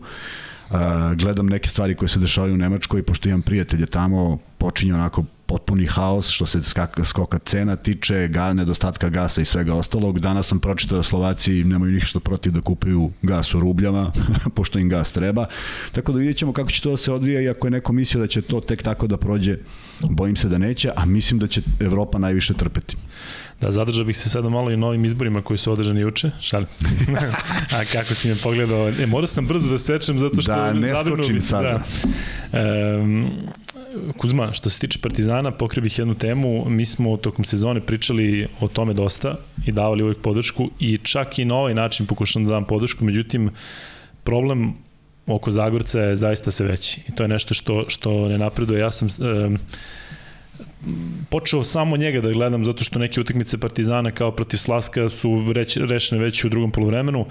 Gledam 1.16 1.46
neke 1.46 1.70
stvari 1.70 1.96
koje 1.96 2.10
se 2.10 2.20
dešavaju 2.20 2.54
u 2.54 2.58
Nemačkoj, 2.58 3.04
pošto 3.04 3.30
imam 3.30 3.42
prijatelje 3.42 3.86
tamo, 3.86 4.38
počinje 4.58 4.94
onako 4.94 5.24
potpuni 5.54 5.86
haos 5.86 6.30
što 6.30 6.46
se 6.46 6.64
skaka, 6.64 7.06
skoka 7.06 7.40
cena 7.40 7.76
tiče, 7.76 8.28
ga, 8.28 8.54
nedostatka 8.54 9.10
gasa 9.10 9.42
i 9.42 9.46
svega 9.46 9.74
ostalog. 9.74 10.20
Danas 10.20 10.48
sam 10.48 10.60
pročitao 10.60 10.98
da 10.98 11.04
Slovaci 11.04 11.64
nemaju 11.64 11.92
ništa 11.92 12.20
protiv 12.20 12.54
da 12.54 12.62
kupuju 12.62 13.12
gas 13.22 13.54
u 13.54 13.60
rubljama, 13.60 14.12
pošto 14.56 14.80
im 14.80 14.90
gas 14.90 15.12
treba. 15.12 15.46
Tako 15.92 16.12
da 16.12 16.20
vidjet 16.20 16.38
ćemo 16.38 16.54
kako 16.54 16.72
će 16.72 16.82
to 16.82 16.92
da 16.92 16.98
se 16.98 17.12
odvija 17.12 17.42
i 17.42 17.50
ako 17.50 17.68
je 17.68 17.72
neko 17.72 17.94
mislio 17.94 18.22
da 18.22 18.28
će 18.28 18.42
to 18.42 18.62
tek 18.62 18.84
tako 18.84 19.08
da 19.08 19.18
prođe, 19.18 19.58
bojim 20.02 20.36
se 20.36 20.50
da 20.50 20.58
neće, 20.58 20.92
a 20.96 21.06
mislim 21.06 21.40
da 21.40 21.48
će 21.48 21.62
Evropa 21.80 22.18
najviše 22.18 22.54
trpeti. 22.54 22.98
Da, 23.62 23.72
zadržao 23.72 24.06
bih 24.06 24.18
se 24.18 24.30
sada 24.30 24.50
malo 24.50 24.72
i 24.72 24.78
novim 24.78 25.06
izborima 25.06 25.42
koji 25.42 25.58
su 25.58 25.72
održani 25.72 26.02
juče. 26.02 26.32
Šalim 26.42 26.68
se. 26.72 26.86
a 27.78 27.86
kako 27.92 28.14
si 28.14 28.30
me 28.30 28.36
pogledao? 28.36 28.90
E, 28.90 29.06
morao 29.06 29.28
sam 29.28 29.48
brzo 29.48 29.70
da 29.70 29.78
sečem 29.78 30.20
zato 30.20 30.42
što... 30.42 30.52
Da, 30.52 30.74
ne 30.74 30.94
skočim 30.96 31.42
sada. 31.42 31.84
Da. 32.52 32.60
Um, 33.00 33.32
Kuzma, 34.18 34.54
što 34.54 34.70
se 34.70 34.80
tiče 34.80 35.00
Partizana, 35.00 35.52
pokrio 35.52 35.82
bih 35.82 36.00
jednu 36.00 36.16
temu. 36.16 36.70
Mi 36.70 36.86
smo 36.86 37.18
tokom 37.18 37.46
sezone 37.46 37.82
pričali 37.82 38.48
o 38.60 38.68
tome 38.68 38.94
dosta 38.94 39.36
i 39.66 39.72
davali 39.72 40.04
uvijek 40.04 40.18
podršku 40.18 40.70
i 40.80 40.98
čak 40.98 41.40
i 41.40 41.46
na 41.46 41.56
ovaj 41.56 41.74
način 41.74 42.06
pokušam 42.06 42.46
da 42.46 42.52
dam 42.52 42.66
podršku, 42.66 43.06
međutim, 43.06 43.50
problem 44.24 44.74
oko 45.28 45.52
Zagorca 45.52 46.00
je 46.00 46.16
zaista 46.16 46.52
sve 46.52 46.68
veći. 46.68 47.02
I 47.10 47.16
to 47.16 47.24
je 47.24 47.28
nešto 47.28 47.54
što, 47.54 47.86
što 47.88 48.28
ne 48.28 48.38
napreduje. 48.38 48.80
Ja 48.80 48.92
sam 48.92 49.08
e, 49.08 49.58
počeo 51.30 51.64
samo 51.64 51.98
njega 51.98 52.22
da 52.22 52.32
gledam 52.32 52.66
zato 52.66 52.84
što 52.84 53.00
neke 53.00 53.22
utakmice 53.22 53.58
Partizana 53.58 54.12
kao 54.12 54.32
protiv 54.32 54.58
Slaska 54.58 55.10
su 55.10 55.54
reć, 55.54 55.78
rešene 55.78 56.22
već 56.22 56.44
u 56.44 56.50
drugom 56.50 56.72
polovremenu. 56.72 57.26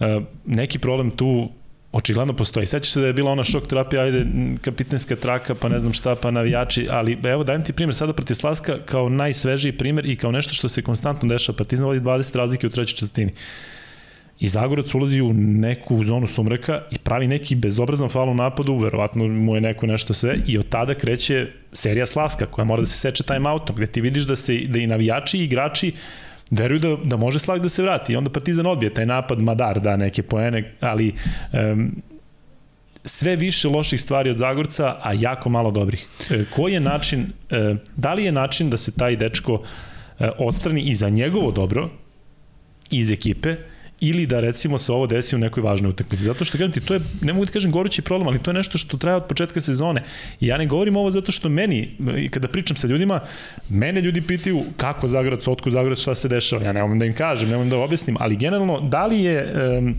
E, 0.00 0.20
neki 0.46 0.78
problem 0.78 1.10
tu 1.10 1.48
očigledno 1.96 2.32
postoji. 2.36 2.66
Sećaš 2.66 2.92
se 2.92 3.00
da 3.00 3.06
je 3.06 3.12
bila 3.12 3.30
ona 3.30 3.44
šok 3.44 3.66
terapija, 3.66 4.02
ajde, 4.02 4.26
kapitenska 4.60 5.16
traka, 5.16 5.54
pa 5.54 5.68
ne 5.68 5.78
znam 5.78 5.92
šta, 5.92 6.14
pa 6.14 6.30
navijači, 6.30 6.88
ali 6.90 7.18
evo 7.24 7.44
dajem 7.44 7.64
ti 7.64 7.72
primjer 7.72 7.94
sada 7.94 8.12
protiv 8.12 8.34
Slaska 8.34 8.78
kao 8.84 9.08
najsvežiji 9.08 9.72
primjer 9.72 10.06
i 10.06 10.16
kao 10.16 10.32
nešto 10.32 10.52
što 10.52 10.68
se 10.68 10.82
konstantno 10.82 11.28
dešava. 11.28 11.56
Partizan 11.56 11.86
vodi 11.86 12.00
20 12.00 12.36
razlike 12.36 12.66
u 12.66 12.70
trećoj 12.70 12.96
četvrtini. 12.96 13.32
I 14.40 14.48
Zagorac 14.48 14.94
ulazi 14.94 15.20
u 15.20 15.32
neku 15.32 16.04
zonu 16.04 16.26
sumraka 16.26 16.82
i 16.90 16.98
pravi 16.98 17.28
neki 17.28 17.54
bezobrazan 17.54 18.08
fal 18.08 18.28
u 18.28 18.34
napadu, 18.34 18.76
verovatno 18.78 19.28
mu 19.28 19.54
je 19.54 19.60
neko 19.60 19.86
nešto 19.86 20.14
sve, 20.14 20.36
i 20.46 20.58
od 20.58 20.68
tada 20.68 20.94
kreće 20.94 21.46
serija 21.72 22.06
Slaska 22.06 22.46
koja 22.46 22.64
mora 22.64 22.82
da 22.82 22.86
se 22.86 22.98
seče 22.98 23.24
time 23.24 23.50
outom, 23.50 23.76
gde 23.76 23.86
ti 23.86 24.00
vidiš 24.00 24.22
da 24.22 24.36
se 24.36 24.58
da 24.68 24.78
i 24.78 24.86
navijači 24.86 25.38
i 25.38 25.44
igrači 25.44 25.92
veruju 26.50 26.80
da, 26.80 26.96
da 27.04 27.16
može 27.16 27.38
Slag 27.38 27.62
da 27.62 27.68
se 27.68 27.82
vrati. 27.82 28.12
I 28.12 28.16
onda 28.16 28.30
Partizan 28.30 28.66
odbije 28.66 28.94
taj 28.94 29.06
napad, 29.06 29.40
Madar 29.40 29.80
da 29.80 29.96
neke 29.96 30.22
poene, 30.22 30.74
ali 30.80 31.12
um, 31.52 32.02
sve 33.04 33.36
više 33.36 33.68
loših 33.68 34.00
stvari 34.00 34.30
od 34.30 34.38
Zagorca, 34.38 34.96
a 35.02 35.12
jako 35.12 35.48
malo 35.48 35.70
dobrih. 35.70 36.08
E, 36.30 36.44
koji 36.54 36.72
je 36.72 36.80
način, 36.80 37.26
e, 37.50 37.74
da 37.96 38.14
li 38.14 38.24
je 38.24 38.32
način 38.32 38.70
da 38.70 38.76
se 38.76 38.92
taj 38.92 39.16
dečko 39.16 39.62
e, 40.18 40.30
odstrani 40.38 40.80
i 40.80 40.94
za 40.94 41.08
njegovo 41.08 41.50
dobro 41.50 41.90
iz 42.90 43.10
ekipe, 43.10 43.56
ili 44.00 44.26
da 44.26 44.40
recimo 44.40 44.78
se 44.78 44.92
ovo 44.92 45.06
desi 45.06 45.36
u 45.36 45.38
nekoj 45.38 45.62
važnoj 45.62 45.90
utakmici. 45.90 46.24
Zato 46.24 46.44
što 46.44 46.58
kažem 46.58 46.72
ti, 46.72 46.80
to 46.80 46.94
je, 46.94 47.00
ne 47.20 47.32
mogu 47.32 47.44
da 47.44 47.52
kažem 47.52 47.70
gorući 47.70 48.02
problem, 48.02 48.28
ali 48.28 48.38
to 48.38 48.50
je 48.50 48.54
nešto 48.54 48.78
što 48.78 48.96
traje 48.96 49.16
od 49.16 49.24
početka 49.28 49.60
sezone. 49.60 50.02
I 50.40 50.46
ja 50.46 50.58
ne 50.58 50.66
govorim 50.66 50.96
ovo 50.96 51.10
zato 51.10 51.32
što 51.32 51.48
meni, 51.48 51.88
kada 52.30 52.48
pričam 52.48 52.76
sa 52.76 52.86
ljudima, 52.86 53.20
mene 53.68 54.00
ljudi 54.00 54.22
pitaju 54.22 54.64
kako 54.76 55.08
Zagrad, 55.08 55.40
otkud 55.46 55.72
Zagrad, 55.72 55.98
šta 55.98 56.14
se 56.14 56.28
dešava. 56.28 56.64
Ja 56.64 56.72
ne 56.72 56.82
mogu 56.82 56.98
da 56.98 57.04
im 57.04 57.14
kažem, 57.14 57.48
ne 57.48 57.56
mogu 57.56 57.70
da 57.70 57.78
objasnim, 57.78 58.16
ali 58.20 58.36
generalno, 58.36 58.80
da 58.80 59.06
li 59.06 59.22
je... 59.22 59.54
Um, 59.78 59.94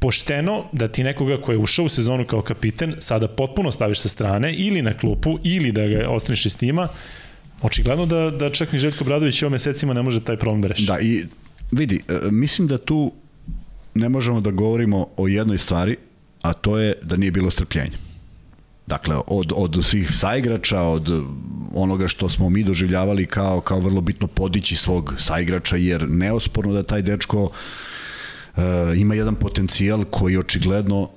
pošteno 0.00 0.64
da 0.72 0.88
ti 0.88 1.04
nekoga 1.04 1.36
ko 1.40 1.52
je 1.52 1.58
ušao 1.58 1.84
u 1.84 1.88
sezonu 1.88 2.24
kao 2.24 2.42
kapiten 2.42 2.94
sada 2.98 3.28
potpuno 3.28 3.70
staviš 3.70 4.00
sa 4.00 4.08
strane 4.08 4.54
ili 4.54 4.82
na 4.82 4.94
klupu 4.94 5.38
ili 5.44 5.72
da 5.72 5.86
ga 5.86 6.08
ostaniš 6.08 6.46
iz 6.46 6.56
tima, 6.56 6.88
očigledno 7.62 8.06
da, 8.06 8.30
da 8.30 8.50
čak 8.50 8.72
ni 8.72 8.78
Željko 8.78 9.04
Bradović 9.04 9.42
ovo 9.42 9.50
mesecima 9.50 9.94
ne 9.94 10.02
može 10.02 10.24
taj 10.24 10.36
problem 10.36 10.62
da 10.62 10.68
reši. 10.68 10.86
Da, 10.86 11.00
i 11.00 11.24
Vidi, 11.70 12.00
e, 12.08 12.30
mislim 12.30 12.68
da 12.68 12.78
tu 12.78 13.12
ne 13.94 14.08
možemo 14.08 14.40
da 14.40 14.50
govorimo 14.50 15.06
o 15.16 15.28
jednoj 15.28 15.58
stvari, 15.58 15.96
a 16.42 16.52
to 16.52 16.78
je 16.78 16.94
da 17.02 17.16
nije 17.16 17.30
bilo 17.30 17.50
strpljenja. 17.50 17.98
Dakle, 18.86 19.16
od, 19.26 19.52
od 19.56 19.84
svih 19.84 20.10
saigrača, 20.12 20.82
od 20.82 21.08
onoga 21.74 22.08
što 22.08 22.28
smo 22.28 22.50
mi 22.50 22.64
doživljavali 22.64 23.26
kao, 23.26 23.60
kao 23.60 23.80
vrlo 23.80 24.00
bitno 24.00 24.26
podići 24.26 24.76
svog 24.76 25.14
saigrača, 25.18 25.76
jer 25.76 26.08
neosporno 26.08 26.72
da 26.72 26.82
taj 26.82 27.02
dečko 27.02 27.42
uh, 27.42 28.62
ima 28.96 29.14
jedan 29.14 29.34
potencijal 29.34 30.04
koji 30.04 30.36
očigledno 30.36 31.08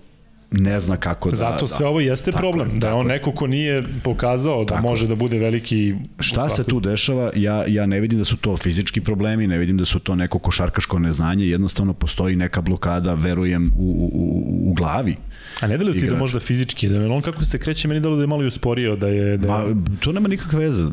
ne 0.53 0.79
zna 0.79 0.97
kako 0.97 1.29
da... 1.29 1.37
Zato 1.37 1.67
sve 1.67 1.83
da, 1.83 1.89
ovo 1.89 1.99
jeste 1.99 2.31
tako, 2.31 2.41
problem, 2.41 2.79
da 2.79 2.87
je 2.87 2.93
on 2.93 3.07
neko 3.07 3.31
ko 3.31 3.47
nije 3.47 3.83
pokazao 4.03 4.63
da 4.63 4.75
tako. 4.75 4.87
može 4.87 5.07
da 5.07 5.15
bude 5.15 5.37
veliki... 5.37 5.95
Šta 6.19 6.49
se 6.49 6.63
tu 6.63 6.79
dešava? 6.79 7.31
Ja, 7.35 7.63
ja 7.67 7.85
ne 7.85 7.99
vidim 7.99 8.19
da 8.19 8.25
su 8.25 8.37
to 8.37 8.57
fizički 8.57 9.01
problemi, 9.01 9.47
ne 9.47 9.57
vidim 9.57 9.77
da 9.77 9.85
su 9.85 9.99
to 9.99 10.15
neko 10.15 10.39
košarkaško 10.39 10.99
neznanje, 10.99 11.45
jednostavno 11.45 11.93
postoji 11.93 12.35
neka 12.35 12.61
blokada, 12.61 13.13
verujem, 13.13 13.71
u, 13.77 14.11
u, 14.13 14.69
u 14.69 14.73
glavi. 14.73 15.15
A 15.61 15.67
ne 15.67 15.77
deluje 15.77 15.99
ti 15.99 16.07
da 16.07 16.15
možda 16.15 16.39
fizički, 16.39 16.87
da 16.87 17.13
on 17.13 17.21
kako 17.21 17.45
se 17.45 17.59
kreće, 17.59 17.87
meni 17.87 17.99
deluje 17.99 18.17
da 18.17 18.23
je 18.23 18.27
malo 18.27 18.43
i 18.43 18.47
usporio, 18.47 18.95
da 18.95 19.07
je... 19.07 19.37
Da 19.37 19.47
je... 19.47 19.73
Ma, 19.75 19.81
to 19.99 20.11
nema 20.11 20.27
nikakve 20.27 20.59
veze, 20.59 20.83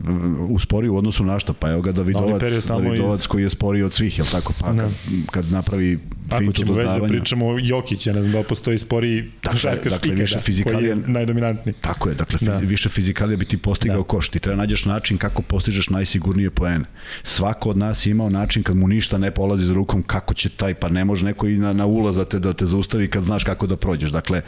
usporio 0.48 0.92
u 0.92 0.96
odnosu 0.96 1.24
na 1.24 1.38
šta, 1.38 1.52
pa 1.52 1.70
evo 1.70 1.82
ga 1.82 1.92
Davidovac, 1.92 2.42
Davidovac 2.66 3.20
iz... 3.20 3.26
koji 3.26 3.42
je 3.42 3.50
sporiji 3.50 3.82
od 3.82 3.92
svih, 3.92 4.18
jel 4.18 4.26
tako, 4.32 4.52
pa 4.60 4.76
kad, 4.76 4.90
kad 5.30 5.52
napravi 5.52 5.98
Ako 6.30 6.52
ćemo 6.52 6.74
već 6.74 6.88
da 6.88 7.06
pričamo 7.08 7.46
o 7.46 7.58
Jokić, 7.60 8.06
ja 8.06 8.12
ne 8.12 8.22
znam 8.22 8.32
da 8.32 8.42
postoji 8.42 8.78
sporiji 8.78 9.22
dakle, 9.22 9.50
košarkaš 9.50 9.92
dakle, 9.92 10.14
više 10.14 10.38
fizikalije, 10.38 10.94
koji 10.94 11.02
je 11.02 11.12
najdominantniji. 11.12 11.74
Tako 11.80 12.08
je, 12.08 12.14
dakle, 12.14 12.38
da. 12.40 12.58
više 12.58 12.88
fizikalije 12.88 13.36
bi 13.36 13.44
ti 13.44 13.56
postigao 13.56 14.02
da. 14.02 14.04
koš. 14.04 14.28
Ti 14.28 14.38
treba 14.38 14.56
nađeš 14.56 14.84
način 14.84 15.18
kako 15.18 15.42
postižeš 15.42 15.88
najsigurnije 15.90 16.50
poene. 16.50 16.84
Svako 17.22 17.70
od 17.70 17.76
nas 17.76 18.06
je 18.06 18.10
imao 18.10 18.30
način 18.30 18.62
kad 18.62 18.76
mu 18.76 18.88
ništa 18.88 19.18
ne 19.18 19.30
polazi 19.30 19.64
za 19.64 19.72
rukom, 19.72 20.02
kako 20.02 20.34
će 20.34 20.48
taj, 20.48 20.74
pa 20.74 20.88
ne 20.88 21.04
može 21.04 21.24
neko 21.24 21.46
i 21.46 21.58
na, 21.58 21.72
na 21.72 21.86
ulaza 21.86 22.24
te 22.24 22.38
da 22.38 22.52
te 22.52 22.66
zaustavi 22.66 23.08
kad 23.08 23.22
znaš 23.22 23.44
kako 23.44 23.66
da 23.66 23.76
prođeš. 23.76 24.10
Dakle, 24.10 24.42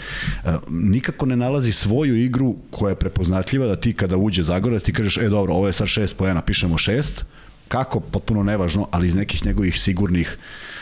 e, 0.45 0.53
nikako 0.69 1.27
ne 1.27 1.37
nalazi 1.37 1.73
svoju 1.73 2.17
igru 2.17 2.57
koja 2.71 2.91
je 2.91 2.97
prepoznatljiva 2.97 3.67
da 3.67 3.77
ti 3.77 3.93
kada 3.93 4.17
uđe 4.17 4.43
Zagorac 4.43 4.83
ti 4.83 4.93
kažeš, 4.93 5.17
e 5.17 5.29
dobro, 5.29 5.55
ovo 5.55 5.67
je 5.67 5.73
sad 5.73 5.87
šest 5.87 6.17
poena, 6.17 6.43
pišemo 6.43 6.79
šest, 6.79 7.25
kako, 7.69 8.01
potpuno 8.01 8.43
nevažno, 8.43 8.89
ali 8.91 9.07
iz 9.07 9.15
nekih 9.15 9.47
njegovih 9.47 9.81
sigurnih 9.81 10.39
uh, 10.39 10.73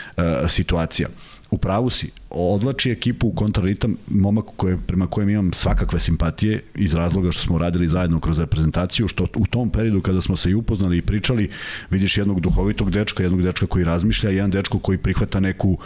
situacija. 0.47 1.09
U 1.51 1.57
pravu 1.57 1.89
si, 1.89 2.11
odlači 2.29 2.91
ekipu 2.91 3.27
u 3.27 3.31
kontraritam, 3.31 3.95
momak 4.07 4.45
koje, 4.55 4.77
prema 4.87 5.07
kojem 5.07 5.29
imam 5.29 5.53
svakakve 5.53 5.99
simpatije 5.99 6.63
iz 6.75 6.93
razloga 6.93 7.31
što 7.31 7.43
smo 7.43 7.57
radili 7.57 7.87
zajedno 7.87 8.19
kroz 8.19 8.39
reprezentaciju, 8.39 9.07
što 9.07 9.27
u 9.35 9.45
tom 9.45 9.69
periodu 9.69 10.01
kada 10.01 10.21
smo 10.21 10.37
se 10.37 10.51
i 10.51 10.55
upoznali 10.55 10.97
i 10.97 11.01
pričali, 11.01 11.49
vidiš 11.89 12.17
jednog 12.17 12.39
duhovitog 12.39 12.91
dečka, 12.91 13.23
jednog 13.23 13.41
dečka 13.41 13.67
koji 13.67 13.85
razmišlja, 13.85 14.29
jedan 14.29 14.51
dečko 14.51 14.79
koji 14.79 14.97
prihvata 14.97 15.39
neku 15.39 15.77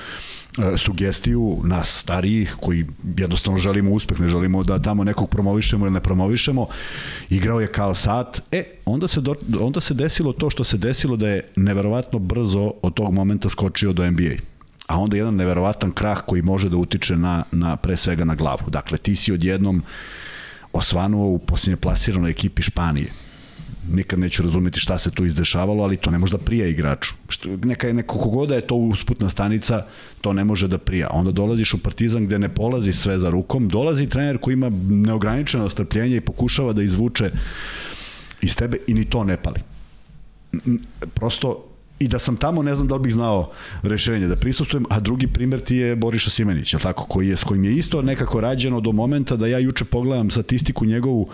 e, 0.58 0.78
sugestiju 0.78 1.58
nas 1.63 1.99
starijih 1.99 2.56
koji 2.62 2.86
jednostavno 3.17 3.58
želimo 3.58 3.91
uspeh, 3.91 4.19
ne 4.19 4.28
želimo 4.28 4.63
da 4.63 4.80
tamo 4.80 5.04
nekog 5.04 5.30
promovišemo 5.30 5.86
ili 5.86 5.93
ne 5.93 5.99
promovišemo. 5.99 6.67
Igrao 7.30 7.62
je 7.62 7.67
kao 7.67 7.93
sat. 7.95 8.41
E, 8.51 8.63
onda 8.86 9.08
se, 9.08 9.21
do, 9.21 9.36
onda 9.60 9.80
se 9.80 9.93
desilo 9.93 10.34
to 10.34 10.49
što 10.49 10.63
se 10.63 10.78
desilo 10.78 11.15
da 11.15 11.30
je 11.30 11.47
neverovatno 11.56 12.19
brzo 12.19 12.71
od 12.82 12.93
tog 12.93 13.13
momenta 13.13 13.49
skočio 13.49 13.93
do 13.93 14.12
NBA 14.12 14.54
a 14.88 15.00
onda 15.00 15.17
jedan 15.17 15.36
neverovatan 15.36 15.91
krah 15.91 16.21
koji 16.28 16.41
može 16.41 16.69
da 16.69 16.78
utiče 16.78 17.17
na, 17.17 17.43
na 17.52 17.76
pre 17.76 17.98
svega 17.98 18.26
na 18.26 18.36
glavu. 18.36 18.69
Dakle, 18.69 18.98
ti 18.98 19.15
si 19.15 19.34
odjednom 19.34 19.84
osvanuo 20.74 21.28
u 21.28 21.39
posljednje 21.39 21.78
plasiranoj 21.78 22.32
ekipi 22.32 22.62
Španije. 22.62 23.12
Nikad 23.91 24.19
neću 24.19 24.43
razumeti 24.43 24.80
šta 24.80 24.98
se 24.98 25.12
tu 25.12 25.26
izdešavalo, 25.26 25.84
ali 25.84 25.98
to 25.98 26.12
ne 26.12 26.17
može 26.17 26.32
da 26.32 26.38
prija 26.38 26.67
igraču. 26.67 27.13
Što, 27.30 27.50
neka, 27.63 27.93
neko 27.93 28.17
kogoda 28.17 28.56
je 28.56 28.67
to 28.67 28.76
usputna 28.76 29.30
stanica, 29.30 29.86
to 30.21 30.34
ne 30.34 30.43
može 30.43 30.67
da 30.67 30.78
prija. 30.78 31.08
Onda 31.12 31.32
dolaziš 31.32 31.74
u 31.74 31.78
Partizan 31.78 32.26
gde 32.26 32.39
ne 32.39 32.50
polazi 32.50 32.93
sve 32.93 33.17
za 33.19 33.30
rukom, 33.30 33.69
dolazi 33.69 34.10
trener 34.10 34.38
koji 34.38 34.54
ima 34.54 34.69
neograničeno 34.89 35.69
strpljenje 35.69 36.17
i 36.17 36.21
pokušava 36.21 36.74
da 36.74 36.84
izvuče 36.84 37.32
iz 38.41 38.56
tebe 38.58 38.78
i 38.88 38.93
ni 38.93 39.06
to 39.06 39.24
ne 39.24 39.38
pali. 39.38 39.62
Prosto 41.13 41.74
i 41.99 42.08
da 42.08 42.19
sam 42.19 42.36
tamo 42.36 42.63
ne 42.63 42.75
znam 42.75 42.88
da 42.88 42.95
li 42.95 43.01
bih 43.01 43.13
znao 43.13 43.51
rešenje 43.84 44.27
da 44.27 44.36
prisustujem, 44.36 44.86
a 44.89 44.99
drugi 44.99 45.27
primer 45.27 45.60
ti 45.60 45.75
je 45.75 45.95
Boriša 45.95 46.29
Simenić, 46.29 46.73
je 46.73 46.79
tako, 46.79 47.05
koji 47.05 47.27
je, 47.27 47.38
s 47.38 47.43
kojim 47.43 47.63
je 47.63 47.75
isto 47.75 48.01
nekako 48.01 48.41
rađeno 48.41 48.81
do 48.81 48.91
momenta 48.91 49.36
da 49.36 49.47
ja 49.47 49.60
juče 49.60 49.86
pogledam 49.86 50.29
statistiku 50.29 50.86
njegovu 50.86 51.29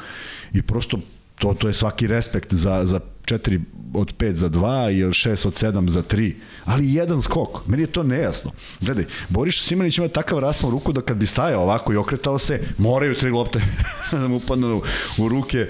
i 0.54 0.62
prosto 0.62 0.98
to, 1.42 1.54
to 1.54 1.68
je 1.68 1.74
svaki 1.74 2.08
respekt 2.08 2.54
za, 2.54 2.82
za 2.86 3.00
4 3.26 3.60
od 3.94 4.18
5 4.18 4.34
za 4.34 4.50
2 4.50 4.98
i 4.98 5.04
od 5.04 5.12
6 5.12 5.48
od 5.48 5.54
7 5.54 5.90
za 5.90 6.04
3, 6.04 6.34
ali 6.66 6.94
jedan 6.94 7.22
skok. 7.22 7.68
Meni 7.68 7.84
je 7.84 7.88
to 7.88 8.04
nejasno. 8.04 8.52
Gledaj, 8.82 9.06
Boriš 9.30 9.64
Simanić 9.64 9.98
ima 9.98 10.08
takav 10.08 10.40
raspon 10.40 10.72
ruku 10.72 10.94
da 10.94 11.02
kad 11.02 11.18
bi 11.18 11.26
stajao 11.26 11.62
ovako 11.62 11.94
i 11.94 11.98
okretao 11.98 12.40
se, 12.40 12.62
moraju 12.78 13.16
tri 13.16 13.30
lopte 13.30 13.62
da 14.12 14.28
mu 14.28 14.36
upadnu 14.36 14.82
u 15.18 15.28
ruke, 15.28 15.68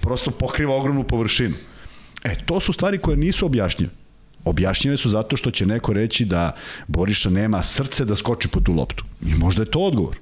prosto 0.00 0.30
pokriva 0.30 0.76
ogromnu 0.76 1.04
površinu. 1.04 1.54
E, 2.24 2.34
to 2.46 2.60
su 2.60 2.72
stvari 2.72 2.98
koje 2.98 3.16
nisu 3.16 3.46
objašnjene. 3.46 4.05
Objašnjene 4.46 4.96
su 4.96 5.10
zato 5.10 5.36
što 5.36 5.50
će 5.50 5.66
neko 5.66 5.92
reći 5.92 6.24
da 6.24 6.52
Boriša 6.86 7.30
nema 7.30 7.62
srce 7.62 8.04
da 8.04 8.16
skoči 8.16 8.48
po 8.48 8.60
tu 8.60 8.72
loptu. 8.72 9.04
I 9.26 9.34
možda 9.34 9.62
je 9.62 9.70
to 9.70 9.80
odgovor. 9.80 10.16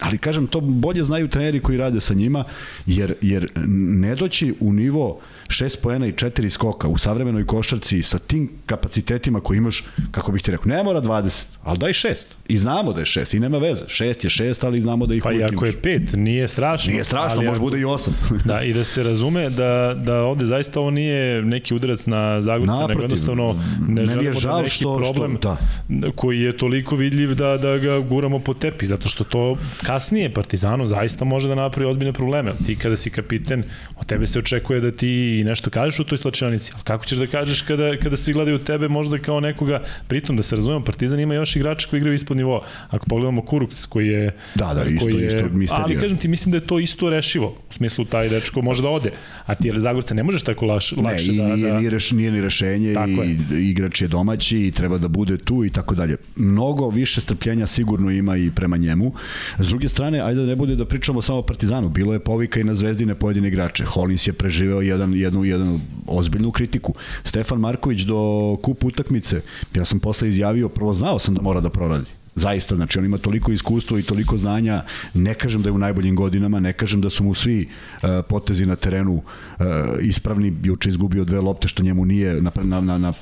Ali 0.00 0.18
kažem, 0.18 0.46
to 0.46 0.60
bolje 0.60 1.04
znaju 1.04 1.28
treneri 1.28 1.60
koji 1.60 1.78
rade 1.78 2.00
sa 2.00 2.14
njima, 2.14 2.44
jer, 2.86 3.14
jer 3.20 3.48
ne 3.76 4.14
doći 4.14 4.54
u 4.60 4.72
nivo 4.72 5.20
6 5.46 5.76
poena 5.82 6.06
i 6.06 6.12
4 6.12 6.48
skoka 6.48 6.88
u 6.88 6.98
savremenoj 6.98 7.46
košarci 7.46 8.02
sa 8.02 8.18
tim 8.18 8.50
kapacitetima 8.66 9.40
koji 9.40 9.58
imaš, 9.58 9.84
kako 10.10 10.32
bih 10.32 10.42
ti 10.42 10.50
rekao, 10.50 10.66
ne 10.66 10.82
mora 10.82 11.00
20, 11.00 11.46
ali 11.62 11.78
daj 11.78 11.92
6. 11.92 12.14
I 12.48 12.58
znamo 12.58 12.92
da 12.92 13.00
je 13.00 13.06
6 13.06 13.36
i 13.36 13.40
nema 13.40 13.58
veze. 13.58 13.84
6 13.84 14.04
je 14.04 14.52
6, 14.52 14.66
ali 14.66 14.80
znamo 14.80 15.06
da 15.06 15.14
ih 15.14 15.22
pa 15.22 15.28
uvijek 15.28 15.52
imaš. 15.52 15.60
Pa 15.60 15.66
i 15.66 15.70
ako 15.70 15.88
je 15.88 15.98
5, 16.00 16.16
nije 16.16 16.48
strašno. 16.48 16.90
Nije 16.90 17.04
strašno, 17.04 17.42
može 17.42 17.60
bude 17.60 17.80
i 17.80 17.84
8. 17.84 18.10
da, 18.48 18.62
i 18.62 18.72
da 18.72 18.84
se 18.84 19.02
razume 19.02 19.50
da, 19.50 19.94
da 20.04 20.22
ovde 20.22 20.46
zaista 20.46 20.80
ovo 20.80 20.90
nije 20.90 21.42
neki 21.42 21.74
udarac 21.74 22.06
na 22.06 22.40
Zagorca, 22.40 22.86
nego 22.86 23.00
jednostavno 23.00 23.62
ne 23.88 24.06
želimo 24.06 24.40
da 24.40 24.62
neki 24.62 24.74
što, 24.74 24.96
problem 24.96 25.36
što, 25.36 25.56
da. 25.88 26.10
koji 26.10 26.40
je 26.40 26.56
toliko 26.56 26.96
vidljiv 26.96 27.34
da, 27.34 27.56
da 27.56 27.78
ga 27.78 27.98
guramo 27.98 28.38
po 28.38 28.54
tepi, 28.54 28.86
zato 28.86 29.08
što 29.08 29.24
to 29.24 29.56
kasnije 29.88 30.32
Partizanu 30.34 30.86
zaista 30.86 31.24
može 31.24 31.48
da 31.48 31.54
napravi 31.54 31.90
ozbiljne 31.90 32.12
probleme. 32.12 32.52
Ti 32.66 32.76
kada 32.76 32.96
si 32.96 33.10
kapiten, 33.10 33.62
od 33.96 34.06
tebe 34.06 34.26
se 34.26 34.38
očekuje 34.38 34.80
da 34.80 34.90
ti 34.90 35.42
nešto 35.46 35.70
kažeš 35.70 36.00
u 36.00 36.04
toj 36.04 36.18
slačionici, 36.18 36.72
ali 36.74 36.84
kako 36.84 37.04
ćeš 37.04 37.18
da 37.18 37.26
kažeš 37.26 37.62
kada, 37.62 37.96
kada 37.96 38.16
svi 38.16 38.32
gledaju 38.32 38.58
tebe 38.58 38.88
možda 38.88 39.18
kao 39.18 39.40
nekoga, 39.40 39.80
pritom 40.08 40.36
da 40.36 40.42
se 40.42 40.56
razumemo, 40.56 40.84
Partizan 40.84 41.20
ima 41.20 41.34
još 41.34 41.56
igrača 41.56 41.88
koji 41.88 41.98
igraju 41.98 42.14
ispod 42.14 42.36
nivoa. 42.36 42.60
Ako 42.90 43.06
pogledamo 43.06 43.42
Kuruks 43.42 43.86
koji 43.86 44.08
je... 44.08 44.34
Da, 44.54 44.74
da, 44.74 44.84
isto, 44.84 45.04
koji 45.04 45.14
je, 45.14 45.26
isto 45.26 45.48
misterija. 45.52 45.84
Ali 45.84 45.98
kažem 45.98 46.18
ti, 46.18 46.28
mislim 46.28 46.50
da 46.50 46.56
je 46.56 46.66
to 46.66 46.78
isto 46.78 47.10
rešivo. 47.10 47.48
U 47.70 47.72
smislu, 47.72 48.04
taj 48.04 48.28
dečko 48.28 48.62
može 48.62 48.82
da 48.82 48.88
ode. 48.88 49.12
A 49.46 49.54
ti, 49.54 49.68
jer 49.68 49.80
Zagorca, 49.80 50.14
ne 50.14 50.22
možeš 50.22 50.42
tako 50.42 50.66
laš, 50.66 50.92
ne, 50.92 51.02
lakše 51.02 51.32
da... 51.32 51.48
Ne, 51.48 51.56
nije, 51.56 51.70
da... 51.70 51.78
nije, 51.78 51.90
reš, 51.90 52.10
nije 52.12 52.32
ni 52.32 52.40
rešenje 52.40 52.94
tako 52.94 53.24
i 53.24 53.38
je. 53.50 53.68
igrač 53.70 54.02
je 54.02 54.08
domaći 54.08 54.66
i 54.66 54.70
treba 54.70 54.98
da 54.98 55.08
bude 55.08 55.38
tu 55.38 55.64
i 55.64 55.70
tako 55.70 55.94
dalje. 55.94 56.16
Mnogo 56.36 56.88
više 56.88 57.20
strpljenja 57.20 57.66
sigurno 57.66 58.10
ima 58.10 58.36
i 58.36 58.50
prema 58.50 58.76
njemu. 58.76 59.12
S 59.58 59.77
druge 59.78 59.88
strane, 59.88 60.20
ajde 60.20 60.40
da 60.40 60.46
ne 60.46 60.56
bude 60.56 60.76
da 60.76 60.84
pričamo 60.84 61.22
samo 61.22 61.38
o 61.38 61.42
Partizanu. 61.42 61.88
Bilo 61.88 62.12
je 62.12 62.18
povika 62.18 62.60
i 62.60 62.64
na 62.64 62.74
zvezdine 62.74 63.14
pojedine 63.14 63.48
igrače. 63.48 63.84
Holins 63.84 64.26
je 64.26 64.32
preživeo 64.32 64.80
jedan, 64.80 65.14
jednu, 65.14 65.44
jednu 65.44 65.80
ozbiljnu 66.06 66.50
kritiku. 66.50 66.94
Stefan 67.22 67.60
Marković 67.60 68.02
do 68.02 68.56
kup 68.62 68.84
utakmice, 68.84 69.40
ja 69.74 69.84
sam 69.84 70.00
posle 70.00 70.28
izjavio, 70.28 70.68
prvo 70.68 70.94
znao 70.94 71.18
sam 71.18 71.34
da 71.34 71.42
mora 71.42 71.60
da 71.60 71.70
proradi. 71.70 72.10
Zaista, 72.34 72.76
znači 72.76 72.98
on 72.98 73.04
ima 73.04 73.18
toliko 73.18 73.52
iskustva 73.52 73.98
i 73.98 74.02
toliko 74.02 74.38
znanja, 74.38 74.82
ne 75.14 75.34
kažem 75.34 75.62
da 75.62 75.68
je 75.68 75.72
u 75.72 75.78
najboljim 75.78 76.16
godinama, 76.16 76.60
ne 76.60 76.72
kažem 76.72 77.00
da 77.00 77.10
su 77.10 77.24
mu 77.24 77.34
svi 77.34 77.68
uh, 77.68 78.08
potezi 78.28 78.66
na 78.66 78.76
terenu 78.76 79.14
uh, 79.14 79.66
ispravni, 80.00 80.52
juče 80.62 80.88
izgubio 80.88 81.24
dve 81.24 81.40
lopte 81.40 81.68
što 81.68 81.82
njemu 81.82 82.04
nije 82.04 82.42
na, 82.42 82.50
na, 82.62 82.80
na, 82.80 82.98
na 82.98 83.12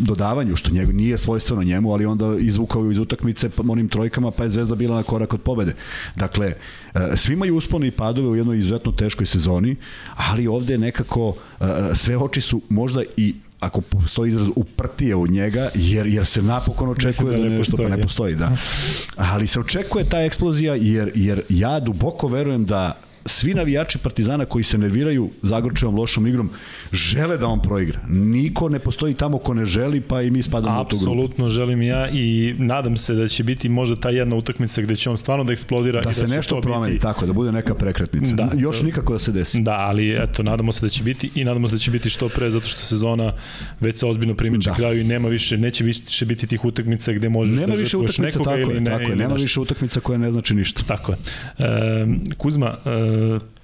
dodavanju, 0.00 0.56
što 0.56 0.70
njegu 0.70 0.92
nije 0.92 1.18
svojstveno 1.18 1.62
njemu, 1.62 1.92
ali 1.92 2.06
onda 2.06 2.36
izvukao 2.38 2.90
iz 2.90 2.98
utakmice 2.98 3.50
onim 3.68 3.88
trojkama, 3.88 4.30
pa 4.30 4.42
je 4.42 4.50
Zvezda 4.50 4.74
bila 4.74 4.96
na 4.96 5.02
korak 5.02 5.34
od 5.34 5.40
pobede. 5.40 5.74
Dakle, 6.16 6.54
e, 6.94 7.16
svi 7.16 7.32
imaju 7.32 7.56
uspone 7.56 7.86
i 7.86 7.90
padove 7.90 8.28
u 8.28 8.36
jednoj 8.36 8.58
izuzetno 8.58 8.92
teškoj 8.92 9.26
sezoni, 9.26 9.76
ali 10.16 10.46
ovde 10.46 10.78
nekako 10.78 11.34
e, 11.60 11.64
sve 11.94 12.16
oči 12.16 12.40
su 12.40 12.60
možda 12.68 13.02
i 13.16 13.34
ako 13.60 13.80
postoji 13.80 14.28
izraz 14.28 14.48
uprtije 14.56 15.14
u 15.14 15.26
njega, 15.26 15.68
jer, 15.74 16.06
jer 16.06 16.26
se 16.26 16.42
napokon 16.42 16.88
očekuje 16.88 17.36
da, 17.36 17.42
da 17.42 17.48
nešto 17.48 17.70
postoji, 17.70 17.88
pa 17.88 17.96
ne 17.96 18.02
postoji, 18.02 18.34
da. 18.34 18.56
Ali 19.16 19.46
se 19.46 19.60
očekuje 19.60 20.08
ta 20.08 20.22
eksplozija, 20.22 20.74
jer, 20.74 21.12
jer 21.14 21.42
ja 21.48 21.80
duboko 21.80 22.28
verujem 22.28 22.64
da 22.64 23.00
svi 23.26 23.54
navijači 23.54 23.98
Partizana 23.98 24.44
koji 24.44 24.64
se 24.64 24.78
nerviraju 24.78 25.30
Zagorčevom 25.42 25.96
lošom 25.96 26.26
igrom 26.26 26.50
žele 26.92 27.36
da 27.36 27.46
on 27.46 27.62
proigra. 27.62 28.00
Niko 28.08 28.68
ne 28.68 28.78
postoji 28.78 29.14
tamo 29.14 29.38
ko 29.38 29.54
ne 29.54 29.64
želi, 29.64 30.00
pa 30.00 30.22
i 30.22 30.30
mi 30.30 30.42
spadamo 30.42 30.80
Absolutno 30.80 30.96
u 30.96 31.00
tu 31.00 31.04
grupu. 31.04 31.20
Apsolutno 31.20 31.48
želim 31.48 31.82
ja 31.82 32.08
i 32.08 32.54
nadam 32.58 32.96
se 32.96 33.14
da 33.14 33.28
će 33.28 33.44
biti 33.44 33.68
možda 33.68 33.96
ta 33.96 34.10
jedna 34.10 34.36
utakmica 34.36 34.82
gde 34.82 34.96
će 34.96 35.10
on 35.10 35.18
stvarno 35.18 35.44
da 35.44 35.52
eksplodira. 35.52 36.00
Da 36.00 36.10
i 36.10 36.14
se 36.14 36.26
da 36.26 36.36
nešto 36.36 36.60
promeni, 36.60 36.92
biti... 36.92 37.02
tako, 37.02 37.26
da 37.26 37.32
bude 37.32 37.52
neka 37.52 37.74
prekretnica. 37.74 38.34
Da, 38.34 38.50
Još 38.56 38.82
nikako 38.82 39.12
da 39.12 39.18
se 39.18 39.32
desi. 39.32 39.60
Da, 39.60 39.76
ali 39.78 40.22
eto, 40.22 40.42
nadamo 40.42 40.72
se 40.72 40.86
da 40.86 40.88
će 40.88 41.02
biti 41.02 41.30
i 41.34 41.44
nadamo 41.44 41.66
se 41.66 41.74
da 41.74 41.78
će 41.78 41.90
biti 41.90 42.10
što 42.10 42.28
pre, 42.28 42.50
zato 42.50 42.66
što 42.66 42.80
sezona 42.80 43.32
već 43.80 43.96
se 43.96 44.06
ozbiljno 44.06 44.34
primiče 44.34 44.70
da. 44.70 44.76
kraju 44.76 45.00
i 45.00 45.04
nema 45.04 45.28
više, 45.28 45.58
neće 45.58 45.84
više 45.84 46.26
biti 46.26 46.46
tih 46.46 46.64
utakmica 46.64 47.12
gde 47.12 47.28
možeš 47.28 47.56
nema 47.56 47.74
da 47.74 47.80
više 47.80 47.96
utakmica, 47.96 48.22
nekoga 48.22 48.50
tako 48.50 48.70
ili 48.70 48.80
ne. 48.80 48.90
Tako 48.90 49.10
je, 49.10 49.16
nema 49.16 49.34
više 49.34 49.60
utakmica 49.60 50.00
koja 50.00 50.18
ne 50.18 50.32
znači 50.32 50.54
ništa. 50.54 50.82
Tako 50.86 51.12
je. 51.12 51.18
E, 51.58 52.06
Kuzma, 52.36 52.76
e, 52.84 52.90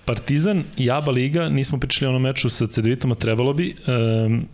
Partizan 0.04 0.62
i 0.76 0.90
Aba 0.90 1.12
Liga, 1.12 1.48
nismo 1.48 1.78
pričali 1.78 2.06
o 2.06 2.10
onom 2.10 2.22
meču 2.22 2.48
sa 2.48 2.66
Cedvitom, 2.66 3.12
a 3.12 3.14
trebalo 3.14 3.52
bi, 3.52 3.74
um, 4.26 4.46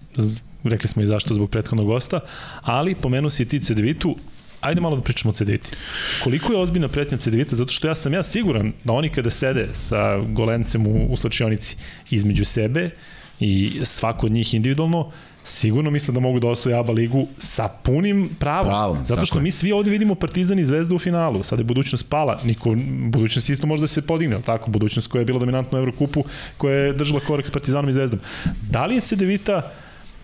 rekli 0.65 0.89
smo 0.89 1.03
i 1.03 1.07
zašto 1.07 1.35
zbog 1.35 1.51
prethodnog 1.51 1.87
gosta, 1.87 2.21
ali 2.63 2.95
pomenu 2.95 3.31
si 3.31 3.49
ti 3.49 3.61
Cedvitu, 3.61 4.17
ajde 4.61 4.81
malo 4.81 4.97
da 4.97 5.03
pričamo 5.03 5.31
o 5.31 5.35
Cedviti. 5.35 5.71
Koliko 6.25 6.53
je 6.53 6.59
ozbiljna 6.59 6.89
pretnja 6.89 7.19
Cedvita? 7.19 7.57
Zato 7.57 7.73
što 7.73 7.89
ja 7.89 7.95
sam 7.95 8.13
ja 8.13 8.23
siguran 8.23 8.73
da 8.85 8.93
oni 8.93 9.09
kada 9.09 9.31
sede 9.31 9.69
sa 9.73 10.19
golencem 10.19 10.87
u, 10.87 11.07
u 11.13 11.17
slačionici 11.17 11.77
između 12.11 12.45
sebe 12.45 12.91
i 13.41 13.81
svako 13.83 14.27
od 14.27 14.33
njih 14.33 14.55
individualno, 14.55 15.13
sigurno 15.45 15.91
misle 15.91 16.15
da 16.15 16.21
mogu 16.21 16.41
da 16.41 16.49
osvoje 16.49 16.79
ABA 16.79 16.93
ligu 16.93 17.27
sa 17.39 17.69
punim 17.69 18.31
pravom. 18.39 18.67
pravom 18.67 19.07
zato 19.07 19.27
što 19.27 19.41
mi 19.41 19.51
svi 19.51 19.73
ovde 19.73 19.91
vidimo 19.91 20.15
Partizan 20.15 20.59
i 20.59 20.65
Zvezdu 20.65 20.97
u 20.97 20.99
finalu. 20.99 21.43
Sada 21.43 21.61
je 21.61 21.65
budućnost 21.65 22.09
pala. 22.09 22.41
Niko, 22.45 22.75
budućnost 23.09 23.51
isto 23.51 23.67
može 23.67 23.81
da 23.81 23.87
se 23.87 24.03
podigne, 24.03 24.35
ali 24.35 24.45
tako? 24.45 24.71
Budućnost 24.71 25.09
koja 25.09 25.21
je 25.21 25.27
bila 25.27 25.39
dominantna 25.39 25.79
u 25.79 25.81
Evrokupu, 25.81 26.25
koja 26.57 26.77
je 26.77 26.93
držala 26.93 27.21
korak 27.21 27.47
s 27.47 27.51
Partizanom 27.51 27.89
i 27.89 27.93
Zvezdom. 27.93 28.21
Da 28.71 28.87
li 28.87 28.95
je 28.95 29.01
Cedevita 29.01 29.73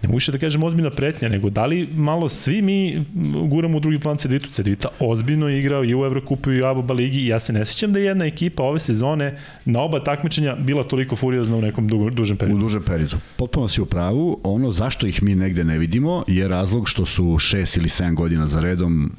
ne 0.03 0.09
mogu 0.09 0.19
da 0.33 0.39
kažem 0.39 0.63
ozbiljna 0.63 0.91
pretnja, 0.91 1.29
nego 1.29 1.51
da 1.51 1.67
li 1.67 1.89
malo 1.93 2.29
svi 2.29 2.63
mi 2.63 3.05
guramo 3.49 3.77
u 3.77 3.81
drugi 3.81 3.99
plan 3.99 4.17
Cedvitu. 4.17 4.51
Cedvita 4.51 4.89
ozbiljno 5.01 5.49
igrao 5.49 5.85
i 5.85 5.95
u 5.95 6.05
Evrokupu 6.05 6.53
i 6.53 6.63
u 6.63 6.67
Aba 6.67 6.95
Ligi 6.95 7.19
i 7.19 7.27
ja 7.27 7.41
se 7.41 7.53
ne 7.53 7.65
sećam 7.65 7.93
da 7.93 7.99
je 7.99 8.05
jedna 8.05 8.25
ekipa 8.25 8.63
ove 8.63 8.81
sezone 8.81 9.39
na 9.65 9.81
oba 9.81 10.05
takmičenja 10.05 10.55
bila 10.55 10.85
toliko 10.85 11.17
furiozna 11.17 11.57
u 11.57 11.61
nekom 11.61 11.89
dugo, 11.89 12.11
dužem 12.11 12.37
periodu. 12.37 12.59
U 12.59 12.63
dužem 12.63 12.83
periodu. 12.83 13.17
Potpuno 13.37 13.69
si 13.69 13.81
u 13.81 13.87
pravu. 13.87 14.41
Ono 14.45 14.71
zašto 14.71 15.07
ih 15.07 15.23
mi 15.23 15.35
negde 15.35 15.65
ne 15.65 15.79
vidimo 15.79 16.25
je 16.27 16.49
razlog 16.49 16.89
što 16.89 17.07
su 17.07 17.25
6 17.25 17.79
ili 17.79 17.89
7 17.89 18.15
godina 18.15 18.47
za 18.47 18.61
redom 18.61 19.13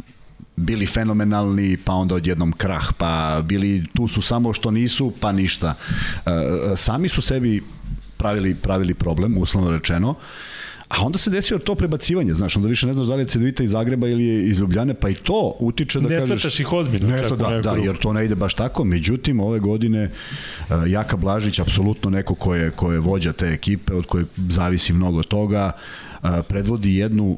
bili 0.56 0.86
fenomenalni, 0.86 1.78
pa 1.78 1.94
onda 1.94 2.16
odjednom 2.16 2.52
krah, 2.52 2.94
pa 2.98 3.42
bili 3.46 3.86
tu 3.96 4.08
su 4.08 4.22
samo 4.22 4.54
što 4.54 4.72
nisu, 4.72 5.14
pa 5.20 5.32
ništa. 5.32 5.76
E, 6.26 6.32
e 6.74 6.76
sami 6.76 7.10
su 7.10 7.22
sebi 7.22 7.64
pravili, 8.18 8.56
pravili 8.56 8.94
problem, 8.94 9.38
uslovno 9.38 9.72
rečeno. 9.72 10.16
A 10.90 11.06
onda 11.06 11.18
se 11.18 11.30
desio 11.30 11.60
to 11.60 11.76
prebacivanje, 11.76 12.34
znaš, 12.34 12.56
onda 12.56 12.68
više 12.68 12.88
ne 12.88 12.94
znaš 12.94 13.08
da 13.08 13.16
li 13.16 13.22
je 13.22 13.28
Cedvita 13.28 13.64
iz 13.64 13.72
Zagreba 13.72 14.08
ili 14.08 14.26
je 14.26 14.48
iz 14.48 14.60
Ljubljane, 14.60 14.94
pa 14.94 15.10
i 15.10 15.16
to 15.16 15.56
utiče 15.60 16.00
da 16.00 16.10
ne 16.10 16.20
kažeš... 16.20 16.60
Ne 16.60 16.64
ih 16.64 16.74
ozbiljno. 16.74 17.08
Ne 17.08 17.22
da, 17.22 17.62
da, 17.62 17.76
jer 17.76 17.98
to 17.98 18.14
ne 18.14 18.26
ide 18.26 18.36
baš 18.36 18.54
tako. 18.54 18.84
Međutim, 18.84 19.40
ove 19.40 19.60
godine 19.60 20.12
uh, 20.70 20.92
Jaka 20.92 21.18
Blažić, 21.18 21.60
apsolutno 21.60 22.10
neko 22.10 22.36
ko 22.36 22.56
je, 22.56 22.72
ko 22.72 22.92
je 22.92 23.00
vođa 23.00 23.34
te 23.34 23.48
ekipe, 23.48 23.94
od 23.94 24.06
koje 24.06 24.26
zavisi 24.50 24.94
mnogo 24.94 25.24
toga, 25.24 25.72
uh, 26.24 26.30
predvodi 26.48 26.96
jednu 26.96 27.38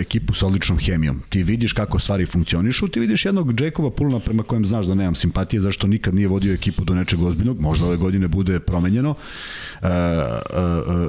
ekipu 0.00 0.34
sa 0.34 0.46
odličnom 0.46 0.78
hemijom. 0.78 1.22
Ti 1.28 1.42
vidiš 1.42 1.72
kako 1.72 1.98
stvari 1.98 2.26
funkcionišu, 2.26 2.88
ti 2.88 3.00
vidiš 3.00 3.24
jednog 3.24 3.52
Jacob'a 3.52 3.90
Pulna 3.90 4.20
prema 4.20 4.42
kojem 4.42 4.64
znaš 4.64 4.86
da 4.86 4.94
nemam 4.94 5.14
simpatije, 5.14 5.60
zašto 5.60 5.86
nikad 5.86 6.14
nije 6.14 6.28
vodio 6.28 6.54
ekipu 6.54 6.84
do 6.84 6.94
nečeg 6.94 7.22
ozbiljnog, 7.22 7.60
možda 7.60 7.86
ove 7.86 7.96
godine 7.96 8.28
bude 8.28 8.60
promenjeno. 8.60 9.14
Uh, 9.82 9.88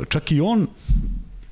čak 0.10 0.32
i 0.32 0.42
on 0.42 0.68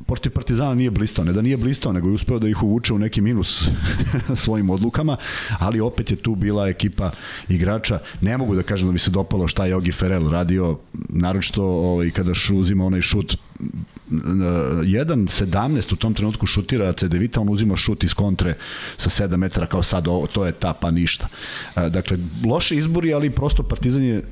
protiv 0.10 0.32
Partizana 0.32 0.74
nije 0.76 0.92
blistao, 0.92 1.26
ne 1.26 1.34
da 1.34 1.42
nije 1.42 1.58
blistao, 1.58 1.94
nego 1.94 2.10
je 2.10 2.14
uspeo 2.14 2.40
da 2.40 2.50
ih 2.50 2.64
uvuče 2.64 2.94
u 2.94 3.00
neki 3.00 3.22
minus 3.22 3.70
svojim 4.44 4.70
odlukama, 4.70 5.18
ali 5.60 5.80
opet 5.80 6.12
je 6.12 6.18
tu 6.18 6.36
bila 6.36 6.68
ekipa 6.68 7.12
igrača. 7.50 8.00
Ne 8.22 8.38
mogu 8.38 8.56
da 8.56 8.64
kažem 8.64 8.88
da 8.88 8.92
mi 8.92 9.00
se 9.00 9.12
dopalo 9.12 9.48
šta 9.48 9.66
je 9.66 9.76
Ogi 9.76 9.92
Ferel 9.92 10.32
radio, 10.32 10.80
naročito 11.10 11.64
ovaj, 11.64 12.10
kada 12.12 12.34
šu, 12.34 12.58
uzima 12.58 12.86
onaj 12.86 13.02
šut 13.02 13.38
1.17 14.10 15.94
u 15.94 15.96
tom 15.96 16.14
trenutku 16.14 16.46
šutira 16.46 16.94
Cedevita, 16.94 17.42
on 17.42 17.50
uzima 17.50 17.76
šut 17.76 18.04
iz 18.04 18.14
kontre 18.14 18.58
sa 18.98 19.28
7 19.28 19.38
metara 19.38 19.66
kao 19.66 19.84
sad, 19.84 20.08
ovo, 20.08 20.28
to 20.28 20.46
je 20.46 20.52
ta 20.52 20.74
pa 20.74 20.92
ništa. 20.92 21.28
Dakle, 21.76 22.18
loše 22.46 22.78
izbori, 22.78 23.14
ali 23.14 23.30
prosto 23.30 23.64
Partizan 23.64 24.04
je 24.04 24.24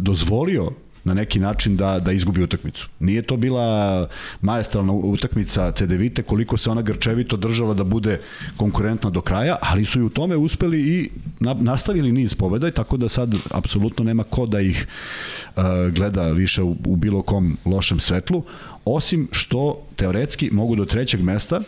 dozvolio 0.00 0.70
na 1.06 1.14
neki 1.14 1.38
način 1.40 1.76
da, 1.76 1.98
da 1.98 2.12
izgubi 2.12 2.42
utakmicu. 2.42 2.88
Nije 3.00 3.22
to 3.22 3.36
bila 3.36 4.08
majestralna 4.40 4.92
utakmica 4.92 5.72
CDVite 5.72 6.22
koliko 6.22 6.56
se 6.56 6.70
ona 6.70 6.82
grčevito 6.82 7.36
držala 7.36 7.74
da 7.74 7.84
bude 7.84 8.20
konkurentna 8.56 9.10
do 9.10 9.20
kraja, 9.20 9.56
ali 9.60 9.84
su 9.84 10.00
i 10.00 10.02
u 10.02 10.08
tome 10.08 10.36
uspeli 10.36 10.80
i 10.80 11.10
na, 11.40 11.54
nastavili 11.54 12.12
niz 12.12 12.34
pobeda 12.34 12.68
i 12.68 12.72
tako 12.72 12.96
da 12.96 13.08
sad 13.08 13.34
apsolutno 13.50 14.04
nema 14.04 14.24
ko 14.24 14.46
da 14.46 14.60
ih 14.60 14.86
uh, 15.56 15.62
gleda 15.94 16.26
više 16.32 16.62
u, 16.62 16.76
u 16.86 16.96
bilo 16.96 17.22
kom 17.22 17.56
lošem 17.64 18.00
svetlu, 18.00 18.42
osim 18.84 19.28
što 19.32 19.82
teoretski 19.96 20.50
mogu 20.52 20.76
do 20.76 20.84
trećeg 20.84 21.22
mesta 21.22 21.60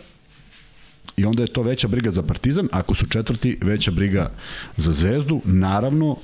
i 1.18 1.24
onda 1.24 1.42
je 1.42 1.46
to 1.46 1.62
veća 1.62 1.88
briga 1.88 2.10
za 2.10 2.22
Partizan, 2.22 2.68
ako 2.72 2.94
su 2.94 3.06
četvrti, 3.06 3.58
veća 3.62 3.90
briga 3.90 4.30
za 4.76 4.92
Zvezdu. 4.92 5.40
Naravno, 5.44 6.10
uh, 6.10 6.18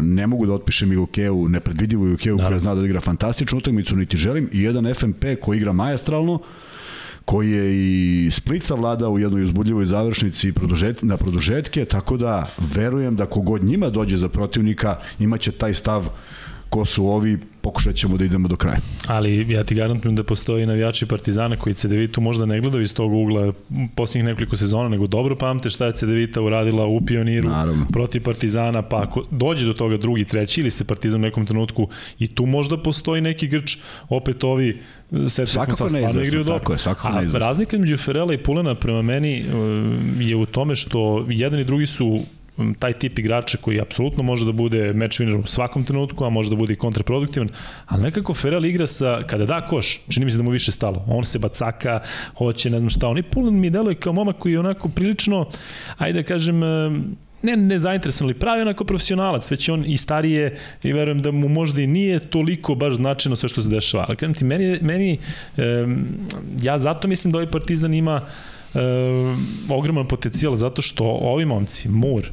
ne 0.00 0.26
mogu 0.26 0.46
da 0.46 0.54
otpišem 0.54 0.92
Ilukeu, 0.92 1.48
nepredvidivu 1.48 2.06
Ilukeu 2.06 2.38
koja 2.38 2.58
zna 2.58 2.74
da 2.74 2.84
igra 2.84 3.00
fantastičnu 3.00 3.58
utakmicu, 3.58 3.96
niti 3.96 4.16
želim, 4.16 4.48
i 4.52 4.62
jedan 4.62 4.94
FMP 4.94 5.24
koji 5.40 5.56
igra 5.56 5.72
majestralno, 5.72 6.40
koji 7.24 7.50
je 7.50 7.74
i 8.26 8.30
Splica 8.30 8.74
vlada 8.74 9.08
u 9.08 9.18
jednoj 9.18 9.42
uzbudljivoj 9.42 9.84
završnici 9.84 10.52
produžet, 10.52 11.02
na 11.02 11.16
produžetke, 11.16 11.84
tako 11.84 12.16
da 12.16 12.50
verujem 12.74 13.16
da 13.16 13.26
kogod 13.26 13.64
njima 13.64 13.90
dođe 13.90 14.16
za 14.16 14.28
protivnika 14.28 14.96
imaće 15.18 15.52
taj 15.52 15.74
stav 15.74 16.08
ko 16.70 16.84
su 16.84 17.06
ovi, 17.06 17.38
pokušat 17.60 17.94
ćemo 17.94 18.16
da 18.16 18.24
idemo 18.24 18.48
do 18.48 18.56
kraja. 18.56 18.78
Ali 19.06 19.52
ja 19.52 19.64
ti 19.64 19.74
garantujem 19.74 20.16
da 20.16 20.22
postoji 20.24 20.66
navijači 20.66 21.06
Partizana 21.06 21.56
koji 21.56 21.74
CDVita 21.74 22.20
možda 22.20 22.46
ne 22.46 22.60
gledaju 22.60 22.82
iz 22.82 22.94
tog 22.94 23.12
ugla 23.12 23.52
posljednjih 23.94 24.24
nekoliko 24.24 24.56
sezona, 24.56 24.88
nego 24.88 25.06
dobro 25.06 25.36
pamte 25.36 25.70
šta 25.70 25.86
je 25.86 25.92
CDVita 25.92 26.42
uradila 26.42 26.86
u 26.86 27.00
Pioniru 27.00 27.48
Naravno. 27.48 27.86
protiv 27.92 28.22
Partizana, 28.22 28.82
pa 28.82 29.02
ako 29.02 29.24
dođe 29.30 29.66
do 29.66 29.72
toga 29.72 29.96
drugi, 29.96 30.24
treći 30.24 30.60
ili 30.60 30.70
se 30.70 30.84
Partizan 30.84 31.20
u 31.20 31.24
nekom 31.24 31.46
trenutku 31.46 31.88
i 32.18 32.34
tu 32.34 32.46
možda 32.46 32.82
postoji 32.82 33.20
neki 33.20 33.48
grč, 33.48 33.76
opet 34.08 34.44
ovi 34.44 34.80
Setili 35.10 35.64
smo 35.64 35.74
sad 35.76 35.88
stvarno 35.88 36.22
igraju 36.22 36.44
dobro. 36.44 36.72
Je, 36.72 36.78
svakako 36.78 37.08
A 37.08 37.38
razlika 37.38 37.78
među 37.78 37.96
Ferela 37.96 38.34
i 38.34 38.38
Pulena 38.38 38.74
prema 38.74 39.02
meni 39.02 39.38
e, 39.38 39.44
je 40.24 40.36
u 40.36 40.46
tome 40.46 40.74
što 40.74 41.26
jedan 41.28 41.60
i 41.60 41.64
drugi 41.64 41.86
su 41.86 42.20
taj 42.78 42.92
tip 42.92 43.18
igrača 43.18 43.58
koji 43.58 43.80
apsolutno 43.80 44.22
može 44.22 44.46
da 44.46 44.52
bude 44.52 44.92
match 44.92 45.20
winner 45.20 45.44
u 45.44 45.46
svakom 45.46 45.84
trenutku, 45.84 46.24
a 46.24 46.30
može 46.30 46.50
da 46.50 46.56
bude 46.56 46.72
i 46.72 46.76
kontraproduktivan, 46.76 47.48
ali 47.86 48.02
nekako 48.02 48.34
Ferrell 48.34 48.64
igra 48.64 48.86
sa, 48.86 49.22
kada 49.26 49.46
da 49.46 49.60
koš, 49.66 50.00
čini 50.08 50.24
mi 50.24 50.30
se 50.30 50.36
da 50.36 50.42
mu 50.42 50.50
više 50.50 50.72
stalo. 50.72 51.04
On 51.08 51.24
se 51.24 51.38
bacaka, 51.38 52.00
hoće, 52.38 52.70
ne 52.70 52.78
znam 52.78 52.90
šta. 52.90 53.08
On 53.08 53.18
i 53.18 53.22
Pulen 53.22 53.60
mi 53.60 53.70
deluje 53.70 53.94
kao 53.94 54.12
momak 54.12 54.38
koji 54.38 54.52
je 54.52 54.60
onako 54.60 54.88
prilično, 54.88 55.46
ajde 55.98 56.22
da 56.22 56.26
kažem, 56.26 56.60
ne, 57.42 57.56
ne 57.56 57.78
zainteresovan, 57.78 58.28
ali 58.30 58.38
pravi 58.38 58.62
onako 58.62 58.84
profesionalac, 58.84 59.50
već 59.50 59.68
on 59.68 59.84
i 59.86 59.96
starije 59.96 60.58
i 60.82 60.92
verujem 60.92 61.22
da 61.22 61.30
mu 61.30 61.48
možda 61.48 61.82
i 61.82 61.86
nije 61.86 62.18
toliko 62.18 62.74
baš 62.74 62.94
značajno 62.94 63.36
sve 63.36 63.48
što 63.48 63.62
se 63.62 63.68
dešava. 63.68 64.04
Ali 64.08 64.16
kažem 64.16 64.34
ti, 64.34 64.44
meni, 64.44 64.78
meni 64.82 65.18
um, 65.56 66.06
ja 66.62 66.78
zato 66.78 67.08
mislim 67.08 67.32
da 67.32 67.38
ovaj 67.38 67.50
Partizan 67.50 67.94
ima 67.94 68.20
um, 68.74 69.46
ogroman 69.68 70.08
potencijal 70.08 70.56
zato 70.56 70.82
što 70.82 71.04
ovi 71.04 71.44
momci, 71.44 71.88
Mur, 71.88 72.30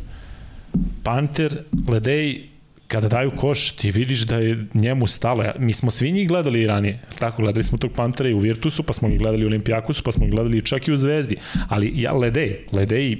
Panter, 1.03 1.63
Ledej, 1.87 2.41
kada 2.87 3.07
daju 3.07 3.31
koš, 3.31 3.71
ti 3.71 3.91
vidiš 3.91 4.21
da 4.21 4.37
je 4.37 4.65
njemu 4.73 5.07
stalo. 5.07 5.43
Mi 5.59 5.73
smo 5.73 5.91
svi 5.91 6.11
njih 6.11 6.27
gledali 6.27 6.61
i 6.61 6.67
ranije. 6.67 6.99
Tako, 7.19 7.41
gledali 7.41 7.63
smo 7.63 7.77
tog 7.77 7.91
Pantera 7.91 8.29
i 8.29 8.33
u 8.33 8.39
Virtusu, 8.39 8.83
pa 8.83 8.93
smo 8.93 9.09
ga 9.09 9.15
gledali 9.15 9.45
u 9.45 9.47
Olimpijakusu, 9.47 10.03
pa 10.03 10.11
smo 10.11 10.25
ga 10.25 10.31
gledali 10.31 10.65
čak 10.65 10.87
i 10.87 10.91
u 10.91 10.97
Zvezdi. 10.97 11.35
Ali 11.69 11.91
ja, 11.95 12.13
Ledej, 12.13 12.65
Ledej, 12.71 13.17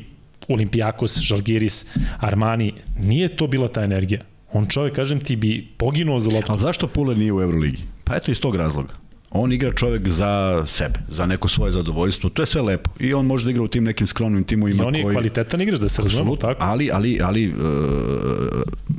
Olimpijakos, 0.48 1.20
Žalgiris, 1.20 1.86
Armani, 2.20 2.74
nije 3.00 3.36
to 3.36 3.48
bila 3.48 3.68
ta 3.68 3.84
energija. 3.84 4.22
On 4.54 4.66
čovek, 4.66 4.96
kažem 4.96 5.20
ti, 5.20 5.36
bi 5.36 5.68
poginuo 5.78 6.20
za 6.20 6.32
loptu. 6.32 6.52
Ali 6.52 6.60
zašto 6.60 6.88
Pule 6.88 7.16
nije 7.16 7.34
u 7.34 7.42
Euroligi? 7.42 7.84
Pa 8.04 8.16
eto 8.16 8.32
iz 8.32 8.42
tog 8.42 8.56
razloga. 8.56 9.07
On 9.40 9.54
igra 9.54 9.72
čovek 9.74 10.08
za 10.08 10.64
sebe, 10.68 11.00
za 11.10 11.26
neko 11.26 11.48
svoje 11.48 11.72
zadovoljstvo, 11.72 12.30
to 12.30 12.42
je 12.42 12.46
sve 12.46 12.62
lepo. 12.62 12.90
I 13.00 13.14
on 13.14 13.26
može 13.26 13.46
da 13.46 13.52
igra 13.52 13.64
u 13.64 13.68
tim 13.68 13.84
nekim 13.84 14.08
skromnim 14.08 14.44
timovima 14.44 14.84
koji... 14.84 14.86
I 14.86 14.88
on 14.88 14.96
je 14.96 15.04
koji... 15.04 15.14
kvalitetan 15.14 15.62
igrač, 15.62 15.80
da 15.80 15.90
se 15.90 16.02
razumemo, 16.02 16.36
tako? 16.36 16.64
Ali, 16.64 16.90
ali, 16.94 17.20
ali, 17.24 17.54
uh, 17.54 17.56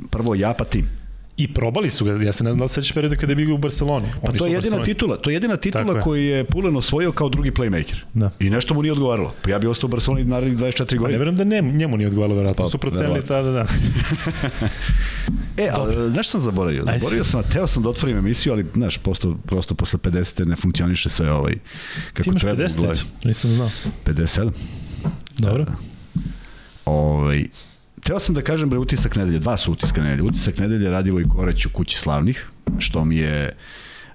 prvo 0.09 0.35
ja 0.35 0.53
pa 0.57 0.63
tim. 0.65 0.98
I 1.39 1.47
probali 1.53 1.89
su 1.89 2.05
ga, 2.05 2.11
ja 2.11 2.33
se 2.33 2.43
ne 2.43 2.51
znam 2.51 2.59
da 2.59 2.67
sećaš 2.67 2.91
perioda 2.91 3.15
kada 3.15 3.31
je 3.31 3.35
bio 3.35 3.55
u 3.55 3.57
Barceloni. 3.57 4.07
Pa 4.25 4.31
to 4.31 4.45
je 4.45 4.51
jedina 4.51 4.83
titula, 4.83 5.17
to 5.17 5.29
je 5.29 5.33
jedina 5.33 5.57
titula 5.57 6.01
koju 6.01 6.23
je 6.23 6.43
Pulen 6.43 6.75
osvojio 6.75 7.11
kao 7.11 7.29
drugi 7.29 7.51
playmaker. 7.51 7.95
Da. 8.13 8.31
I 8.39 8.49
nešto 8.49 8.73
mu 8.73 8.81
nije 8.81 8.91
odgovaralo. 8.91 9.33
Pa 9.43 9.49
ja 9.49 9.59
bih 9.59 9.69
ostao 9.69 9.87
u 9.87 9.91
Barceloni 9.91 10.23
narednih 10.23 10.57
24 10.57 10.77
godine. 10.77 10.99
Pa 10.99 11.11
ne 11.11 11.17
verujem 11.17 11.35
da 11.35 11.43
ne, 11.43 11.61
njemu 11.61 11.97
nije 11.97 12.07
odgovaralo, 12.07 12.35
verovatno. 12.35 12.65
Pa, 12.65 12.69
su 12.69 12.77
procenili 12.77 13.25
tada, 13.25 13.51
da. 13.51 13.65
e, 15.63 15.69
ali, 15.71 16.11
znaš 16.11 16.29
sam 16.29 16.41
zaboravio? 16.41 16.85
Zaboravio 16.85 17.23
sam, 17.23 17.43
teo 17.43 17.67
sam 17.67 17.83
da 17.83 17.89
otvorim 17.89 18.17
emisiju, 18.17 18.53
ali, 18.53 18.65
znaš, 18.73 18.97
prosto, 18.97 19.37
prosto 19.45 19.75
posle 19.75 19.99
50. 19.99 20.45
ne 20.45 20.55
funkcioniše 20.55 21.09
sve 21.09 21.31
ovaj, 21.31 21.53
kako 22.13 22.23
Ti 22.23 22.29
imaš 22.29 22.41
treba 22.41 22.63
50 22.63 23.05
Nisam 23.23 23.51
znao. 23.51 23.69
57. 24.05 24.51
Dobro. 25.37 25.65
Da. 25.65 25.75
Ovaj, 26.85 27.45
Teo 28.09 28.19
sam 28.19 28.35
da 28.35 28.41
kažem, 28.41 28.69
bre, 28.69 28.79
utisak 28.79 29.15
nedelje, 29.15 29.39
dva 29.39 29.57
su 29.57 29.71
utiska 29.71 30.01
nedelje. 30.03 30.23
Utisak 30.23 30.57
nedelje 30.57 30.89
radilo 30.89 31.19
i 31.19 31.27
Koreć 31.29 31.65
u 31.65 31.69
kući 31.69 31.97
slavnih, 31.97 32.49
što 32.77 33.05
mi 33.05 33.17
je 33.17 33.55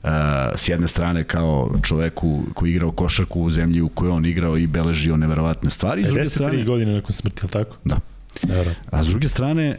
uh, 0.02 0.08
s 0.56 0.68
jedne 0.68 0.88
strane 0.88 1.24
kao 1.24 1.70
čoveku 1.82 2.42
koji 2.54 2.70
igrao 2.70 2.90
košarku 2.90 3.42
u 3.42 3.50
zemlji 3.50 3.80
u 3.80 3.88
kojoj 3.88 4.10
on 4.10 4.26
igrao 4.26 4.58
i 4.58 4.66
beležio 4.66 5.16
neverovatne 5.16 5.70
stvari. 5.70 6.04
53 6.04 6.24
strane, 6.24 6.64
godine 6.64 6.94
nakon 6.94 7.12
smrti, 7.12 7.40
ali 7.42 7.50
tako? 7.50 7.76
Da. 7.84 8.00
A 8.90 9.04
s 9.04 9.06
druge 9.06 9.28
strane, 9.28 9.76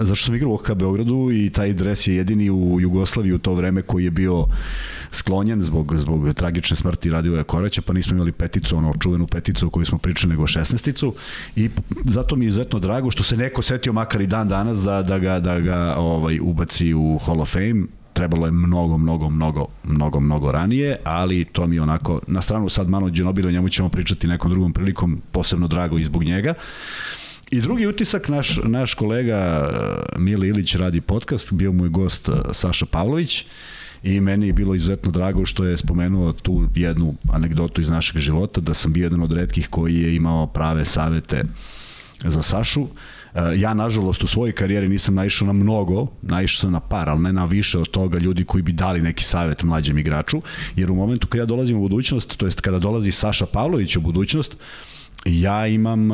zašto 0.00 0.26
sam 0.26 0.34
igrao 0.34 0.50
u 0.50 0.54
OHK 0.54 0.74
Beogradu 0.74 1.30
i 1.32 1.50
taj 1.50 1.72
dres 1.72 2.06
je 2.06 2.16
jedini 2.16 2.50
u 2.50 2.80
Jugoslaviji 2.80 3.32
u 3.32 3.38
to 3.38 3.54
vreme 3.54 3.82
koji 3.82 4.04
je 4.04 4.10
bio 4.10 4.46
sklonjen 5.10 5.62
zbog, 5.62 5.94
zbog 5.96 6.34
tragične 6.34 6.76
smrti 6.76 7.10
Radivoja 7.10 7.44
Koraća, 7.44 7.82
pa 7.82 7.92
nismo 7.92 8.14
imali 8.14 8.32
peticu, 8.32 8.76
ono 8.76 8.94
čuvenu 9.00 9.26
peticu 9.26 9.66
o 9.66 9.70
kojoj 9.70 9.84
smo 9.84 9.98
pričali, 9.98 10.30
nego 10.30 10.46
šestnesticu 10.46 11.14
i 11.56 11.70
zato 12.04 12.36
mi 12.36 12.44
je 12.44 12.48
izuzetno 12.48 12.78
drago 12.78 13.10
što 13.10 13.22
se 13.22 13.36
neko 13.36 13.62
setio 13.62 13.92
makar 13.92 14.20
i 14.20 14.26
dan 14.26 14.48
danas 14.48 14.78
da, 14.78 15.02
da 15.02 15.18
ga, 15.18 15.40
da 15.40 15.60
ga 15.60 15.94
ovaj, 15.98 16.40
ubaci 16.40 16.94
u 16.94 17.18
Hall 17.18 17.40
of 17.40 17.52
Fame, 17.52 17.84
trebalo 18.12 18.46
je 18.46 18.52
mnogo, 18.52 18.98
mnogo, 18.98 19.30
mnogo, 19.30 19.66
mnogo, 19.84 20.20
mnogo 20.20 20.52
ranije, 20.52 20.96
ali 21.04 21.44
to 21.44 21.66
mi 21.66 21.76
je 21.76 21.82
onako, 21.82 22.20
na 22.26 22.42
stranu 22.42 22.68
sad 22.68 22.88
Manu 22.88 23.08
Ginobili, 23.08 23.48
o 23.48 23.50
njemu 23.50 23.68
ćemo 23.68 23.88
pričati 23.88 24.26
nekom 24.26 24.50
drugom 24.50 24.72
prilikom, 24.72 25.22
posebno 25.32 25.68
drago 25.68 25.98
i 25.98 26.04
zbog 26.04 26.24
njega. 26.24 26.54
I 27.50 27.60
drugi 27.60 27.86
utisak, 27.86 28.28
naš, 28.28 28.60
naš 28.64 28.94
kolega 28.94 29.70
eh, 29.72 30.18
Mili 30.18 30.48
Ilić 30.48 30.74
radi 30.74 31.00
podcast, 31.00 31.52
bio 31.52 31.72
mu 31.72 31.84
je 31.84 31.88
gost 31.88 32.28
eh, 32.28 32.32
Saša 32.52 32.86
Pavlović 32.86 33.44
i 34.02 34.20
meni 34.20 34.46
je 34.46 34.52
bilo 34.52 34.74
izuzetno 34.74 35.10
drago 35.10 35.46
što 35.46 35.64
je 35.64 35.76
spomenuo 35.76 36.32
tu 36.32 36.68
jednu 36.74 37.14
anegdotu 37.32 37.80
iz 37.80 37.88
našeg 37.88 38.18
života, 38.18 38.60
da 38.60 38.74
sam 38.74 38.92
bio 38.92 39.04
jedan 39.04 39.22
od 39.22 39.32
redkih 39.32 39.68
koji 39.68 39.94
je 39.94 40.16
imao 40.16 40.46
prave 40.46 40.84
savete 40.84 41.44
za 42.24 42.42
Sašu. 42.42 42.86
Eh, 43.34 43.40
ja, 43.56 43.74
nažalost, 43.74 44.24
u 44.24 44.26
svojoj 44.26 44.52
karijeri 44.52 44.88
nisam 44.88 45.14
naišao 45.14 45.46
na 45.46 45.52
mnogo, 45.52 46.06
naišao 46.22 46.60
sam 46.60 46.72
na 46.72 46.80
par, 46.80 47.08
ali 47.08 47.20
ne 47.20 47.32
na 47.32 47.44
više 47.44 47.78
od 47.78 47.90
toga 47.90 48.18
ljudi 48.18 48.44
koji 48.44 48.62
bi 48.62 48.72
dali 48.72 49.00
neki 49.00 49.24
savet 49.24 49.62
mlađem 49.62 49.98
igraču, 49.98 50.42
jer 50.76 50.90
u 50.90 50.94
momentu 50.94 51.26
kada 51.26 51.42
ja 51.42 51.46
dolazim 51.46 51.76
u 51.76 51.80
budućnost, 51.80 52.36
to 52.36 52.46
jest 52.46 52.60
kada 52.60 52.78
dolazi 52.78 53.12
Saša 53.12 53.46
Pavlović 53.46 53.96
u 53.96 54.00
budućnost, 54.00 54.56
ja 55.24 55.66
imam 55.66 56.10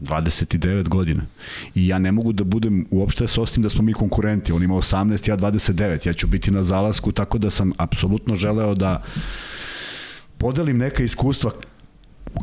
29 0.00 0.88
godina. 0.88 1.22
I 1.74 1.88
ja 1.88 1.98
ne 1.98 2.12
mogu 2.12 2.32
da 2.32 2.44
budem 2.44 2.86
uopšte 2.90 3.28
s 3.28 3.38
ostim 3.38 3.62
da 3.62 3.70
smo 3.70 3.82
mi 3.82 3.92
konkurenti. 3.92 4.52
On 4.52 4.62
ima 4.62 4.74
18, 4.74 5.30
ja 5.30 5.36
29. 5.36 6.06
Ja 6.06 6.12
ću 6.12 6.26
biti 6.26 6.50
na 6.50 6.64
zalasku, 6.64 7.12
tako 7.12 7.38
da 7.38 7.50
sam 7.50 7.72
apsolutno 7.76 8.34
želeo 8.34 8.74
da 8.74 9.02
podelim 10.38 10.78
neka 10.78 11.02
iskustva 11.02 11.52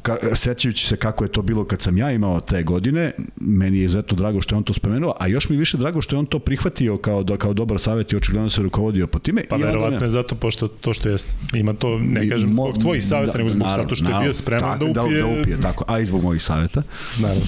ka, 0.02 0.18
sećajući 0.36 0.88
se 0.88 0.96
kako 0.98 1.24
je 1.24 1.32
to 1.32 1.42
bilo 1.42 1.66
kad 1.66 1.82
sam 1.82 1.98
ja 1.98 2.12
imao 2.12 2.42
te 2.42 2.64
godine, 2.64 3.12
meni 3.36 3.78
je 3.78 3.84
izuzetno 3.84 4.18
drago 4.18 4.42
što 4.42 4.56
je 4.56 4.58
on 4.58 4.64
to 4.64 4.74
spomenuo, 4.74 5.14
a 5.20 5.28
još 5.28 5.50
mi 5.50 5.58
više 5.58 5.78
drago 5.78 6.02
što 6.02 6.16
je 6.16 6.20
on 6.20 6.26
to 6.26 6.40
prihvatio 6.40 6.98
kao, 6.98 7.24
do, 7.24 7.38
kao 7.38 7.54
dobar 7.54 7.80
savjet 7.80 8.14
i 8.14 8.16
očigledno 8.16 8.50
se 8.50 8.62
rukovodio 8.62 9.08
po 9.08 9.20
time. 9.20 9.42
Pa 9.50 9.56
verovatno 9.56 10.06
je 10.06 10.10
zato 10.10 10.36
pošto 10.36 10.68
to 10.68 10.94
što 10.94 11.10
jeste. 11.10 11.32
Ima 11.54 11.74
to, 11.74 12.00
ne 12.00 12.30
kažem 12.30 12.54
zbog 12.54 12.78
tvojih 12.82 13.06
savjeta, 13.06 13.32
da, 13.32 13.38
nego 13.38 13.50
zbog 13.50 13.68
naravno, 13.68 13.84
zato 13.84 13.96
što 13.96 14.10
je 14.10 14.20
bio 14.22 14.34
spreman 14.34 14.80
da, 14.80 14.86
da 14.86 15.04
upije. 15.04 15.22
Da, 15.22 15.28
da 15.28 15.40
upije, 15.42 15.58
tako, 15.58 15.84
a 15.88 16.00
i 16.00 16.06
zbog 16.06 16.24
mojih 16.24 16.44
savjeta. 16.44 16.84
Naravno. 17.20 17.46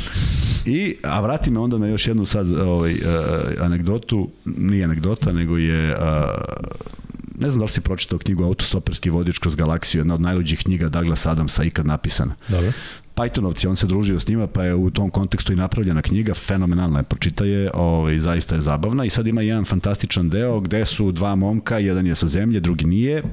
I, 0.66 0.96
a 1.04 1.22
vrati 1.22 1.52
me 1.52 1.60
onda 1.60 1.78
na 1.78 1.88
još 1.88 2.08
jednu 2.08 2.26
sad 2.26 2.60
ovaj, 2.60 2.94
uh, 2.94 3.00
anegdotu, 3.60 4.30
nije 4.46 4.84
anegdota, 4.84 5.32
nego 5.32 5.58
je 5.58 5.96
uh, 5.96 6.00
ne 7.38 7.50
znam 7.50 7.60
da 7.60 7.64
li 7.64 7.70
si 7.70 7.82
pročitao 7.82 8.20
knjigu 8.20 8.44
Autostoperski 8.44 9.10
vodič 9.10 9.38
kroz 9.38 9.56
galaksiju, 9.56 10.02
jedna 10.02 10.14
od 10.14 10.22
najluđih 10.22 10.60
knjiga 10.60 10.90
Douglas 10.90 11.26
Adamsa 11.26 11.64
ikad 11.64 11.86
napisana. 11.86 12.36
Dobro. 12.50 12.72
Pythonovci, 13.16 13.68
on 13.68 13.76
se 13.76 13.88
družio 13.88 14.20
s 14.20 14.28
njima, 14.28 14.48
pa 14.48 14.64
je 14.64 14.76
u 14.76 14.90
tom 14.90 15.10
kontekstu 15.10 15.54
i 15.54 15.56
napravljena 15.56 16.02
knjiga, 16.02 16.34
fenomenalna 16.34 17.00
je, 17.00 17.04
pročita 17.04 17.46
je, 17.46 17.72
ovaj, 17.74 18.20
zaista 18.20 18.56
je 18.56 18.62
zabavna 18.62 19.06
i 19.06 19.10
sad 19.10 19.28
ima 19.28 19.42
jedan 19.42 19.66
fantastičan 19.66 20.30
deo 20.30 20.60
gde 20.60 20.86
su 20.86 21.12
dva 21.12 21.36
momka, 21.36 21.80
jedan 21.80 22.08
je 22.08 22.16
sa 22.16 22.28
zemlje, 22.28 22.60
drugi 22.60 22.86
nije, 22.86 23.24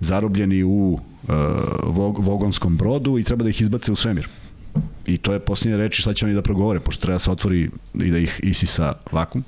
zarobljeni 0.00 0.62
u 0.64 0.68
uh, 0.68 1.34
vog, 1.82 2.18
vogonskom 2.18 2.76
brodu 2.76 3.18
i 3.18 3.24
treba 3.24 3.42
da 3.42 3.50
ih 3.50 3.60
izbace 3.60 3.92
u 3.92 3.96
svemir. 3.96 4.28
I 5.06 5.18
to 5.18 5.32
je 5.32 5.40
posljednje 5.40 5.76
reči 5.76 6.02
šta 6.02 6.14
će 6.14 6.26
oni 6.26 6.34
da 6.34 6.42
progovore, 6.42 6.80
pošto 6.80 7.02
treba 7.02 7.14
da 7.14 7.18
se 7.18 7.30
otvori 7.30 7.70
i 7.94 8.10
da 8.10 8.18
ih 8.18 8.40
isisa 8.42 8.94
vakum. 9.12 9.44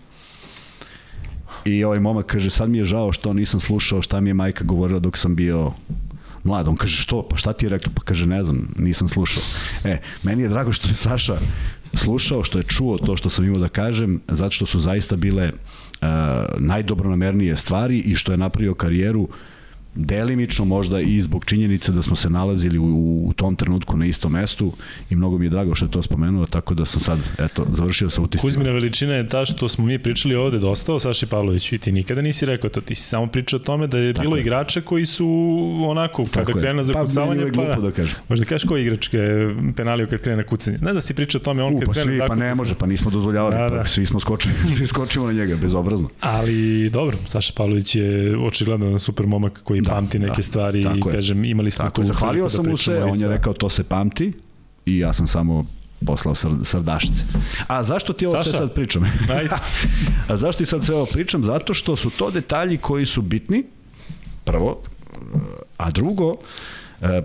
I 1.66 1.84
ovaj 1.84 2.00
momak 2.00 2.26
kaže, 2.26 2.50
sad 2.50 2.70
mi 2.70 2.78
je 2.78 2.84
žao 2.84 3.12
što 3.12 3.32
nisam 3.32 3.60
slušao 3.60 4.02
šta 4.02 4.20
mi 4.20 4.30
je 4.30 4.34
majka 4.34 4.64
govorila 4.64 5.00
dok 5.00 5.16
sam 5.16 5.34
bio 5.34 5.72
mlad. 6.44 6.68
On 6.68 6.76
kaže, 6.76 6.96
što? 6.96 7.22
Pa 7.22 7.36
šta 7.36 7.52
ti 7.52 7.66
je 7.66 7.70
rekla? 7.70 7.92
Pa 7.94 8.02
kaže, 8.02 8.26
ne 8.26 8.44
znam, 8.44 8.68
nisam 8.78 9.08
slušao. 9.08 9.42
E, 9.84 9.98
meni 10.22 10.42
je 10.42 10.48
drago 10.48 10.72
što 10.72 10.88
je 10.88 10.94
Saša 10.94 11.36
slušao, 11.94 12.44
što 12.44 12.58
je 12.58 12.62
čuo 12.62 12.98
to 12.98 13.16
što 13.16 13.30
sam 13.30 13.44
imao 13.44 13.58
da 13.60 13.68
kažem, 13.68 14.20
zato 14.28 14.50
što 14.50 14.66
su 14.66 14.80
zaista 14.80 15.16
bile 15.16 15.52
uh, 15.52 16.08
najdobronamernije 16.58 17.56
stvari 17.56 17.98
i 17.98 18.14
što 18.14 18.32
je 18.32 18.38
napravio 18.38 18.74
karijeru 18.74 19.22
uh, 19.22 19.28
delimično 19.97 20.64
možda 20.64 21.01
i 21.01 21.20
zbog 21.20 21.44
činjenice 21.44 21.92
da 21.92 22.03
smo 22.03 22.16
se 22.16 22.30
nalazili 22.30 22.78
u, 22.78 23.22
u 23.26 23.32
tom 23.32 23.57
trenutku 23.57 23.97
na 23.97 24.07
istom 24.07 24.32
mestu 24.32 24.72
i 25.11 25.16
mnogo 25.16 25.38
mi 25.38 25.47
je 25.47 25.51
drago 25.51 25.74
što 25.74 25.84
je 25.84 25.90
to 25.90 26.03
spomenuo, 26.03 26.47
tako 26.47 26.74
da 26.74 26.84
sam 26.84 27.01
sad, 27.01 27.18
eto, 27.38 27.66
završio 27.72 28.11
sa 28.11 28.22
utiscima. 28.22 28.49
Kuzmina 28.49 28.70
veličina 28.70 29.14
je 29.14 29.28
ta 29.28 29.44
što 29.44 29.68
smo 29.68 29.84
mi 29.84 29.99
pričali 29.99 30.34
ovde 30.34 30.59
dosta 30.59 30.94
o 30.94 30.99
Saši 30.99 31.26
Pavloviću 31.26 31.74
i 31.74 31.78
ti 31.78 31.92
nikada 31.92 32.22
nisi 32.22 32.47
rekao 32.47 32.70
to, 32.70 32.80
ti 32.80 32.94
si 32.94 33.03
samo 33.03 33.26
pričao 33.26 33.61
o 33.61 33.62
tome 33.62 33.86
da 33.86 33.99
je 33.99 34.12
tako 34.12 34.22
bilo 34.22 34.36
je. 34.36 34.40
igrača 34.40 34.80
koji 34.80 35.07
su 35.07 35.28
onako, 35.86 36.24
kada 36.34 36.53
krenu 36.53 36.84
za 36.84 36.92
pa, 36.92 37.05
kucavanje, 37.05 37.53
pa, 37.55 37.62
pa 37.74 37.80
da 37.80 37.90
kažem. 37.90 38.16
možda 38.28 38.44
kažeš 38.44 38.68
koji 38.68 38.82
igračke 38.82 39.18
penalio 39.76 40.07
kad 40.07 40.20
krene 40.20 40.36
na 40.36 40.42
kucanje. 40.42 40.78
Ne 40.78 40.92
da 40.92 41.01
si 41.01 41.14
pričao 41.14 41.38
o 41.38 41.44
tome, 41.44 41.62
on 41.62 41.74
U, 41.74 41.78
kad 41.78 41.86
pa 41.86 41.92
krene 41.92 42.12
svi, 42.12 42.22
Pa 42.28 42.34
ne 42.34 42.55
može, 42.55 42.74
pa 42.74 42.86
nismo 42.86 43.11
dozvoljavali, 43.11 43.57
da, 43.57 43.68
da. 43.68 43.80
pa 43.80 43.86
svi 43.86 44.07
smo 44.07 44.20
skočili, 44.20 44.55
svi 44.76 44.86
skočimo 44.86 45.26
na 45.26 45.32
njega, 45.32 45.57
bezobrazno. 45.57 46.09
Ali 46.20 46.90
dobro, 46.90 47.16
Saša 47.26 47.53
Pavlović 47.57 47.97
je 47.97 48.38
očigledno 48.38 48.99
super 48.99 49.26
momak 49.26 49.61
koji 49.64 49.80
da, 49.87 49.93
pamti 49.93 50.18
neke 50.18 50.37
da. 50.37 50.43
stvari 50.43 50.87
i 50.97 51.11
kažem 51.11 51.45
imali 51.45 51.70
smo 51.70 51.84
tako 51.84 52.03
tu 52.03 52.05
zahvalio 52.07 52.45
da 52.45 52.51
sam 52.51 52.66
mu 52.66 52.76
sve, 52.76 53.05
on 53.05 53.20
je 53.20 53.28
rekao 53.28 53.53
to 53.53 53.68
se 53.68 53.84
pamti 53.84 54.32
i 54.87 54.99
ja 54.99 55.12
sam 55.12 55.26
samo 55.26 55.64
poslao 56.07 56.34
srdašice. 56.62 57.24
A 57.66 57.82
zašto 57.82 58.12
ti 58.12 58.26
ovo 58.26 58.37
Saša, 58.37 58.51
sve 58.51 58.59
sad 58.59 58.74
pričam? 58.74 59.03
A 60.28 60.37
zašto 60.37 60.59
ti 60.59 60.66
sad 60.66 60.84
sve 60.84 60.95
ovo 60.95 61.07
pričam? 61.07 61.45
Zato 61.45 61.74
što 61.74 61.97
su 61.97 62.11
to 62.11 62.30
detalji 62.30 62.78
koji 62.78 63.07
su 63.07 63.22
bitni, 63.22 63.64
prvo, 64.45 64.82
a 65.76 65.91
drugo, 65.91 66.30
uh, 66.30 66.37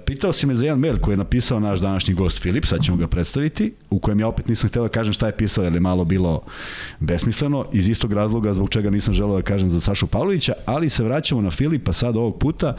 pitao 0.06 0.34
si 0.34 0.46
me 0.46 0.56
za 0.56 0.66
jedan 0.66 0.80
mail 0.80 0.98
koji 0.98 1.14
je 1.14 1.18
napisao 1.18 1.60
naš 1.60 1.80
današnji 1.80 2.14
gost 2.14 2.42
Filip, 2.42 2.66
sad 2.66 2.84
ćemo 2.84 2.98
ga 2.98 3.08
predstaviti, 3.08 3.74
u 3.90 4.00
kojem 4.00 4.20
ja 4.20 4.28
opet 4.28 4.48
nisam 4.48 4.70
hteo 4.70 4.84
da 4.84 4.90
kažem 4.90 5.14
šta 5.14 5.28
je 5.28 5.38
pisao, 5.38 5.64
jer 5.64 5.74
je 5.74 5.80
malo 5.80 6.06
bilo 6.06 6.42
besmisleno, 7.00 7.66
iz 7.74 7.90
istog 7.90 8.14
razloga 8.14 8.54
zbog 8.54 8.70
čega 8.70 8.90
nisam 8.90 9.14
želeo 9.14 9.36
da 9.36 9.42
kažem 9.42 9.70
za 9.70 9.82
Sašu 9.82 10.08
Pavlovića, 10.08 10.54
ali 10.66 10.90
se 10.90 11.04
vraćamo 11.04 11.42
na 11.42 11.52
Filipa 11.52 11.94
sad 11.94 12.18
ovog 12.18 12.40
puta, 12.40 12.76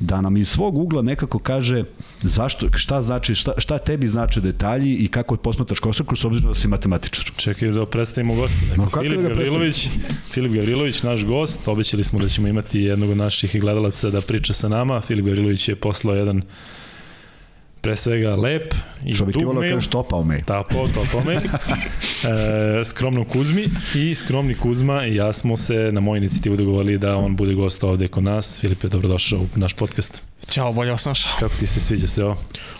da 0.00 0.20
nam 0.20 0.36
iz 0.36 0.48
svog 0.48 0.78
ugla 0.78 1.02
nekako 1.02 1.38
kaže 1.38 1.84
zašto, 2.22 2.68
šta 2.74 3.02
znači, 3.02 3.34
šta, 3.34 3.52
šta 3.58 3.78
tebi 3.78 4.06
znači 4.06 4.40
detalji 4.40 4.94
i 4.94 5.08
kako 5.08 5.36
posmatraš 5.36 5.78
košarku 5.78 6.16
s 6.16 6.24
obzirom 6.24 6.52
da 6.52 6.54
si 6.54 6.68
matematičar. 6.68 7.30
Čekaj 7.36 7.70
da 7.70 7.86
predstavimo 7.86 8.34
gosta. 8.34 8.58
Dakle, 8.68 8.84
no, 8.84 9.02
Filip, 9.02 9.20
da 9.20 9.28
Gavrilović, 9.28 9.88
Filip 10.32 10.52
Gavrilović, 10.52 11.02
naš 11.02 11.24
gost, 11.24 11.68
obećali 11.68 12.04
smo 12.04 12.18
da 12.18 12.28
ćemo 12.28 12.48
imati 12.48 12.80
jednog 12.80 13.10
od 13.10 13.16
naših 13.16 13.60
gledalaca 13.60 14.10
da 14.10 14.20
priča 14.20 14.52
sa 14.52 14.68
nama. 14.68 15.00
Filip 15.00 15.24
Gavrilović 15.24 15.68
je 15.68 15.76
poslao 15.76 16.16
jedan 16.16 16.35
dann 16.40 16.48
pre 17.86 17.96
svega 17.96 18.34
lep 18.34 18.74
i 19.04 19.14
Što 19.14 19.24
bi 19.24 19.32
ti 19.32 19.44
volio 19.44 19.62
da 19.62 19.74
kažeš 19.74 19.90
topao 19.90 20.24
mail. 20.24 20.42
Tapo, 20.44 20.88
topao 20.94 21.24
mail. 21.24 21.40
e, 22.80 22.84
skromnom 22.84 23.24
Kuzmi 23.24 23.64
i 23.94 24.14
skromni 24.14 24.54
Kuzma 24.54 25.06
i 25.06 25.14
ja 25.14 25.32
smo 25.32 25.56
se 25.56 25.90
na 25.92 26.00
moju 26.00 26.16
inicijativu 26.16 26.56
dogovorili 26.56 26.98
da 26.98 27.16
on 27.16 27.36
bude 27.36 27.54
gost 27.54 27.84
ovde 27.84 28.08
kod 28.08 28.24
nas. 28.24 28.60
Filip 28.60 28.84
je 28.84 28.90
dobrodošao 28.90 29.40
u 29.40 29.46
naš 29.54 29.74
podcast. 29.74 30.22
Ćao, 30.50 30.72
bolje 30.72 30.90
vas 30.90 31.04
našao. 31.04 31.32
Kako 31.40 31.54
ti 31.54 31.66
se 31.66 31.80
sviđa 31.80 32.06
se 32.06 32.24
ovo? 32.24 32.36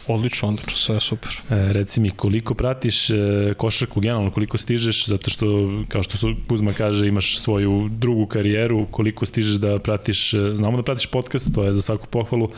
Odlično, 0.07 0.49
odlično, 0.49 0.73
sve 0.73 0.97
je 0.97 1.01
super. 1.01 1.31
E, 1.51 1.73
reci 1.73 2.01
mi, 2.01 2.11
koliko 2.11 2.55
pratiš 2.55 3.11
e, 3.11 3.15
košarku 3.57 4.01
generalno, 4.01 4.31
koliko 4.31 4.59
stižeš, 4.59 5.07
zato 5.07 5.31
što, 5.31 5.47
kao 5.89 6.03
što 6.03 6.17
su 6.17 6.35
Kuzma 6.49 6.73
kaže, 6.73 7.09
imaš 7.09 7.39
svoju 7.39 7.89
drugu 7.91 8.27
karijeru, 8.27 8.87
koliko 8.91 9.27
stižeš 9.27 9.55
da 9.55 9.79
pratiš, 9.79 10.35
e, 10.35 10.39
znamo 10.57 10.77
da 10.77 10.83
pratiš 10.83 11.07
podcast, 11.07 11.55
to 11.55 11.65
je 11.65 11.75
za 11.75 11.83
svaku 11.83 12.07
pohvalu, 12.07 12.51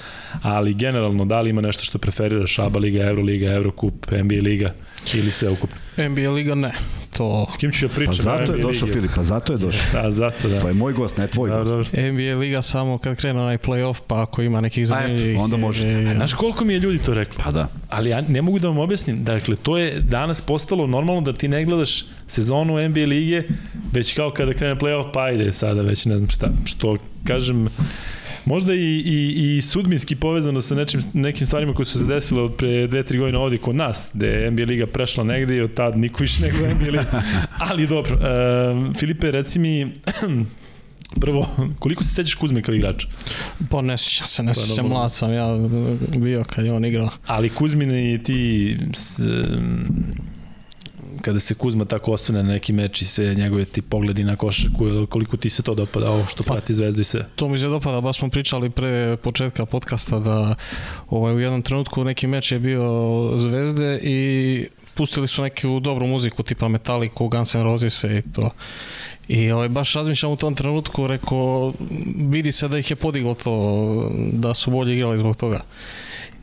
ali 0.42 0.74
generalno, 0.74 1.24
da 1.24 1.40
li 1.40 1.50
ima 1.50 1.60
nešto 1.60 1.82
što 1.82 1.98
preferiraš, 1.98 2.37
ABA 2.58 2.78
Liga, 2.78 3.04
Euroliga, 3.04 3.52
Eurocup, 3.52 4.06
NBA 4.10 4.42
Liga 4.42 4.74
ili 5.14 5.30
sve 5.30 5.50
ukup? 5.50 5.70
NBA 5.96 6.30
Liga 6.30 6.54
ne. 6.54 6.72
To... 7.16 7.46
S 7.50 7.56
kim 7.56 7.72
ću 7.72 7.84
ja 7.84 7.88
pričam? 7.88 8.16
Pa 8.16 8.22
zato 8.22 8.52
je 8.54 8.62
došao 8.62 8.88
Filip, 8.88 9.10
pa 9.14 9.22
zato 9.22 9.52
je 9.52 9.58
došao. 9.58 10.02
Da, 10.02 10.10
zato 10.20 10.48
da. 10.48 10.60
Pa 10.60 10.68
je 10.68 10.74
moj 10.74 10.92
gost, 10.92 11.16
ne 11.16 11.26
tvoj 11.26 11.50
da, 11.50 11.56
gost. 11.56 11.70
Dobro. 11.70 12.12
NBA 12.12 12.38
Liga 12.38 12.62
samo 12.62 12.98
kad 12.98 13.16
krene 13.16 13.40
onaj 13.40 13.58
play-off, 13.58 13.96
pa 14.06 14.22
ako 14.22 14.42
ima 14.42 14.60
nekih 14.60 14.86
zanimljivih... 14.86 15.40
onda 15.40 15.56
možete. 15.56 15.88
E, 15.88 16.14
Znaš 16.14 16.34
koliko 16.34 16.64
mi 16.64 16.72
je 16.72 16.78
ljudi 16.78 16.98
to 16.98 17.14
rekli? 17.14 17.36
Pa 17.44 17.50
da. 17.50 17.68
Ali 17.88 18.10
ja 18.10 18.20
ne 18.20 18.42
mogu 18.42 18.58
da 18.58 18.68
vam 18.68 18.78
objasnim. 18.78 19.24
Dakle, 19.24 19.56
to 19.56 19.78
je 19.78 20.00
danas 20.00 20.40
postalo 20.40 20.86
normalno 20.86 21.20
da 21.20 21.32
ti 21.32 21.48
ne 21.48 21.64
gledaš 21.64 22.04
sezonu 22.26 22.88
NBA 22.88 23.00
lige, 23.00 23.42
već 23.92 24.14
kao 24.14 24.30
kada 24.30 24.52
krene 24.52 24.74
play-off, 24.74 25.12
pa 25.12 25.22
ajde 25.22 25.52
sada 25.52 25.82
već 25.82 26.04
ne 26.04 26.18
znam 26.18 26.30
šta. 26.30 26.48
Što, 26.64 26.96
kažem, 27.24 27.68
Možda 28.48 28.74
i, 28.74 29.02
i, 29.04 29.56
i 29.56 29.62
sudbinski 29.62 30.16
povezano 30.16 30.60
sa 30.60 30.74
nečim, 30.74 31.00
nekim 31.12 31.46
stvarima 31.46 31.74
koje 31.74 31.86
su 31.86 31.98
se 31.98 32.04
desile 32.04 32.42
od 32.42 32.54
pre 32.56 32.86
dve, 32.86 33.02
tri 33.02 33.18
godine 33.18 33.38
ovde 33.38 33.58
kod 33.58 33.76
nas, 33.76 34.10
gde 34.14 34.26
je 34.26 34.50
NBA 34.50 34.64
Liga 34.64 34.86
prešla 34.86 35.24
negde 35.24 35.56
i 35.56 35.60
od 35.60 35.74
tad 35.74 35.98
niko 35.98 36.22
više 36.22 36.42
nego 36.42 36.56
NBA 36.58 36.90
Liga. 36.90 37.22
Ali 37.70 37.86
dobro, 37.86 38.14
uh, 38.14 38.96
Filipe, 38.96 39.30
reci 39.30 39.58
mi, 39.58 39.86
Prvo, 41.20 41.46
koliko 41.78 42.04
se 42.04 42.14
sećaš 42.14 42.34
Kuzme 42.34 42.62
kao 42.62 42.74
igrač? 42.74 43.06
Pa 43.70 43.82
ne 43.82 43.98
sećam 43.98 44.26
se, 44.26 44.42
ne 44.42 44.54
sećam, 44.54 44.86
mlad 44.88 45.12
sam 45.12 45.32
ja 45.32 45.48
bio 46.16 46.44
kad 46.44 46.64
je 46.64 46.72
on 46.72 46.84
igrao. 46.84 47.08
Ali 47.26 47.48
Kuzmine 47.48 48.14
i 48.14 48.22
ti 48.22 48.76
s, 48.94 49.20
kada 51.22 51.40
se 51.40 51.54
Kuzma 51.54 51.84
tako 51.84 52.12
osvene 52.12 52.42
na 52.42 52.48
neki 52.48 52.72
meč 52.72 53.02
i 53.02 53.04
sve 53.04 53.34
njegove 53.34 53.64
ti 53.64 53.82
pogledi 53.82 54.24
na 54.24 54.36
košarku, 54.36 55.06
koliko 55.08 55.36
ti 55.36 55.50
se 55.50 55.62
to 55.62 55.74
dopada, 55.74 56.10
ovo 56.10 56.26
što 56.26 56.42
prati 56.42 56.74
Zvezdu 56.74 57.00
i 57.00 57.04
sve? 57.04 57.26
To 57.36 57.48
mi 57.48 57.58
se 57.58 57.66
dopada, 57.66 58.00
baš 58.00 58.18
smo 58.18 58.28
pričali 58.28 58.70
pre 58.70 59.16
početka 59.16 59.66
podcasta 59.66 60.18
da 60.18 60.54
ovaj, 61.10 61.34
u 61.34 61.40
jednom 61.40 61.62
trenutku 61.62 62.04
neki 62.04 62.26
meč 62.26 62.52
je 62.52 62.58
bio 62.58 62.88
Zvezde 63.38 64.00
i 64.02 64.66
pustili 64.94 65.26
su 65.26 65.42
neku 65.42 65.80
dobru 65.80 66.06
muziku 66.06 66.42
tipa 66.42 66.68
Metallica, 66.68 67.24
Guns 67.30 67.54
N' 67.54 67.62
Roses 67.62 68.04
i 68.04 68.22
to. 68.34 68.50
I 69.28 69.50
ovaj, 69.50 69.68
baš 69.68 69.92
razmišljam 69.94 70.32
u 70.32 70.36
tom 70.36 70.54
trenutku, 70.54 71.06
rekao, 71.06 71.72
vidi 72.16 72.52
se 72.52 72.68
da 72.68 72.78
ih 72.78 72.90
je 72.90 72.96
podiglo 72.96 73.34
to, 73.34 74.10
da 74.32 74.54
su 74.54 74.70
bolje 74.70 74.94
igrali 74.94 75.18
zbog 75.18 75.36
toga. 75.36 75.60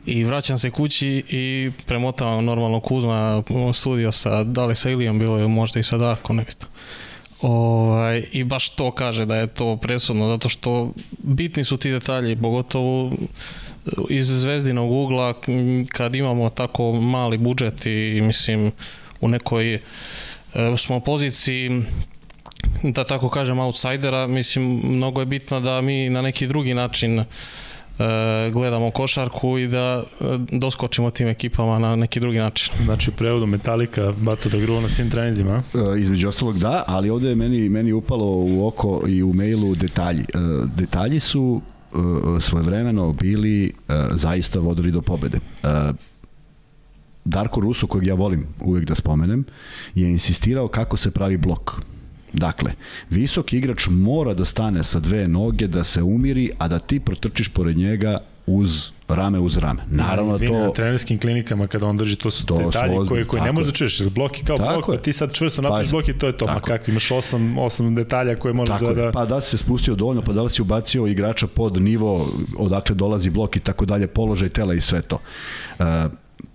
I 0.06 0.24
vraćam 0.24 0.58
se 0.58 0.70
kući 0.70 1.22
i 1.28 1.70
premotavam 1.86 2.44
normalno 2.44 2.80
Kuzma 2.80 3.42
studio 3.72 4.12
sa, 4.12 4.44
da 4.44 4.66
li 4.66 4.74
sa 4.74 4.90
Ilijom, 4.90 5.18
bilo 5.18 5.38
je 5.38 5.48
možda 5.48 5.80
i 5.80 5.82
sa 5.82 5.98
Darko, 5.98 6.32
nebitno. 6.32 6.68
Ovaj, 7.42 8.24
I 8.32 8.44
baš 8.44 8.68
to 8.68 8.90
kaže 8.90 9.26
da 9.26 9.36
je 9.36 9.46
to 9.46 9.76
presudno, 9.76 10.28
zato 10.28 10.48
što 10.48 10.92
bitni 11.18 11.64
su 11.64 11.76
ti 11.76 11.90
detalji, 11.90 12.36
pogotovo 12.36 13.10
iz 14.10 14.26
zvezdinog 14.26 14.90
ugla 14.90 15.34
kad 15.92 16.16
imamo 16.16 16.50
tako 16.50 16.92
mali 16.92 17.38
budžet 17.38 17.86
i 17.86 18.20
mislim 18.22 18.72
u 19.20 19.28
nekoj 19.28 19.74
e, 19.74 19.80
smo 20.76 21.00
poziciji 21.00 21.82
da 22.82 23.04
tako 23.04 23.28
kažem 23.28 23.58
outsidera, 23.58 24.26
mislim 24.26 24.80
mnogo 24.84 25.20
je 25.20 25.26
bitno 25.26 25.60
da 25.60 25.80
mi 25.80 26.10
na 26.10 26.22
neki 26.22 26.46
drugi 26.46 26.74
način 26.74 27.24
gledamo 28.52 28.90
košarku 28.90 29.58
i 29.58 29.66
da 29.66 30.02
e, 30.20 30.24
doskočimo 30.52 31.10
tim 31.10 31.28
ekipama 31.28 31.78
na 31.78 31.96
neki 31.96 32.20
drugi 32.20 32.38
način. 32.38 32.74
Znači 32.84 33.10
prevodu 33.10 33.46
Metallica, 33.46 34.12
Bato 34.12 34.48
da 34.48 34.58
gruva 34.58 34.80
na 34.80 34.88
svim 34.88 35.10
treninzima? 35.10 35.62
E, 35.74 36.00
između 36.00 36.28
ostalog 36.28 36.58
da, 36.58 36.84
ali 36.86 37.10
ovde 37.10 37.28
je 37.28 37.34
meni, 37.34 37.68
meni 37.68 37.92
upalo 37.92 38.26
u 38.26 38.66
oko 38.66 39.02
i 39.08 39.22
u 39.22 39.32
mailu 39.32 39.74
detalji. 39.74 40.22
E, 40.22 40.38
detalji 40.76 41.20
su 41.20 41.60
e, 41.60 41.96
svojevremeno 42.40 43.12
bili 43.12 43.66
e, 43.66 43.72
zaista 44.12 44.60
vodili 44.60 44.90
do 44.90 45.02
pobede. 45.02 45.38
E, 45.62 45.68
Darko 47.24 47.60
Rusu, 47.60 47.86
kojeg 47.86 48.06
ja 48.06 48.14
volim 48.14 48.46
uvek 48.60 48.84
da 48.84 48.94
spomenem, 48.94 49.44
je 49.94 50.10
insistirao 50.10 50.68
kako 50.68 50.96
se 50.96 51.10
pravi 51.10 51.36
blok 51.36 51.80
Dakle, 52.36 52.72
visok 53.10 53.52
igrač 53.52 53.86
mora 53.90 54.34
da 54.34 54.44
stane 54.44 54.84
sa 54.84 55.00
dve 55.00 55.28
noge, 55.28 55.66
da 55.66 55.84
se 55.84 56.02
umiri, 56.02 56.50
a 56.58 56.68
da 56.68 56.78
ti 56.78 57.00
protrčiš 57.00 57.48
pored 57.48 57.76
njega 57.76 58.18
uz 58.46 58.90
rame 59.08 59.38
uz 59.38 59.56
rame. 59.56 59.82
Naravno 59.90 60.32
ja, 60.32 60.48
to 60.48 60.58
na 60.58 60.72
trenerskim 60.72 61.18
klinikama 61.18 61.66
kada 61.66 61.86
on 61.86 61.96
drži 61.96 62.16
to 62.16 62.30
su 62.30 62.46
to 62.46 62.58
detalji 62.58 62.94
su 63.04 63.08
koje 63.08 63.24
koje 63.24 63.42
ne 63.42 63.52
možeš 63.52 63.66
da 63.66 63.76
čuješ. 63.76 64.02
Blok 64.02 64.38
je 64.38 64.44
kao 64.44 64.58
tako 64.58 64.72
blok, 64.72 64.86
pa 64.86 65.02
ti 65.02 65.12
sad 65.12 65.32
čvrsto 65.34 65.62
napraviš 65.62 65.90
blok 65.90 66.08
i 66.08 66.18
to 66.18 66.26
je 66.26 66.36
to. 66.36 66.46
Tako. 66.46 66.54
Ma 66.54 66.60
kako 66.60 66.90
imaš 66.90 67.10
osam, 67.10 67.58
osam 67.58 67.94
detalja 67.94 68.36
koje 68.36 68.54
možeš 68.54 68.72
tako 68.72 68.92
da, 68.92 69.02
da 69.02 69.12
Pa 69.12 69.24
da 69.24 69.40
si 69.40 69.50
se 69.50 69.58
spustio 69.58 69.94
dovoljno, 69.94 70.22
pa 70.22 70.32
da 70.32 70.42
li 70.42 70.50
si 70.50 70.62
ubacio 70.62 71.06
igrača 71.06 71.46
pod 71.46 71.82
nivo 71.82 72.28
odakle 72.58 72.94
dolazi 72.94 73.30
blok 73.30 73.56
i 73.56 73.60
tako 73.60 73.84
dalje, 73.84 74.06
položaj 74.06 74.48
tela 74.48 74.74
i 74.74 74.80
sve 74.80 75.02
to. 75.02 75.18
Uh, 75.78 75.84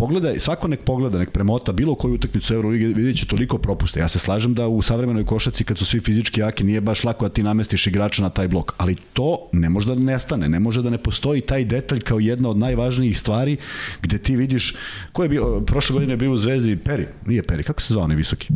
pogledaj, 0.01 0.39
svako 0.39 0.67
nek 0.67 0.79
pogleda, 0.81 1.19
nek 1.21 1.29
premota 1.29 1.71
bilo 1.71 1.95
koju 1.95 2.13
utakmicu 2.13 2.53
Euroligi, 2.53 2.85
vidjet 2.85 3.17
će 3.17 3.25
toliko 3.27 3.57
propuste. 3.57 3.99
Ja 3.99 4.07
se 4.07 4.19
slažem 4.19 4.53
da 4.57 4.67
u 4.67 4.81
savremenoj 4.81 5.25
košaci 5.25 5.63
kad 5.63 5.77
su 5.77 5.85
svi 5.85 5.99
fizički 5.99 6.41
jaki 6.41 6.63
nije 6.63 6.81
baš 6.81 7.03
lako 7.03 7.27
da 7.27 7.33
ti 7.33 7.43
namestiš 7.43 7.87
igrača 7.87 8.23
na 8.23 8.29
taj 8.29 8.47
blok, 8.47 8.73
ali 8.77 8.95
to 9.13 9.49
ne 9.51 9.69
može 9.69 9.93
da 9.93 9.95
nestane, 9.95 10.49
ne 10.49 10.59
može 10.59 10.81
da 10.81 10.89
ne 10.89 10.97
postoji 10.97 11.41
taj 11.41 11.65
detalj 11.65 12.01
kao 12.01 12.19
jedna 12.19 12.49
od 12.49 12.57
najvažnijih 12.57 13.19
stvari 13.19 13.57
gde 14.01 14.17
ti 14.17 14.35
vidiš, 14.35 14.73
ko 15.11 15.23
je 15.23 15.29
bio, 15.29 15.61
prošle 15.61 15.93
godine 15.93 16.13
je 16.13 16.17
bio 16.17 16.31
u 16.31 16.37
Zvezdi 16.37 16.75
Peri, 16.75 17.07
nije 17.25 17.43
Peri, 17.43 17.63
kako 17.63 17.81
se 17.81 17.93
zvao 17.93 18.03
onaj 18.03 18.17
visoki? 18.17 18.47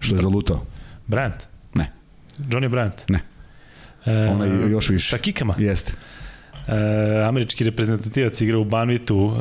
Što 0.00 0.14
je 0.14 0.22
zalutao? 0.22 0.64
Brand? 1.06 1.34
Ne. 1.74 1.92
Johnny 2.38 2.70
Bryant? 2.70 3.04
Ne. 3.08 3.20
E, 4.06 4.28
Onaj 4.30 4.70
još 4.70 4.88
više. 4.88 5.08
Sa 5.08 5.18
kikama? 5.18 5.54
Jeste. 5.58 5.92
E, 6.68 6.72
američki 7.22 7.64
reprezentativac 7.64 8.40
igra 8.40 8.58
u 8.58 8.64
Banvitu. 8.64 9.32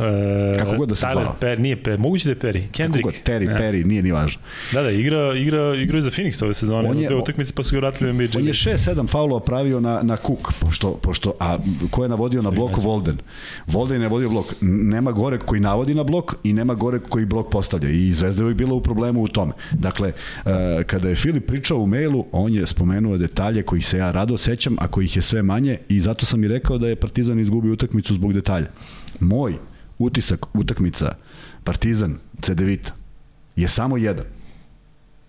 E, 0.53 0.57
Kako 0.57 0.76
god 0.76 0.89
da 0.89 0.95
se 0.95 1.05
Tyler 1.05 1.11
zvao. 1.13 1.36
Per, 1.39 1.59
nije 1.59 1.76
Per, 1.76 1.99
moguće 1.99 2.26
da 2.26 2.32
je 2.32 2.53
Perry. 2.53 2.63
Kendrick. 2.71 3.05
Kako 3.05 3.17
god, 3.17 3.36
Terry, 3.36 3.55
E, 3.55 3.57
Perry, 3.57 3.86
nije 3.86 4.01
ni 4.03 4.11
važno. 4.11 4.41
Da, 4.73 4.82
da, 4.82 4.91
igra, 4.91 5.34
igra, 5.36 5.76
igra 5.76 6.01
za 6.01 6.11
Phoenix 6.11 6.43
ove 6.43 6.53
sezone. 6.53 6.89
On 6.89 6.97
je- 6.97 7.03
je, 7.03 7.15
utakmice 7.15 7.53
pa 7.53 7.63
su 7.63 7.71
ga 7.71 7.80
vratili. 7.80 8.09
On 8.09 8.15
je 8.15 8.30
League. 8.36 8.53
6-7 8.53 9.07
faulova 9.07 9.39
pravio 9.39 9.80
na, 9.80 9.99
na 10.03 10.15
Cook, 10.17 10.53
pošto, 10.59 10.91
pošto, 10.93 11.34
a 11.39 11.57
ko 11.89 12.03
je 12.03 12.09
navodio 12.09 12.41
na 12.41 12.51
blok 12.51 12.78
Volden? 12.78 13.17
Volden 13.67 13.95
je 13.95 14.01
navodio 14.01 14.30
blok. 14.30 14.45
Nema 14.61 15.11
gore 15.11 15.39
koji 15.39 15.61
navodi 15.61 15.95
na 15.95 16.03
blok 16.03 16.36
i 16.43 16.53
nema 16.53 16.73
gore 16.73 16.99
koji 16.99 17.26
blok 17.26 17.51
postavlja. 17.51 17.89
I 17.89 18.11
Zvezda 18.11 18.45
je 18.45 18.53
bila 18.53 18.73
u 18.73 18.82
problemu 18.82 19.21
u 19.23 19.28
tome. 19.28 19.51
Dakle, 19.71 20.11
e, 20.45 20.84
kada 20.84 21.09
je 21.09 21.15
Filip 21.15 21.47
pričao 21.47 21.78
u 21.78 21.88
mailu, 21.88 22.26
on 22.32 22.53
je 22.53 22.65
spomenuo 22.65 23.17
detalje 23.17 23.63
kojih 23.63 23.88
se 23.88 23.97
ja 23.97 24.11
rado 24.11 24.38
sećam, 24.38 24.76
a 24.80 24.88
kojih 24.88 25.15
je 25.15 25.21
sve 25.21 25.41
manje 25.41 25.78
i 25.89 25.99
zato 25.99 26.26
sam 26.26 26.43
i 26.43 26.47
rekao 26.47 26.78
da 26.78 26.88
je 26.88 26.95
Partizan 27.16 27.39
izgubio 27.39 27.74
utakmicu 27.74 28.13
zbog 28.13 28.34
detalja. 28.34 28.68
Moj 29.20 29.55
utisak 29.99 30.55
utakmica 30.55 31.16
Partizan 31.63 32.18
CDVita 32.41 32.91
je 33.55 33.68
samo 33.68 33.97
jedan. 33.97 34.26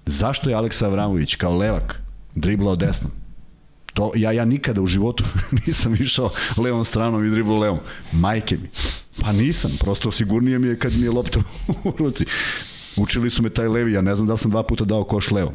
Zašto 0.07 0.51
je 0.51 0.57
Aleksa 0.57 0.87
Avramović 0.87 1.37
kao 1.37 1.57
levak 1.57 2.03
driblao 2.35 2.77
desnom? 2.77 3.13
To, 3.95 4.13
ja, 4.17 4.33
ja 4.33 4.45
nikada 4.45 4.83
u 4.83 4.87
životu 4.87 5.25
nisam 5.67 5.95
išao 5.95 6.31
levom 6.57 6.85
stranom 6.85 7.27
i 7.27 7.31
driblao 7.31 7.59
levom. 7.59 7.79
Majke 8.13 8.57
mi. 8.57 8.69
Pa 9.21 9.33
nisam, 9.33 9.71
prosto 9.81 10.11
sigurnije 10.11 10.59
mi 10.59 10.67
je 10.67 10.79
kad 10.79 10.93
mi 10.93 11.03
je 11.03 11.11
lopta 11.11 11.41
u 11.85 11.93
ruci. 11.99 12.25
Učili 12.97 13.31
su 13.31 13.43
me 13.43 13.51
taj 13.51 13.69
levi, 13.69 13.93
ja 13.93 14.01
ne 14.01 14.17
znam 14.17 14.27
da 14.27 14.33
li 14.33 14.39
sam 14.39 14.51
dva 14.51 14.63
puta 14.63 14.85
dao 14.85 15.05
koš 15.05 15.31
levom. 15.31 15.55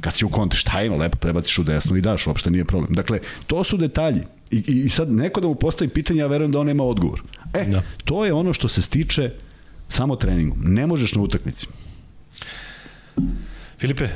Kad 0.00 0.14
si 0.14 0.24
u 0.24 0.28
konti, 0.28 0.56
šta 0.56 0.82
ima, 0.82 0.96
lepo 0.96 1.18
prebaciš 1.18 1.58
u 1.58 1.62
desnu 1.62 1.96
i 1.96 2.00
daš, 2.00 2.26
uopšte 2.26 2.50
nije 2.50 2.64
problem. 2.64 2.94
Dakle, 2.94 3.18
to 3.46 3.64
su 3.64 3.76
detalji. 3.76 4.22
I, 4.50 4.56
i, 4.56 4.82
i 4.84 4.88
sad 4.88 5.12
neko 5.12 5.40
da 5.40 5.48
mu 5.48 5.54
postavi 5.54 5.90
pitanje, 5.90 6.20
ja 6.20 6.26
verujem 6.26 6.52
da 6.52 6.60
on 6.60 6.66
nema 6.66 6.84
odgovor. 6.84 7.22
E, 7.54 7.64
Da. 7.64 7.82
to 8.04 8.24
je 8.24 8.32
ono 8.32 8.52
što 8.52 8.68
se 8.68 8.82
stiče 8.82 9.30
samo 9.88 10.16
treningom. 10.16 10.58
Ne 10.62 10.86
možeš 10.86 11.14
na 11.14 11.22
utakmici. 11.22 11.66
Filipe, 13.80 14.04
e, 14.04 14.10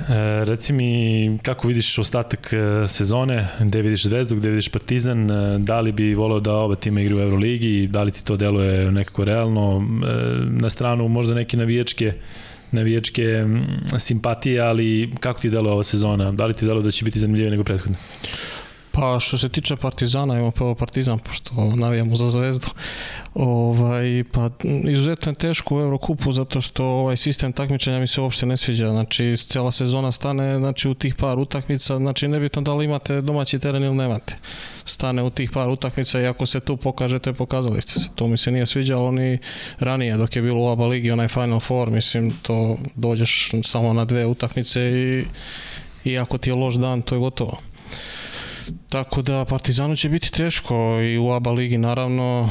reci 0.44 0.72
mi 0.72 1.38
kako 1.42 1.68
vidiš 1.68 1.98
ostatak 1.98 2.52
e, 2.52 2.88
sezone, 2.88 3.48
gde 3.60 3.82
vidiš 3.82 4.06
Zvezdu, 4.06 4.36
gde 4.36 4.48
vidiš 4.48 4.68
Partizan, 4.68 5.30
e, 5.30 5.58
da 5.58 5.80
li 5.80 5.92
bi 5.92 6.14
voleo 6.14 6.40
da 6.40 6.52
oba 6.52 6.74
tima 6.74 7.00
igraju 7.00 7.18
u 7.18 7.22
Euroligi, 7.22 7.86
da 7.86 8.02
li 8.02 8.12
ti 8.12 8.24
to 8.24 8.36
deluje 8.36 8.92
nekako 8.92 9.24
realno, 9.24 9.86
na 10.50 10.70
stranu 10.70 11.08
možda 11.08 11.34
neke 11.34 11.56
navijačke 11.56 12.12
navijačke 12.74 13.44
simpatije, 13.98 14.60
ali 14.60 15.10
kako 15.20 15.40
ti 15.40 15.50
deluje 15.50 15.72
ova 15.72 15.82
sezona? 15.82 16.32
Da 16.32 16.46
li 16.46 16.54
ti 16.54 16.66
deluje 16.66 16.82
da 16.84 16.90
će 16.90 17.04
biti 17.04 17.18
zanimljivije 17.18 17.50
nego 17.50 17.64
prethodno? 17.64 17.96
Pa 18.94 19.20
što 19.20 19.38
se 19.38 19.48
tiče 19.48 19.76
Partizana, 19.76 20.36
evo 20.36 20.50
prvo 20.50 20.74
Partizan, 20.74 21.18
pošto 21.18 21.54
navijamo 21.76 22.16
za 22.16 22.30
zvezdu, 22.30 22.66
ovaj, 23.34 24.24
pa 24.32 24.50
izuzetno 24.88 25.32
je 25.32 25.36
teško 25.36 25.76
u 25.76 25.80
Eurokupu 25.80 26.32
zato 26.32 26.60
što 26.60 26.84
ovaj 26.84 27.16
sistem 27.16 27.52
takmičenja 27.52 27.98
mi 27.98 28.06
se 28.06 28.20
uopšte 28.20 28.46
ne 28.46 28.56
sviđa, 28.56 28.90
znači 28.90 29.36
cela 29.36 29.70
sezona 29.70 30.12
stane 30.12 30.58
znači, 30.58 30.88
u 30.88 30.94
tih 30.94 31.14
par 31.14 31.38
utakmica, 31.38 31.96
znači 31.96 32.28
nebitno 32.28 32.62
da 32.62 32.74
li 32.74 32.84
imate 32.84 33.20
domaći 33.20 33.58
teren 33.58 33.82
ili 33.82 33.94
nemate, 33.94 34.36
stane 34.84 35.22
u 35.22 35.30
tih 35.30 35.50
par 35.50 35.68
utakmica 35.68 36.20
i 36.20 36.26
ako 36.26 36.46
se 36.46 36.60
tu 36.60 36.76
pokažete, 36.76 37.32
pokazali 37.32 37.82
ste 37.82 37.92
se, 37.92 38.08
to 38.14 38.28
mi 38.28 38.36
se 38.36 38.50
nije 38.50 38.66
sviđalo 38.66 39.10
ni 39.10 39.38
ranije 39.78 40.16
dok 40.16 40.36
je 40.36 40.42
bilo 40.42 40.64
u 40.64 40.68
ABA 40.68 40.86
ligi 40.86 41.10
onaj 41.10 41.28
Final 41.28 41.60
Four, 41.60 41.90
mislim 41.90 42.30
to 42.42 42.76
dođeš 42.94 43.50
samo 43.62 43.92
na 43.92 44.04
dve 44.04 44.26
utakmice 44.26 44.80
i, 44.80 45.24
i 46.04 46.18
ako 46.18 46.38
ti 46.38 46.50
je 46.50 46.54
loš 46.54 46.74
dan, 46.74 47.02
to 47.02 47.14
je 47.14 47.18
gotovo. 47.18 47.58
Tako 48.88 49.22
da 49.22 49.44
Partizanu 49.44 49.96
će 49.96 50.08
biti 50.08 50.32
teško 50.32 51.00
i 51.00 51.18
u 51.18 51.30
ABA 51.30 51.50
ligi 51.50 51.78
naravno, 51.78 52.48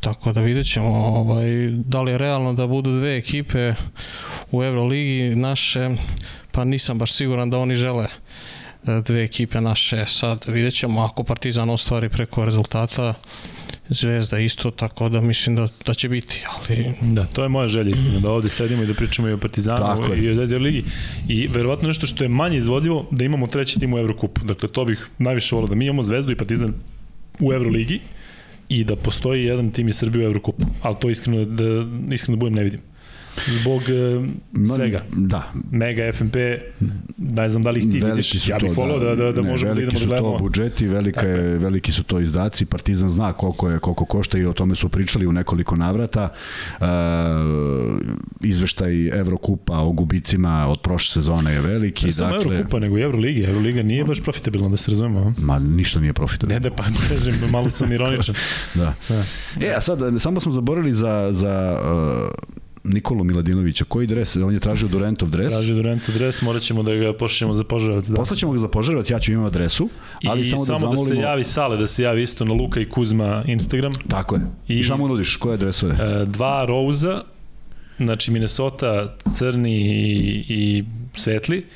tako 0.00 0.32
da 0.32 0.40
vidjet 0.40 0.72
ćemo 0.72 0.88
ovaj, 0.88 1.50
da 1.70 2.02
li 2.02 2.10
je 2.12 2.18
realno 2.18 2.52
da 2.52 2.66
budu 2.66 2.98
dve 2.98 3.16
ekipe 3.16 3.74
u 4.50 4.64
Euroligi 4.64 5.34
naše, 5.36 5.90
pa 6.52 6.64
nisam 6.64 6.98
baš 6.98 7.12
siguran 7.12 7.50
da 7.50 7.58
oni 7.58 7.74
žele 7.74 8.04
e, 8.04 9.00
dve 9.06 9.22
ekipe 9.22 9.60
naše. 9.60 10.04
Sad 10.06 10.44
vidjet 10.46 10.74
ćemo 10.74 11.02
ako 11.02 11.24
Partizan 11.24 11.70
ostvari 11.70 12.08
preko 12.08 12.44
rezultata 12.44 13.14
Zvezda 13.88 14.38
isto, 14.38 14.70
tako 14.70 15.08
da 15.08 15.20
mislim 15.20 15.56
da, 15.56 15.68
da 15.86 15.94
će 15.94 16.08
biti, 16.08 16.44
ali 16.56 16.94
Da, 17.02 17.26
to 17.26 17.42
je 17.42 17.48
moja 17.48 17.68
želja 17.68 17.90
iskreno, 17.90 18.20
da 18.20 18.30
ovde 18.30 18.48
sedimo 18.48 18.82
i 18.82 18.86
da 18.86 18.94
pričamo 18.94 19.28
i 19.28 19.32
o 19.32 19.38
Partizanu 19.38 19.78
Tako 19.78 20.14
i 20.14 20.30
o 20.30 20.34
Zvezdi 20.34 20.58
ligi. 20.58 20.84
I 21.28 21.46
verovatno 21.46 21.88
nešto 21.88 22.06
što 22.06 22.24
je 22.24 22.28
manje 22.28 22.58
izvodljivo, 22.58 23.06
da 23.10 23.24
imamo 23.24 23.46
treći 23.46 23.80
tim 23.80 23.94
u 23.94 23.98
Evrokupu. 23.98 24.40
Dakle, 24.44 24.68
to 24.68 24.84
bih 24.84 25.08
najviše 25.18 25.54
volao 25.54 25.68
da 25.68 25.74
mi 25.74 25.84
imamo 25.86 26.02
Zvezdu 26.02 26.32
i 26.32 26.36
Partizan 26.36 26.74
u 27.40 27.52
Evroligi 27.52 28.00
i 28.68 28.84
da 28.84 28.96
postoji 28.96 29.44
jedan 29.44 29.70
tim 29.70 29.88
iz 29.88 29.96
Srbije 29.96 30.26
u 30.26 30.28
Evrokupu. 30.28 30.66
Ali 30.82 30.96
to 31.00 31.10
iskreno 31.10 31.44
da, 31.44 31.64
iskreno 32.14 32.36
da 32.36 32.40
budem 32.40 32.54
ne 32.54 32.64
vidim. 32.64 32.80
Zbog 33.46 33.82
e, 33.82 34.20
Ma, 34.52 34.74
svega. 34.74 35.00
Da, 35.12 35.52
Mega 35.70 36.12
FNP, 36.12 36.36
ne 37.18 37.50
znam 37.50 37.62
da 37.62 37.70
li 37.70 37.80
ih 37.80 37.84
ti 37.84 38.00
veliki 38.00 38.10
vidiš, 38.10 38.44
su 38.44 38.50
ja 38.50 38.58
bih 38.58 38.72
to, 38.74 38.80
volao 38.80 38.98
da, 38.98 39.14
da, 39.14 39.32
da 39.32 39.42
ne, 39.42 39.50
možemo 39.50 39.74
da 39.74 39.80
veliki 39.80 39.96
idemo 39.96 39.98
da 39.98 40.00
su 40.00 40.06
gledamo. 40.06 40.38
to 40.38 40.42
budžeti, 40.42 40.88
velika 40.88 41.26
je, 41.26 41.58
veliki 41.58 41.92
su 41.92 42.02
to 42.02 42.20
izdaci, 42.20 42.66
Partizan 42.66 43.08
zna 43.08 43.32
koliko 43.32 43.70
je 43.70 43.78
koliko 43.78 44.04
košta 44.04 44.38
i 44.38 44.44
o 44.44 44.52
tome 44.52 44.74
su 44.74 44.88
pričali 44.88 45.26
u 45.26 45.32
nekoliko 45.32 45.76
navrata. 45.76 46.28
E, 46.80 46.84
izveštaj 48.40 49.08
Evrokupa 49.08 49.78
o 49.78 49.92
gubicima 49.92 50.66
od 50.68 50.80
prošle 50.80 51.12
sezone 51.12 51.52
je 51.52 51.60
veliki. 51.60 52.06
Ne 52.06 52.12
samo 52.12 52.36
dakle, 52.36 52.54
Evrokupa, 52.54 52.78
nego 52.78 52.98
i 52.98 53.02
Evroliga. 53.02 53.48
Evroliga 53.48 53.82
nije 53.82 54.04
baš 54.04 54.20
profitabilna, 54.20 54.68
da 54.68 54.76
se 54.76 54.90
razumemo. 54.90 55.34
Ma, 55.38 55.58
ništa 55.58 56.00
nije 56.00 56.12
profitabilno. 56.12 56.54
Ne 56.54 56.60
da 56.60 56.76
pa 56.76 56.84
kažem, 57.08 57.34
malo 57.50 57.70
sam 57.70 57.92
ironičan. 57.96 58.34
Da. 58.74 58.94
Da. 59.08 59.24
E, 59.60 59.74
a 59.76 59.80
sad, 59.80 59.98
samo 60.18 60.40
smo 60.40 60.52
zaboravili 60.52 60.94
za, 60.94 61.28
za 61.32 61.80
uh, 61.84 62.54
Nikolu 62.84 63.24
Miladinovića. 63.24 63.84
Koji 63.84 64.06
dres? 64.06 64.36
On 64.36 64.54
je 64.54 64.60
tražio 64.60 64.88
Durantov 64.88 65.30
dres. 65.30 65.48
Traži 65.48 65.74
Durant 65.74 66.08
adres, 66.08 66.42
morat 66.42 66.62
ćemo 66.62 66.82
da 66.82 66.94
ga 66.94 67.12
pošaljemo 67.12 67.54
za 67.54 67.64
požarevac. 67.64 68.04
Da. 68.06 68.14
Poslaćemo 68.14 68.52
ga 68.52 68.58
za 68.58 68.68
požarevac, 68.68 69.10
ja 69.10 69.18
ću 69.18 69.32
imam 69.32 69.44
adresu, 69.44 69.88
ali 70.26 70.40
I 70.40 70.44
samo, 70.44 70.64
samo, 70.64 70.78
da 70.78 70.86
da, 70.86 70.90
zamolimo... 70.96 71.14
se 71.14 71.20
javi 71.20 71.44
Sale, 71.44 71.76
da 71.76 71.86
se 71.86 72.02
javi 72.02 72.22
isto 72.22 72.44
na 72.44 72.52
Luka 72.54 72.80
i 72.80 72.84
Kuzma 72.88 73.44
Instagram. 73.46 73.92
Tako 74.08 74.34
je. 74.34 74.42
I, 74.68 74.78
I- 74.78 74.82
šta 74.82 74.96
mu 74.96 75.08
nudiš? 75.08 75.36
Koje 75.36 75.54
adresove? 75.54 75.94
E, 75.94 76.24
dva 76.26 76.64
Rouza, 76.64 77.22
znači 77.98 78.30
Minnesota 78.30 79.16
crni 79.38 79.80
i, 79.80 80.44
i 80.48 80.84
svetli 81.14 81.66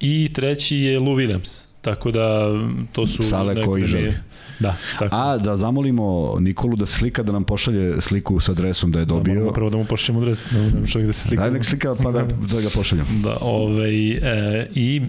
i 0.00 0.30
treći 0.34 0.76
je 0.76 0.98
Lou 0.98 1.16
Williams. 1.16 1.66
Tako 1.84 2.10
da 2.10 2.50
to 2.92 3.06
su... 3.06 3.22
Sale 3.22 3.54
neko 3.54 3.66
koji 3.66 3.80
da 3.80 3.86
želi. 3.86 4.14
Da, 4.58 4.76
tako. 4.98 5.16
A, 5.16 5.38
da 5.38 5.56
zamolimo 5.56 6.36
Nikolu 6.40 6.76
da 6.76 6.86
slika, 6.86 7.22
da 7.22 7.32
nam 7.32 7.44
pošalje 7.44 8.00
sliku 8.00 8.40
sa 8.40 8.52
adresom 8.52 8.92
da 8.92 8.98
je 8.98 9.04
Da, 9.04 9.14
dobio. 9.14 9.34
moramo 9.34 9.52
prvo 9.52 9.70
da 9.70 9.76
mu 9.78 9.84
pošljemo 9.84 10.20
adres, 10.20 10.46
da 10.50 10.58
mu 10.60 10.86
čovjek 10.86 11.06
da 11.06 11.12
se 11.12 11.20
slika. 11.20 11.42
Daj 11.42 11.50
nek 11.50 11.64
slika 11.64 11.94
pa 11.94 12.10
da, 12.10 12.22
da 12.52 12.60
ga 12.60 12.68
pošaljem. 12.70 13.06
Da, 13.22 13.36
ovaj, 13.40 14.10
e, 14.10 14.68
i 14.74 15.02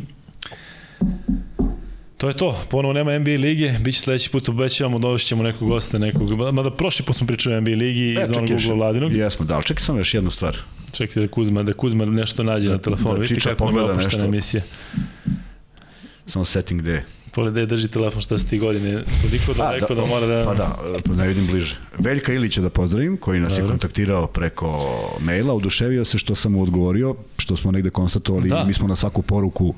To 2.17 2.27
je 2.27 2.33
to, 2.33 2.57
ponovo 2.69 2.93
nema 2.93 3.19
NBA 3.19 3.31
lige, 3.31 3.73
bit 3.79 3.95
će 3.95 4.01
sledeći 4.01 4.29
put 4.29 4.49
obećavamo, 4.49 4.99
dovešćemo 4.99 5.43
nekog 5.43 5.67
gosta, 5.67 5.97
nekog, 5.97 6.29
mada 6.53 6.71
prošli 6.71 7.05
put 7.05 7.15
smo 7.15 7.27
pričali 7.27 7.55
o 7.55 7.61
NBA 7.61 7.71
ligi 7.71 8.09
iz 8.13 8.31
onog 8.31 8.33
čekaj 8.33 8.47
još- 8.49 8.65
ugla 8.65 8.75
Vladinog. 8.77 9.13
Jesmo, 9.13 9.45
da, 9.45 9.55
ali 9.55 9.63
čekaj 9.63 9.81
samo 9.81 9.97
još 9.97 10.13
jednu 10.13 10.31
stvar. 10.31 10.57
Čekajte 10.93 11.19
da 11.19 11.27
Kuzma, 11.27 11.63
da 11.63 11.73
Kuzma 11.73 12.05
nešto 12.05 12.43
nađe 12.43 12.69
na 12.69 12.77
telefonu. 12.77 13.15
da 13.15 13.21
Vidite 13.21 13.41
kako 13.41 13.65
nam 13.65 13.75
je 13.77 13.83
opuštena 13.83 14.25
emisija. 14.25 14.63
Samo 16.27 16.45
setting 16.45 16.81
gde 16.81 16.91
je. 16.91 17.14
Pogledaj, 17.35 17.65
drži 17.65 17.87
telefon 17.87 18.21
šta 18.21 18.37
su 18.37 18.47
ti 18.47 18.57
godine. 18.59 19.03
Toliko 19.21 19.53
daleko 19.53 19.95
da, 19.95 20.01
da 20.01 20.07
mora 20.07 20.27
da... 20.27 20.45
Pa 20.45 20.53
da, 20.53 20.75
pa 21.05 21.13
ne 21.13 21.27
vidim 21.27 21.47
bliže. 21.47 21.75
Veljka 21.99 22.33
Ilića 22.33 22.61
da 22.61 22.69
pozdravim, 22.69 23.17
koji 23.17 23.39
nas 23.39 23.53
je 23.53 23.57
Dobro. 23.57 23.69
kontaktirao 23.73 24.27
preko 24.27 24.85
maila, 25.19 25.53
oduševio 25.53 26.05
se 26.05 26.17
što 26.17 26.35
sam 26.35 26.51
mu 26.51 26.63
odgovorio, 26.63 27.15
što 27.37 27.55
smo 27.55 27.71
negde 27.71 27.89
konstatovali, 27.89 28.49
Da. 28.49 28.63
mi 28.63 28.73
smo 28.73 28.87
na 28.87 28.95
svaku 28.95 29.21
poruku 29.21 29.73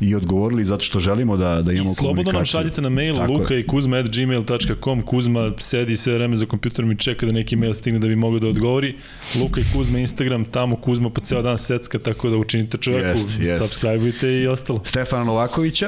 i 0.00 0.14
odgovorili 0.14 0.64
zato 0.64 0.84
što 0.84 1.00
želimo 1.00 1.36
da, 1.36 1.62
da 1.62 1.72
imamo 1.72 1.90
I 1.90 1.94
slobodno 1.94 2.32
nam 2.32 2.44
šaljite 2.44 2.80
na 2.82 2.88
mail 2.88 3.16
Tako 3.16 3.32
je. 3.32 3.38
luka 3.38 3.54
i 3.56 3.66
kuzma 3.66 3.96
at 3.96 4.06
gmail.com 4.16 5.02
Kuzma 5.02 5.52
sedi 5.58 5.96
sve 5.96 6.14
vreme 6.14 6.36
za 6.36 6.46
kompjuterom 6.46 6.92
i 6.92 6.98
čeka 6.98 7.26
da 7.26 7.32
neki 7.32 7.56
mail 7.56 7.74
stigne 7.74 7.98
da 7.98 8.08
bi 8.08 8.16
mogao 8.16 8.38
da 8.38 8.48
odgovori. 8.48 8.94
Luka 9.40 9.60
i 9.60 9.64
Kuzma 9.74 9.98
Instagram, 9.98 10.44
tamo 10.44 10.76
Kuzma 10.76 11.10
po 11.10 11.20
ceo 11.20 11.42
dan 11.42 11.58
secka, 11.58 11.98
tako 11.98 12.30
da 12.30 12.36
učinite 12.36 12.78
čoveku, 12.78 13.08
Jest, 13.08 13.28
jest. 13.40 13.62
subscribeujte 13.62 14.32
i 14.32 14.46
ostalo. 14.46 14.80
Stefana 14.84 15.24
Novakovića, 15.24 15.86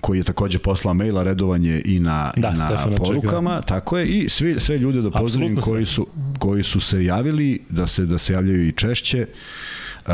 koji 0.00 0.18
je 0.18 0.24
takođe 0.24 0.58
poslao 0.58 0.94
maila, 0.94 1.22
redovanje 1.22 1.82
i 1.84 2.00
na, 2.00 2.32
Da, 2.36 2.48
i 2.48 2.50
na 2.50 2.56
Stefana 2.56 2.96
porukama, 2.96 3.60
tako 3.62 3.98
je, 3.98 4.06
i 4.06 4.28
svi, 4.28 4.60
sve 4.60 4.78
ljude 4.78 5.02
da 5.02 5.10
pozdravim 5.10 5.56
koji 5.56 5.86
su, 5.86 6.06
koji 6.38 6.62
su 6.62 6.80
se 6.80 7.04
javili, 7.04 7.60
da 7.68 7.86
se, 7.86 8.06
da 8.06 8.18
se 8.18 8.32
javljaju 8.32 8.68
i 8.68 8.72
češće. 8.72 9.26
Uh, 10.06 10.12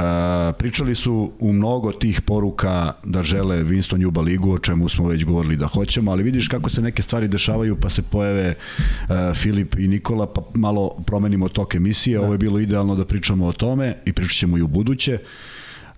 pričali 0.59 0.95
su 0.95 1.33
u 1.39 1.53
mnogo 1.53 1.93
tih 1.93 2.21
poruka 2.21 2.93
da 3.05 3.23
žele 3.23 3.65
Winston 3.65 4.01
Juba 4.01 4.21
ligu, 4.21 4.53
o 4.53 4.59
čemu 4.59 4.89
smo 4.89 5.09
već 5.09 5.25
govorili 5.25 5.57
da 5.57 5.67
hoćemo, 5.67 6.11
ali 6.11 6.23
vidiš 6.23 6.49
kako 6.49 6.71
se 6.71 6.83
neke 6.83 7.03
stvari 7.03 7.29
dešavaju, 7.29 7.77
pa 7.77 7.91
se 7.91 8.03
pojave 8.03 8.55
uh, 8.55 9.37
Filip 9.37 9.79
i 9.79 9.89
Nikola, 9.89 10.27
pa 10.27 10.43
malo 10.55 10.97
promenimo 11.07 11.49
tok 11.49 11.75
emisije. 11.75 12.19
Da. 12.19 12.25
Ovo 12.25 12.35
je 12.35 12.39
bilo 12.39 12.59
idealno 12.59 12.95
da 12.95 13.05
pričamo 13.05 13.47
o 13.47 13.53
tome 13.53 13.97
i 14.05 14.13
pričat 14.13 14.37
ćemo 14.37 14.59
i 14.59 14.63
u 14.63 14.67
buduće. 14.67 15.19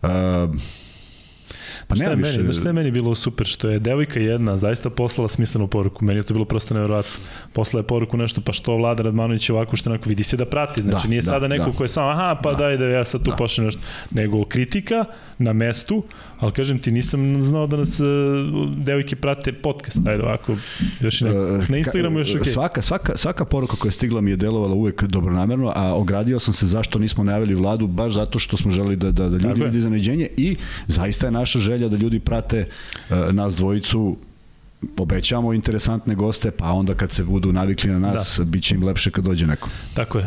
Uh, 0.02 0.08
Pa 1.88 1.96
Šta 1.96 2.04
je 2.04 2.16
više... 2.16 2.40
meni, 2.42 2.52
šta 2.52 2.68
je 2.68 2.72
meni 2.72 2.90
bilo 2.90 3.14
super, 3.14 3.46
što 3.46 3.68
je 3.68 3.78
devojka 3.78 4.20
jedna 4.20 4.58
zaista 4.58 4.90
poslala 4.90 5.28
smislenu 5.28 5.66
poruku, 5.66 6.04
meni 6.04 6.18
je 6.18 6.22
to 6.22 6.34
bilo 6.34 6.44
prosto 6.44 6.74
nevjerojatno. 6.74 7.12
Poslala 7.52 7.80
je 7.82 7.86
poruku 7.86 8.16
nešto, 8.16 8.40
pa 8.40 8.52
što 8.52 8.76
Vlada 8.76 9.02
Radmanović 9.02 9.50
ovako 9.50 9.76
što 9.76 9.90
onako 9.90 10.08
vidi 10.08 10.22
se 10.22 10.36
da 10.36 10.44
prati, 10.46 10.80
znači 10.82 11.06
Da, 11.06 11.08
nije 11.10 11.20
da, 11.20 11.24
sada 11.26 11.48
neko 11.48 11.70
da. 11.70 11.76
ko 11.76 11.84
je 11.84 11.88
samo, 11.88 12.08
aha, 12.08 12.40
pa 12.42 12.50
Da. 12.52 12.56
daj 12.58 12.76
da 12.76 12.84
ja 12.84 13.04
sad 13.04 13.22
tu 13.22 13.30
Da. 13.30 13.36
pošlem 13.36 13.64
nešto, 13.64 13.80
nego 14.10 14.44
kritika 14.44 15.04
na 15.38 15.52
mestu, 15.52 16.02
ali 16.38 16.52
kažem 16.52 16.78
ti 16.78 16.90
nisam 16.92 17.42
znao 17.42 17.66
da 17.66 17.76
nas 17.76 18.00
uh, 18.00 18.06
devojke 18.76 19.16
prate 19.16 19.52
podcast, 19.52 19.98
ajde 20.06 20.22
ovako, 20.22 20.56
još 21.00 21.20
i 21.20 21.24
neko. 21.24 21.42
Uh, 21.42 21.70
Na 21.70 21.76
Instagramu 21.76 22.18
još 22.18 22.34
okej. 22.34 22.52
Svaka, 22.52 22.82
svaka, 22.82 23.16
svaka 23.16 23.44
poruka 23.44 23.76
koja 23.76 23.88
je 23.88 23.92
stigla 23.92 24.20
mi 24.20 24.30
je 24.30 24.36
delovala 24.36 24.74
uvek 24.74 25.02
dobronamerno, 25.04 25.72
a 25.76 25.94
ogradio 25.94 26.38
sam 26.38 26.54
se 26.54 26.66
zašto 26.66 26.98
nismo 26.98 27.24
najavili 27.24 27.54
vladu, 27.54 27.86
baš 27.86 28.12
zato 28.12 28.38
što 28.38 28.56
smo 28.56 28.70
želeli 28.70 28.96
da, 28.96 29.10
da, 29.10 29.28
da 29.28 29.36
ljudi 29.48 29.64
vidi 29.64 29.78
iznenađenje 29.78 30.28
i 30.36 30.56
zaista 30.86 31.26
je 31.26 31.30
naša 31.30 31.58
želja 31.58 31.73
da 31.88 31.96
ljudi 31.96 32.20
prate 32.20 32.66
uh, 33.10 33.32
nas 33.32 33.56
dvojicu 33.56 34.16
obećamo 34.96 35.52
interesantne 35.52 36.14
goste, 36.14 36.50
pa 36.50 36.72
onda 36.72 36.94
kad 36.94 37.10
se 37.12 37.24
budu 37.24 37.52
navikli 37.52 37.90
na 37.90 37.98
nas, 37.98 38.34
da. 38.38 38.44
bit 38.44 38.64
će 38.64 38.74
im 38.74 38.84
lepše 38.84 39.10
kad 39.10 39.24
dođe 39.24 39.46
neko. 39.46 39.68
Tako 39.94 40.18
je. 40.18 40.24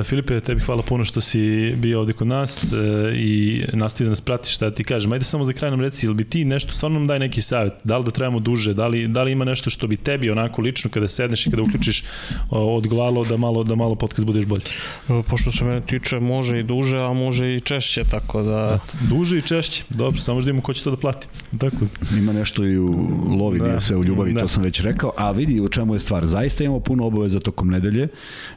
E, 0.00 0.04
Filipe, 0.04 0.40
tebi 0.40 0.60
hvala 0.60 0.82
puno 0.82 1.04
što 1.04 1.20
si 1.20 1.74
bio 1.76 2.00
ovde 2.00 2.12
kod 2.12 2.26
nas 2.26 2.72
e, 2.72 2.76
i 3.16 3.62
nastavi 3.72 4.06
da 4.06 4.10
nas 4.10 4.20
pratiš 4.20 4.54
šta 4.54 4.70
ti 4.70 4.84
kažem. 4.84 5.12
Ajde 5.12 5.24
samo 5.24 5.44
za 5.44 5.52
kraj 5.52 5.70
nam 5.70 5.80
reci, 5.80 6.06
ili 6.06 6.14
bi 6.14 6.24
ti 6.24 6.44
nešto, 6.44 6.72
stvarno 6.72 6.98
nam 6.98 7.06
daj 7.06 7.18
neki 7.18 7.40
savjet, 7.42 7.72
da 7.84 7.98
li 7.98 8.04
da 8.04 8.10
trebamo 8.10 8.40
duže, 8.40 8.74
da 8.74 8.86
li, 8.86 9.08
da 9.08 9.22
li 9.22 9.32
ima 9.32 9.44
nešto 9.44 9.70
što 9.70 9.86
bi 9.86 9.96
tebi 9.96 10.30
onako 10.30 10.62
lično 10.62 10.90
kada 10.90 11.08
sedneš 11.08 11.46
i 11.46 11.50
kada 11.50 11.62
uključiš 11.62 12.04
o, 12.50 12.76
odgovaralo 12.76 13.24
da 13.24 13.36
malo, 13.36 13.64
da 13.64 13.74
malo 13.74 13.94
podcast 13.94 14.26
bude 14.26 14.38
još 14.38 14.46
bolji. 14.46 14.62
E, 15.08 15.22
Pošto 15.28 15.52
se 15.52 15.64
mene 15.64 15.80
tiče, 15.80 16.20
može 16.20 16.60
i 16.60 16.62
duže, 16.62 16.98
a 16.98 17.12
može 17.12 17.54
i 17.54 17.60
češće, 17.60 18.04
tako 18.10 18.42
da... 18.42 18.78
Duže 19.08 19.38
i 19.38 19.42
češće, 19.42 19.84
dobro, 19.88 20.20
samo 20.20 20.40
što 20.40 20.50
imamo 20.50 20.62
ko 20.62 20.72
će 20.72 20.82
to 20.84 20.90
da 20.90 20.96
plati. 20.96 21.26
Tako, 21.58 21.76
Ima 22.18 22.32
nešto 22.32 22.64
i 22.64 22.78
u 22.78 23.08
lovi, 23.38 23.58
Da. 23.58 23.66
nije 23.66 23.80
sve 23.80 23.95
u 23.96 24.04
ljubavi, 24.04 24.32
Da. 24.32 24.40
to 24.40 24.48
sam 24.48 24.62
već 24.62 24.80
rekao, 24.80 25.12
a 25.16 25.30
vidi 25.30 25.60
u 25.60 25.68
čemu 25.68 25.94
je 25.94 26.00
stvar. 26.00 26.26
Zaista 26.26 26.64
imamo 26.64 26.80
puno 26.80 27.06
obaveza 27.06 27.40
tokom 27.40 27.68
nedelje 27.68 28.08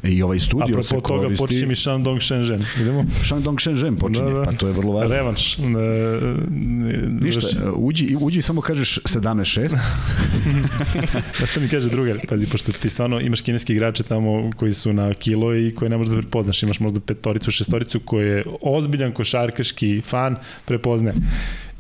i 0.04 0.24
ovaj 0.24 0.40
studio 0.40 0.84
se 0.84 0.96
apropo 0.96 1.08
toga 1.10 1.24
koristi. 1.24 1.44
počinje 1.44 1.66
mi 1.66 1.76
Shandong 1.76 2.22
Shenzhen. 2.22 2.64
Idemo? 2.78 3.06
Shandong 3.24 3.60
Shenzhen 3.60 3.96
počinje, 3.98 4.26
Da, 4.26 4.32
da. 4.32 4.44
pa 4.44 4.52
to 4.52 4.68
je 4.68 4.74
vrlo 4.74 4.92
važno. 4.94 5.16
Revanš. 5.16 5.58
E, 5.58 5.62
Ništa, 7.22 7.42
vrši- 7.42 7.58
uđi, 7.76 8.18
uđi 8.20 8.42
samo 8.42 8.62
kažeš 8.62 9.00
17-6, 9.00 9.70
Znaš 11.38 11.50
šta 11.52 11.60
mi 11.60 11.68
kaže 11.68 11.90
drugar? 11.90 12.20
Pazi, 12.30 12.48
pošto 12.48 12.72
ti 12.72 12.90
stvarno 12.90 13.20
imaš 13.20 13.42
kineski 13.42 13.74
igrače 13.74 14.04
tamo 14.04 14.20
koji 14.56 14.74
su 14.74 14.94
na 14.94 15.14
kilo 15.14 15.56
i 15.56 15.76
koje 15.76 15.90
ne 15.90 15.98
možeš 15.98 16.12
da 16.12 16.18
prepoznaš. 16.18 16.64
Imaš 16.64 16.80
možda 16.80 17.00
petoricu, 17.00 17.52
šestoricu 17.52 18.00
koji 18.00 18.28
je 18.28 18.44
ozbiljan 18.62 19.12
košarkaški 19.12 20.02
fan, 20.02 20.36
prepozne. 20.66 21.14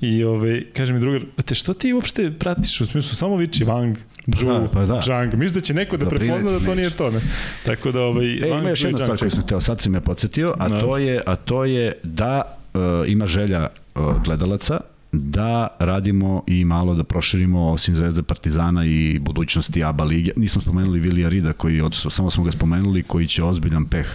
I 0.02 0.24
ove, 0.24 0.64
kaže 0.74 0.94
mi 0.94 1.00
drugar, 1.00 1.22
te 1.46 1.56
što 1.56 1.74
ti 1.74 1.94
uopšte 1.94 2.32
pratiš? 2.40 2.82
U 2.82 2.86
smislu, 2.86 3.16
samo 3.16 3.36
viči 3.36 3.66
Wang, 3.66 3.96
Zhu, 4.38 4.46
Pa, 4.48 4.68
pa 4.74 4.86
da. 4.86 5.02
Zhang. 5.06 5.34
Misliš 5.34 5.52
da 5.52 5.62
će 5.62 5.74
neko 5.74 5.98
da 5.98 6.04
Da 6.06 6.10
prepozna 6.10 6.52
da 6.52 6.60
to 6.60 6.76
nije 6.76 6.90
to, 6.90 7.12
ne? 7.12 7.20
Tako 7.66 7.92
da, 7.92 8.02
ovaj, 8.02 8.34
E, 8.34 8.38
Wang, 8.40 8.60
ima 8.60 8.70
još 8.70 8.84
jedna 8.84 8.98
stvar 8.98 9.18
koju 9.18 9.32
sam 9.32 9.48
teo, 9.48 9.62
sad 9.62 9.82
si 9.82 9.90
me 9.90 10.02
podsjetio, 10.02 10.54
a 10.60 10.70
Da. 10.70 10.80
to 10.82 10.98
je, 10.98 11.22
a 11.26 11.36
to 11.36 11.66
je 11.66 11.94
da 12.04 12.42
uh, 12.74 12.82
ima 13.08 13.28
želja 13.28 13.68
uh, 13.96 14.24
gledalaca 14.24 14.80
da 15.12 15.68
radimo 15.80 16.44
i 16.48 16.66
malo 16.66 16.94
da 16.96 17.04
proširimo 17.04 17.72
osim 17.72 17.96
Zvezde 17.96 18.24
Partizana 18.24 18.86
i 18.86 19.20
budućnosti 19.20 19.84
ABA 19.84 20.04
lige. 20.04 20.32
Nismo 20.36 20.62
spomenuli 20.62 21.00
Vilija 21.00 21.30
Rida 21.30 21.54
koji 21.54 21.82
odsustvo, 21.82 22.12
samo 22.12 22.30
smo 22.30 22.44
ga 22.44 22.52
spomenuli 22.52 23.04
koji 23.04 23.28
će 23.28 23.44
ozbiljan 23.44 23.86
peh 23.86 24.08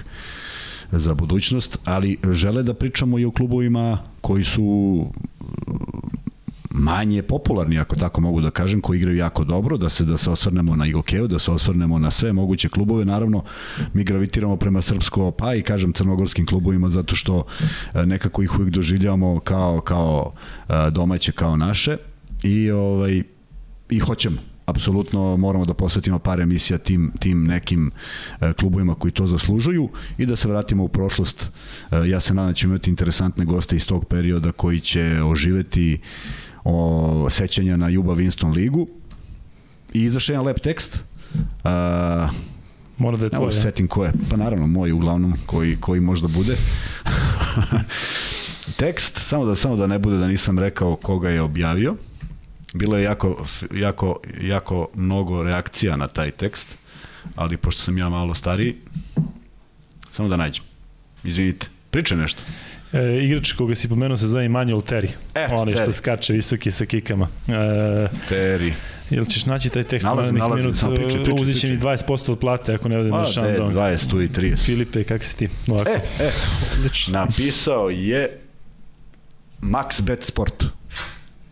za 0.99 1.14
budućnost, 1.14 1.78
ali 1.84 2.18
žele 2.32 2.62
da 2.62 2.74
pričamo 2.74 3.18
i 3.18 3.24
o 3.24 3.30
klubovima 3.30 3.99
koji 4.20 4.45
su 4.45 5.07
manje 6.70 7.22
popularni, 7.22 7.78
ako 7.78 7.97
tako 7.97 8.20
mogu 8.20 8.40
da 8.40 8.51
kažem, 8.51 8.80
koji 8.80 8.99
igraju 8.99 9.16
jako 9.16 9.45
dobro, 9.45 9.76
da 9.76 9.88
se 9.88 10.05
da 10.05 10.16
se 10.16 10.30
osvrnemo 10.30 10.76
na 10.76 10.86
Igokeo, 10.86 11.26
da 11.26 11.38
se 11.38 11.51
osvrnemo 11.51 11.99
na 11.99 12.11
sve 12.11 12.32
moguće 12.32 12.68
klubove. 12.68 13.05
Naravno, 13.05 13.45
mi 13.92 14.05
gravitiramo 14.05 14.57
prema 14.57 14.82
srpsko, 14.82 15.30
pa 15.30 15.55
i 15.55 15.62
kažem 15.62 15.92
crnogorskim 15.92 16.47
klubovima 16.47 16.88
zato 16.88 17.14
što 17.14 17.47
e, 17.95 18.07
nekako 18.07 18.42
ih 18.42 18.59
uvijek 18.59 18.74
doživljavamo 18.74 19.40
kao 19.40 19.80
kao 19.80 20.32
e, 20.68 20.90
domaće, 20.90 21.32
kao 21.32 21.57
naše 21.57 21.97
i 22.42 22.70
ovaj 22.70 23.22
i 23.90 23.99
hoćemo 23.99 24.53
apsolutno 24.66 25.36
moramo 25.36 25.64
da 25.64 25.74
posvetimo 25.74 26.18
par 26.18 26.40
emisija 26.40 26.78
tim, 26.78 27.12
tim 27.18 27.44
nekim 27.44 27.90
e, 28.40 28.52
klubovima 28.52 28.94
koji 28.94 29.12
to 29.12 29.26
zaslužuju 29.26 29.88
i 30.18 30.26
da 30.26 30.36
se 30.36 30.48
vratimo 30.48 30.84
u 30.84 30.88
prošlost. 30.88 31.52
E, 31.90 32.08
ja 32.08 32.20
se 32.20 32.34
nadam 32.34 32.50
da 32.50 32.54
ćemo 32.54 32.72
imati 32.72 32.90
interesantne 32.90 33.44
goste 33.44 33.76
iz 33.76 33.86
tog 33.86 34.04
perioda 34.04 34.52
koji 34.52 34.80
će 34.80 35.22
oživeti 35.22 36.00
o 36.64 37.26
sećanja 37.30 37.76
na 37.76 37.88
Juba 37.88 38.12
Winston 38.14 38.54
ligu 38.54 38.88
i 39.92 40.02
izašao 40.02 40.34
jedan 40.34 40.46
lep 40.46 40.60
tekst 40.60 41.04
a, 41.64 42.28
Mora 42.98 43.16
da 43.16 43.26
je 43.26 43.30
tvoj, 43.30 43.48
ja. 43.48 43.52
setim 43.52 43.88
ko 43.88 44.04
je, 44.04 44.12
pa 44.30 44.36
naravno 44.36 44.66
moj 44.66 44.92
uglavnom 44.92 45.34
koji, 45.46 45.76
koji 45.80 46.00
možda 46.00 46.28
bude. 46.28 46.56
Tekst, 48.78 49.18
samo 49.18 49.44
da 49.44 49.54
samo 49.54 49.76
da 49.76 49.86
ne 49.86 49.98
bude 49.98 50.16
da 50.16 50.26
nisam 50.26 50.58
rekao 50.58 50.96
koga 50.96 51.30
je 51.30 51.42
objavio. 51.42 51.96
Bilo 52.75 52.97
je 52.97 53.05
jako, 53.05 53.47
jako, 53.75 54.20
jako 54.41 54.89
mnogo 54.95 55.43
reakcija 55.43 55.97
na 55.97 56.09
taj 56.09 56.31
tekst, 56.31 56.77
ali 57.35 57.57
pošto 57.57 57.83
sam 57.83 57.99
ja 57.99 58.09
malo 58.09 58.35
stariji, 58.35 58.75
samo 60.12 60.29
da 60.29 60.37
nađem. 60.37 60.64
Izvinite, 61.25 61.66
pričaj 61.91 62.18
nešto. 62.18 62.43
E, 62.93 63.25
igrač 63.25 63.53
koga 63.53 63.75
si 63.75 63.89
pomenuo 63.89 64.16
se 64.16 64.27
zove 64.27 64.45
Emmanuel 64.45 64.81
Terry. 64.81 65.09
Eto, 65.35 65.55
Onaj 65.55 65.75
što 65.75 65.85
Terry. 65.85 65.93
skače 65.93 66.33
visoki 66.33 66.70
sa 66.70 66.85
kikama. 66.85 67.29
E, 67.49 68.09
Teri. 68.29 68.72
Jel 69.11 69.25
ćeš 69.25 69.47
naći 69.47 69.70
taj 69.70 69.85
tekst 69.85 70.05
Nalazim, 70.07 70.35
nalazim, 70.37 70.64
minut? 70.64 70.79
samo 70.79 70.95
pričaj, 70.95 71.25
pričaj, 71.25 71.43
Uzet 71.43 71.61
će 71.61 71.66
mi 71.68 71.79
pričaj. 71.81 71.97
20% 71.97 72.33
od 72.33 72.39
plate 72.39 72.75
ako 72.75 72.89
ne 72.89 72.99
odem 72.99 73.11
na 73.11 73.27
Shandong. 73.27 73.75
20, 73.75 74.11
tu 74.11 74.22
i 74.22 74.29
30. 74.29 74.64
Filipe, 74.64 75.05
kako 75.05 75.25
si 75.25 75.37
ti? 75.37 75.49
Ovako. 75.68 75.91
E, 75.91 76.01
e, 76.20 76.31
napisao 77.09 77.91
je 77.91 78.41
Max 79.62 80.03
Bet 80.03 80.22
Sport. 80.22 80.64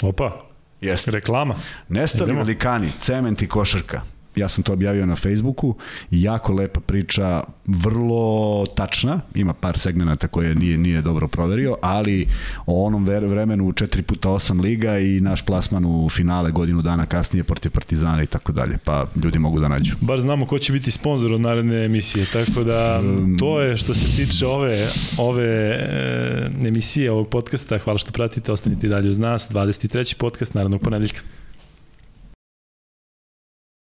Opa, 0.02 0.51
Jeste. 0.82 1.10
reklama. 1.10 1.54
Nestali 1.88 2.24
Idemo. 2.30 2.44
velikani, 2.44 2.90
cement 3.00 3.42
i 3.42 3.48
košarka. 3.48 4.02
Ja 4.36 4.48
sam 4.48 4.64
to 4.64 4.72
objavio 4.72 5.06
na 5.06 5.16
Facebooku. 5.16 5.74
Jako 6.10 6.52
lepa 6.52 6.80
priča, 6.80 7.42
vrlo 7.66 8.66
tačna. 8.74 9.20
Ima 9.34 9.52
par 9.52 9.78
segmenata 9.78 10.28
koje 10.28 10.54
nije, 10.54 10.78
nije 10.78 11.02
dobro 11.02 11.28
proverio, 11.28 11.76
ali 11.80 12.28
o 12.66 12.86
onom 12.86 13.04
vremenu 13.04 13.72
4 13.72 14.02
puta 14.02 14.28
8 14.28 14.60
liga 14.60 14.98
i 14.98 15.20
naš 15.20 15.42
plasman 15.42 15.84
u 15.84 16.08
finale 16.10 16.50
godinu 16.50 16.82
dana 16.82 17.06
kasnije 17.06 17.44
protiv 17.44 17.70
Partizana 17.70 18.22
i 18.22 18.26
tako 18.26 18.52
dalje. 18.52 18.78
Pa 18.84 19.06
ljudi 19.24 19.38
mogu 19.38 19.60
da 19.60 19.68
nađu. 19.68 19.94
Bar 20.00 20.20
znamo 20.20 20.46
ko 20.46 20.58
će 20.58 20.72
biti 20.72 20.90
sponsor 20.90 21.32
od 21.32 21.40
naredne 21.40 21.84
emisije, 21.84 22.26
tako 22.32 22.64
da 22.64 23.00
to 23.38 23.60
je 23.60 23.76
što 23.76 23.94
se 23.94 24.06
tiče 24.16 24.46
ove, 24.46 24.88
ove 25.18 25.46
e, 25.46 26.50
emisije, 26.66 27.10
ovog 27.10 27.28
podcasta. 27.28 27.78
Hvala 27.78 27.98
što 27.98 28.12
pratite, 28.12 28.52
ostanite 28.52 28.86
i 28.86 28.90
dalje 28.90 29.10
uz 29.10 29.18
nas. 29.18 29.50
23. 29.50 30.16
podcast 30.16 30.54
narednog 30.54 30.80
ponedeljka. 30.80 31.20